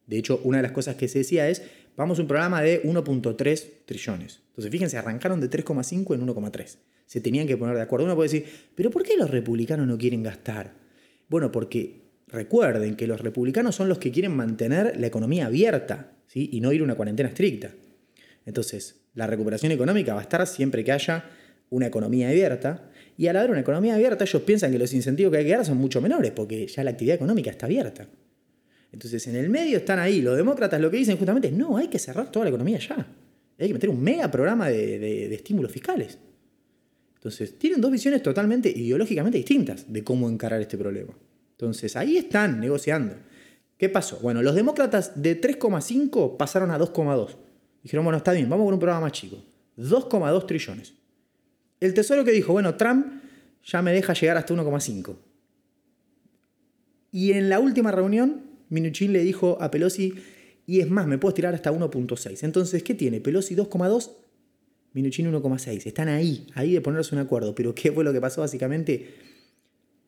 De 0.08 0.18
hecho, 0.18 0.42
una 0.44 0.58
de 0.58 0.64
las 0.64 0.72
cosas 0.72 0.96
que 0.96 1.08
se 1.08 1.20
decía 1.20 1.50
es, 1.50 1.64
vamos 1.98 2.20
a 2.20 2.22
un 2.22 2.28
programa 2.28 2.62
de 2.62 2.84
1.3 2.84 3.64
trillones. 3.86 4.42
Entonces, 4.50 4.72
fíjense, 4.72 4.98
arrancaron 4.98 5.42
de 5.42 5.50
3,5 5.50 6.16
en 6.16 6.28
1,3. 6.28 6.78
Se 7.06 7.22
tenían 7.22 7.48
que 7.48 7.58
poner 7.58 7.76
de 7.76 7.82
acuerdo. 7.82 8.06
Uno 8.06 8.16
puede 8.16 8.30
decir, 8.30 8.46
pero 8.74 8.90
¿por 8.90 9.04
qué 9.04 9.18
los 9.18 9.30
republicanos 9.30 9.88
no 9.88 9.98
quieren 9.98 10.24
gastar? 10.24 10.74
Bueno, 11.28 11.52
porque 11.52 12.02
recuerden 12.28 12.96
que 12.96 13.08
los 13.08 13.22
republicanos 13.22 13.76
son 13.76 13.90
los 13.90 14.00
que 14.00 14.12
quieren 14.12 14.36
mantener 14.36 15.00
la 15.00 15.08
economía 15.08 15.48
abierta 15.48 16.12
¿sí? 16.28 16.50
y 16.52 16.62
no 16.62 16.72
ir 16.72 16.82
a 16.82 16.84
una 16.84 16.96
cuarentena 16.96 17.30
estricta. 17.30 17.72
Entonces, 18.46 19.02
la 19.14 19.28
recuperación 19.28 19.72
económica 19.72 20.14
va 20.14 20.20
a 20.20 20.24
estar 20.24 20.46
siempre 20.48 20.84
que 20.84 20.92
haya 20.92 21.26
una 21.70 21.88
economía 21.88 22.30
abierta. 22.30 22.90
Y 23.18 23.28
al 23.28 23.38
haber 23.38 23.52
una 23.52 23.62
economía 23.62 23.96
abierta, 23.96 24.24
ellos 24.24 24.42
piensan 24.44 24.72
que 24.72 24.80
los 24.80 24.94
incentivos 24.94 25.32
que 25.32 25.40
hay 25.40 25.46
que 25.46 25.52
dar 25.52 25.66
son 25.66 25.78
mucho 25.78 26.02
menores, 26.02 26.32
porque 26.32 26.68
ya 26.68 26.84
la 26.84 26.92
actividad 26.92 27.16
económica 27.16 27.50
está 27.50 27.66
abierta. 27.66 28.08
Entonces, 28.96 29.28
en 29.28 29.36
el 29.36 29.50
medio 29.50 29.76
están 29.76 30.00
ahí. 30.00 30.22
Los 30.22 30.38
demócratas 30.38 30.80
lo 30.80 30.90
que 30.90 30.96
dicen 30.96 31.18
justamente 31.18 31.50
es, 31.50 31.54
no, 31.54 31.76
hay 31.76 31.90
que 31.90 32.00
cerrar 32.00 32.32
toda 32.32 32.46
la 32.46 32.50
economía 32.50 32.80
ya. 32.80 33.06
Hay 33.60 33.68
que 33.68 33.74
meter 33.74 33.90
un 33.90 34.02
mega 34.02 34.32
programa 34.32 34.70
de, 34.70 35.36
estímulos 35.36 35.70
fiscales. 35.70 36.18
Entonces, 37.16 37.60
tienen 37.60 37.82
dos 37.82 37.92
visiones 37.92 38.24
totalmente 38.24 38.70
ideológicamente 38.70 39.38
distintas 39.38 39.92
de 39.92 40.02
cómo 40.02 40.30
encarar 40.30 40.62
este 40.62 40.78
problema. 40.78 41.14
Entonces, 41.52 41.94
ahí 41.98 42.16
están 42.16 42.62
negociando. 42.62 43.16
¿Qué 43.78 43.90
pasó? 43.90 44.18
Bueno, 44.22 44.42
los 44.42 44.56
demócratas 44.56 45.22
de 45.22 45.42
3,5 45.42 46.38
pasaron 46.38 46.72
a 46.72 46.80
2,2. 46.80 47.36
Dijeron, 47.84 48.06
bueno, 48.06 48.20
está 48.20 48.32
bien, 48.32 48.50
vamos 48.50 48.64
con 48.64 48.76
un 48.76 48.80
programa 48.80 49.02
más 49.02 49.12
chico. 49.12 49.44
2,2 49.78 50.48
trillones. 50.48 50.94
El 51.82 51.94
Tesoro 51.94 52.24
que 52.24 52.32
dijo, 52.32 52.54
bueno, 52.54 52.76
Trump 52.76 53.08
ya 53.62 53.82
me 53.82 53.92
deja 53.92 54.14
llegar 54.14 54.38
hasta 54.38 54.54
1,5. 54.54 55.18
Y 57.12 57.34
en 57.34 57.50
la 57.50 57.60
última 57.60 57.92
reunión, 57.92 58.45
Minuchin 58.70 59.14
le 59.14 59.24
dijo 59.24 59.58
a 59.62 59.72
Pelosi, 59.72 60.16
y 60.68 60.80
es 60.80 60.90
más, 60.90 61.08
me 61.08 61.18
puedo 61.18 61.34
tirar 61.34 61.54
hasta 61.54 61.72
1.6. 61.72 62.44
Entonces, 62.44 62.84
¿qué 62.84 62.96
tiene? 62.96 63.22
Pelosi 63.22 63.56
2,2, 63.56 64.12
Minuchin 64.94 65.32
1,6. 65.32 65.86
Están 65.86 66.08
ahí, 66.08 66.48
ahí 66.56 66.74
de 66.74 66.82
ponerse 66.82 67.14
un 67.14 67.22
acuerdo. 67.22 67.54
Pero 67.54 67.76
¿qué 67.76 67.92
fue 67.92 68.04
lo 68.04 68.14
que 68.14 68.22
pasó? 68.22 68.42
Básicamente, 68.42 69.14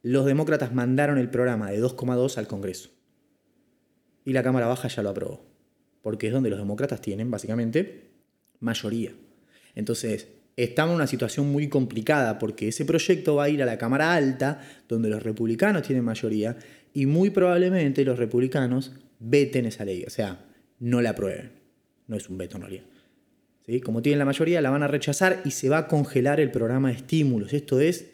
los 0.01 0.25
demócratas 0.25 0.73
mandaron 0.73 1.17
el 1.17 1.29
programa 1.29 1.69
de 1.69 1.81
2,2 1.83 2.37
al 2.37 2.47
Congreso. 2.47 2.89
Y 4.25 4.33
la 4.33 4.43
Cámara 4.43 4.67
Baja 4.67 4.87
ya 4.87 5.03
lo 5.03 5.09
aprobó. 5.09 5.45
Porque 6.01 6.27
es 6.27 6.33
donde 6.33 6.49
los 6.49 6.59
demócratas 6.59 7.01
tienen, 7.01 7.29
básicamente, 7.29 8.11
mayoría. 8.59 9.13
Entonces, 9.75 10.29
estamos 10.57 10.93
en 10.93 10.97
una 10.97 11.07
situación 11.07 11.49
muy 11.49 11.69
complicada 11.69 12.39
porque 12.39 12.67
ese 12.67 12.83
proyecto 12.83 13.35
va 13.35 13.45
a 13.45 13.49
ir 13.49 13.61
a 13.61 13.65
la 13.65 13.77
Cámara 13.77 14.13
Alta, 14.13 14.61
donde 14.89 15.09
los 15.09 15.23
republicanos 15.23 15.83
tienen 15.83 16.03
mayoría, 16.03 16.57
y 16.93 17.05
muy 17.05 17.29
probablemente 17.29 18.03
los 18.03 18.17
republicanos 18.17 18.91
veten 19.19 19.65
esa 19.65 19.85
ley, 19.85 20.03
o 20.05 20.09
sea, 20.09 20.45
no 20.79 21.01
la 21.01 21.11
aprueben. 21.11 21.51
No 22.07 22.15
es 22.15 22.27
un 22.29 22.37
veto 22.37 22.57
en 22.57 22.61
realidad. 22.63 22.85
Como 23.83 24.01
tienen 24.01 24.19
la 24.19 24.25
mayoría, 24.25 24.61
la 24.61 24.69
van 24.69 24.83
a 24.83 24.87
rechazar 24.87 25.41
y 25.43 25.51
se 25.51 25.67
va 25.67 25.77
a 25.77 25.87
congelar 25.87 26.39
el 26.39 26.51
programa 26.51 26.87
de 26.87 26.95
estímulos. 26.95 27.53
Esto 27.53 27.81
es 27.81 28.05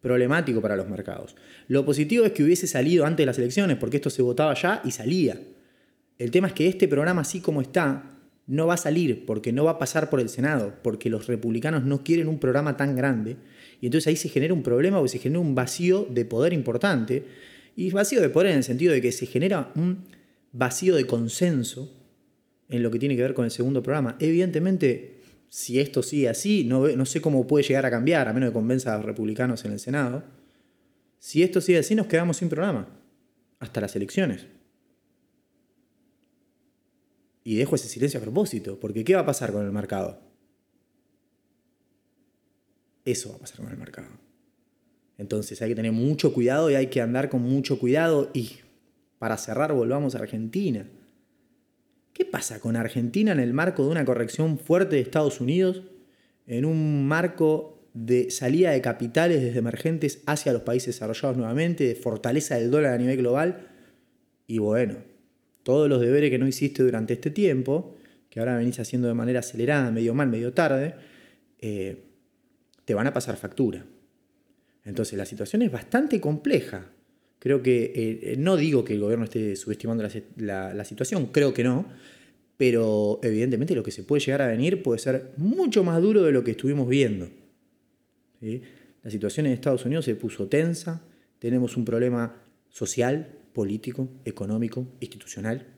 problemático 0.00 0.62
para 0.62 0.76
los 0.76 0.88
mercados. 0.88 1.36
Lo 1.68 1.84
positivo 1.84 2.24
es 2.24 2.32
que 2.32 2.42
hubiese 2.42 2.66
salido 2.66 3.04
antes 3.04 3.18
de 3.18 3.26
las 3.26 3.38
elecciones, 3.38 3.76
porque 3.76 3.98
esto 3.98 4.10
se 4.10 4.22
votaba 4.22 4.54
ya 4.54 4.80
y 4.82 4.90
salía. 4.92 5.38
El 6.18 6.30
tema 6.30 6.48
es 6.48 6.54
que 6.54 6.68
este 6.68 6.88
programa, 6.88 7.20
así 7.20 7.40
como 7.40 7.60
está, 7.60 8.13
no 8.46 8.66
va 8.66 8.74
a 8.74 8.78
salir 8.78 9.24
porque 9.26 9.52
no 9.52 9.64
va 9.64 9.72
a 9.72 9.78
pasar 9.78 10.10
por 10.10 10.20
el 10.20 10.28
Senado, 10.28 10.74
porque 10.82 11.08
los 11.10 11.26
republicanos 11.26 11.84
no 11.84 12.04
quieren 12.04 12.28
un 12.28 12.38
programa 12.38 12.76
tan 12.76 12.94
grande. 12.96 13.36
Y 13.80 13.86
entonces 13.86 14.08
ahí 14.08 14.16
se 14.16 14.28
genera 14.28 14.54
un 14.54 14.62
problema 14.62 15.00
o 15.00 15.08
se 15.08 15.18
genera 15.18 15.40
un 15.40 15.54
vacío 15.54 16.06
de 16.10 16.24
poder 16.24 16.52
importante. 16.52 17.24
Y 17.76 17.90
vacío 17.90 18.20
de 18.20 18.28
poder 18.28 18.52
en 18.52 18.58
el 18.58 18.64
sentido 18.64 18.92
de 18.92 19.00
que 19.00 19.12
se 19.12 19.26
genera 19.26 19.72
un 19.74 20.04
vacío 20.52 20.94
de 20.94 21.06
consenso 21.06 21.92
en 22.68 22.82
lo 22.82 22.90
que 22.90 22.98
tiene 22.98 23.16
que 23.16 23.22
ver 23.22 23.34
con 23.34 23.44
el 23.44 23.50
segundo 23.50 23.82
programa. 23.82 24.16
Evidentemente, 24.20 25.20
si 25.48 25.80
esto 25.80 26.02
sigue 26.02 26.28
así, 26.28 26.64
no, 26.64 27.06
sé 27.06 27.20
cómo 27.20 27.46
puede 27.46 27.64
llegar 27.64 27.86
a 27.86 27.90
cambiar, 27.90 28.28
a 28.28 28.32
menos 28.32 28.50
que 28.50 28.54
convenza 28.54 28.94
a 28.94 28.96
los 28.96 29.06
republicanos 29.06 29.64
en 29.64 29.72
el 29.72 29.80
Senado. 29.80 30.24
Si 31.18 31.42
esto 31.42 31.60
sigue 31.60 31.78
así, 31.78 31.94
nos 31.94 32.06
quedamos 32.06 32.38
sin 32.38 32.48
programa. 32.48 32.88
Hasta 33.60 33.80
las 33.80 33.96
elecciones. 33.96 34.46
Y 37.44 37.56
dejo 37.56 37.74
ese 37.76 37.88
silencio 37.88 38.18
a 38.18 38.22
propósito, 38.22 38.80
porque 38.80 39.04
¿qué 39.04 39.14
va 39.14 39.20
a 39.20 39.26
pasar 39.26 39.52
con 39.52 39.64
el 39.64 39.70
mercado? 39.70 40.18
Eso 43.04 43.28
va 43.28 43.36
a 43.36 43.40
pasar 43.40 43.58
con 43.58 43.68
el 43.70 43.76
mercado. 43.76 44.08
Entonces 45.18 45.60
hay 45.60 45.68
que 45.68 45.74
tener 45.74 45.92
mucho 45.92 46.32
cuidado 46.32 46.70
y 46.70 46.74
hay 46.74 46.86
que 46.86 47.02
andar 47.02 47.28
con 47.28 47.42
mucho 47.42 47.78
cuidado. 47.78 48.30
Y 48.32 48.58
para 49.18 49.36
cerrar, 49.36 49.74
volvamos 49.74 50.14
a 50.14 50.18
Argentina. 50.18 50.88
¿Qué 52.14 52.24
pasa 52.24 52.60
con 52.60 52.76
Argentina 52.76 53.32
en 53.32 53.40
el 53.40 53.52
marco 53.52 53.84
de 53.84 53.90
una 53.90 54.04
corrección 54.04 54.58
fuerte 54.58 54.96
de 54.96 55.02
Estados 55.02 55.40
Unidos? 55.40 55.82
En 56.46 56.64
un 56.64 57.06
marco 57.06 57.88
de 57.92 58.30
salida 58.30 58.70
de 58.70 58.80
capitales 58.80 59.42
desde 59.42 59.58
emergentes 59.58 60.22
hacia 60.26 60.52
los 60.52 60.62
países 60.62 60.94
desarrollados 60.94 61.36
nuevamente, 61.36 61.86
de 61.86 61.94
fortaleza 61.94 62.56
del 62.56 62.70
dólar 62.70 62.94
a 62.94 62.98
nivel 62.98 63.18
global. 63.18 63.68
Y 64.46 64.58
bueno, 64.58 64.96
todos 65.64 65.88
los 65.88 66.00
deberes 66.00 66.30
que 66.30 66.38
no 66.38 66.46
hiciste 66.46 66.84
durante 66.84 67.14
este 67.14 67.30
tiempo, 67.30 67.96
que 68.30 68.38
ahora 68.38 68.56
venís 68.56 68.78
haciendo 68.78 69.08
de 69.08 69.14
manera 69.14 69.40
acelerada, 69.40 69.90
medio 69.90 70.14
mal, 70.14 70.28
medio 70.28 70.52
tarde, 70.52 70.94
eh, 71.58 72.04
te 72.84 72.94
van 72.94 73.06
a 73.06 73.12
pasar 73.12 73.36
factura. 73.36 73.84
Entonces 74.84 75.18
la 75.18 75.24
situación 75.24 75.62
es 75.62 75.72
bastante 75.72 76.20
compleja. 76.20 76.90
Creo 77.38 77.62
que, 77.62 77.92
eh, 77.94 78.36
no 78.38 78.56
digo 78.56 78.84
que 78.84 78.94
el 78.94 79.00
gobierno 79.00 79.24
esté 79.24 79.56
subestimando 79.56 80.06
la, 80.36 80.84
situación, 80.84 81.26
creo 81.26 81.54
que 81.54 81.64
no, 81.64 81.86
pero 82.56 83.20
evidentemente 83.22 83.74
lo 83.74 83.82
que 83.82 83.90
se 83.90 84.02
puede 84.02 84.20
llegar 84.20 84.42
a 84.42 84.48
venir 84.48 84.82
puede 84.82 84.98
ser 84.98 85.32
mucho 85.38 85.82
más 85.82 86.00
duro 86.00 86.22
de 86.22 86.32
lo 86.32 86.44
que 86.44 86.52
estuvimos 86.52 86.88
viendo. 86.88 87.28
La 88.40 89.10
situación 89.10 89.46
en 89.46 89.52
Estados 89.52 89.84
Unidos 89.86 90.04
se 90.04 90.14
puso 90.14 90.46
tensa, 90.48 91.02
tenemos 91.38 91.76
un 91.76 91.84
problema 91.84 92.42
social 92.68 93.43
político, 93.54 94.08
económico, 94.24 94.86
institucional. 95.00 95.68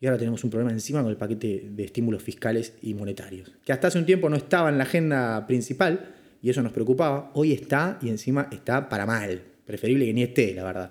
y 0.00 0.06
ahora 0.06 0.18
tenemos 0.18 0.42
un 0.42 0.50
problema 0.50 0.72
encima 0.72 1.00
con 1.00 1.10
el 1.10 1.16
paquete 1.16 1.70
de 1.70 1.84
estímulos 1.84 2.22
fiscales 2.22 2.74
y 2.82 2.92
monetarios, 2.92 3.52
que 3.64 3.72
hasta 3.72 3.86
hace 3.86 3.98
un 3.98 4.04
tiempo 4.04 4.28
no 4.28 4.36
estaba 4.36 4.68
en 4.68 4.76
la 4.76 4.84
agenda 4.84 5.46
principal 5.46 6.14
y 6.42 6.50
eso 6.50 6.60
nos 6.60 6.72
preocupaba, 6.72 7.30
hoy 7.34 7.52
está 7.52 7.98
y 8.02 8.08
encima 8.08 8.48
está 8.50 8.88
para 8.88 9.06
mal, 9.06 9.42
preferible 9.64 10.04
que 10.04 10.12
ni 10.12 10.24
esté, 10.24 10.54
la 10.54 10.64
verdad. 10.64 10.90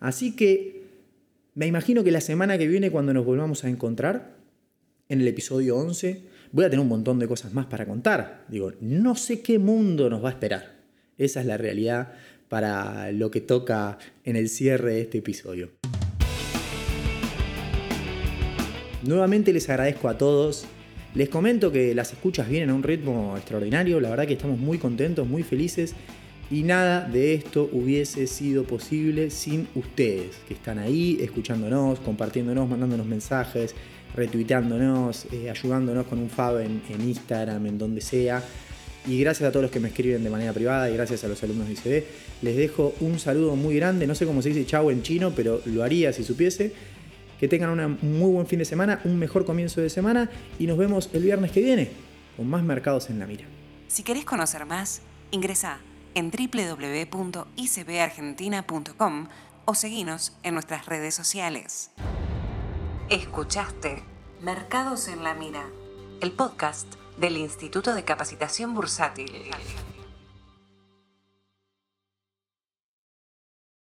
Así 0.00 0.34
que 0.34 0.82
me 1.54 1.66
imagino 1.66 2.02
que 2.02 2.10
la 2.10 2.20
semana 2.20 2.58
que 2.58 2.66
viene, 2.66 2.90
cuando 2.90 3.14
nos 3.14 3.24
volvamos 3.24 3.64
a 3.64 3.68
encontrar, 3.68 4.36
en 5.08 5.20
el 5.20 5.28
episodio 5.28 5.76
11, 5.76 6.22
voy 6.52 6.64
a 6.64 6.70
tener 6.70 6.82
un 6.82 6.88
montón 6.88 7.18
de 7.18 7.28
cosas 7.28 7.52
más 7.52 7.66
para 7.66 7.84
contar. 7.84 8.44
Digo, 8.48 8.72
no 8.80 9.16
sé 9.16 9.42
qué 9.42 9.58
mundo 9.58 10.08
nos 10.08 10.24
va 10.24 10.28
a 10.28 10.32
esperar. 10.32 10.78
Esa 11.18 11.40
es 11.40 11.46
la 11.46 11.56
realidad 11.56 12.12
para 12.50 13.12
lo 13.12 13.30
que 13.30 13.40
toca 13.40 13.96
en 14.24 14.36
el 14.36 14.50
cierre 14.50 14.94
de 14.94 15.00
este 15.02 15.18
episodio. 15.18 15.70
Nuevamente 19.04 19.52
les 19.54 19.70
agradezco 19.70 20.08
a 20.08 20.18
todos. 20.18 20.66
Les 21.14 21.28
comento 21.28 21.72
que 21.72 21.94
las 21.94 22.12
escuchas 22.12 22.48
vienen 22.48 22.70
a 22.70 22.74
un 22.74 22.82
ritmo 22.82 23.36
extraordinario, 23.36 24.00
la 24.00 24.10
verdad 24.10 24.26
que 24.26 24.34
estamos 24.34 24.58
muy 24.58 24.78
contentos, 24.78 25.26
muy 25.26 25.42
felices 25.42 25.94
y 26.50 26.64
nada 26.64 27.08
de 27.08 27.34
esto 27.34 27.68
hubiese 27.72 28.26
sido 28.26 28.64
posible 28.64 29.30
sin 29.30 29.68
ustedes, 29.76 30.36
que 30.48 30.54
están 30.54 30.78
ahí 30.78 31.18
escuchándonos, 31.20 32.00
compartiéndonos, 32.00 32.68
mandándonos 32.68 33.06
mensajes, 33.06 33.74
retuiteándonos, 34.16 35.26
eh, 35.32 35.48
ayudándonos 35.50 36.06
con 36.06 36.18
un 36.18 36.28
fab 36.28 36.58
en, 36.60 36.82
en, 36.88 37.00
Instagram, 37.08 37.66
en 37.66 37.78
donde 37.78 38.00
sea. 38.00 38.42
Y 39.06 39.20
gracias 39.20 39.48
a 39.48 39.52
todos 39.52 39.62
los 39.62 39.70
que 39.70 39.80
me 39.80 39.88
escriben 39.88 40.22
de 40.22 40.28
manera 40.30 40.52
privada 40.52 40.90
y 40.90 40.94
gracias 40.94 41.24
a 41.24 41.28
los 41.28 41.42
alumnos 41.42 41.68
de 41.68 41.74
ICB. 41.74 42.04
Les 42.42 42.56
dejo 42.56 42.94
un 43.00 43.18
saludo 43.18 43.56
muy 43.56 43.74
grande, 43.76 44.06
no 44.06 44.14
sé 44.14 44.26
cómo 44.26 44.42
se 44.42 44.50
dice 44.50 44.66
chau 44.66 44.90
en 44.90 45.02
chino, 45.02 45.32
pero 45.34 45.62
lo 45.64 45.82
haría 45.82 46.12
si 46.12 46.22
supiese. 46.22 46.74
Que 47.38 47.48
tengan 47.48 47.70
un 47.70 47.98
muy 48.02 48.30
buen 48.30 48.46
fin 48.46 48.58
de 48.58 48.66
semana, 48.66 49.00
un 49.04 49.18
mejor 49.18 49.46
comienzo 49.46 49.80
de 49.80 49.88
semana 49.88 50.30
y 50.58 50.66
nos 50.66 50.76
vemos 50.76 51.08
el 51.14 51.22
viernes 51.22 51.52
que 51.52 51.62
viene 51.62 51.90
con 52.36 52.46
más 52.48 52.62
mercados 52.62 53.08
en 53.08 53.18
la 53.18 53.26
mira. 53.26 53.46
Si 53.88 54.02
querés 54.02 54.26
conocer 54.26 54.66
más, 54.66 55.00
ingresa 55.30 55.80
en 56.14 56.30
www.icbargentina.com 56.30 59.28
o 59.64 59.74
seguinos 59.74 60.36
en 60.42 60.52
nuestras 60.54 60.86
redes 60.86 61.14
sociales. 61.14 61.90
Escuchaste 63.08 64.02
Mercados 64.42 65.08
en 65.08 65.24
la 65.24 65.32
Mira, 65.34 65.64
el 66.20 66.32
podcast 66.32 66.99
del 67.20 67.36
Instituto 67.36 67.94
de 67.94 68.02
Capacitación 68.02 68.74
Bursátil. 68.74 69.30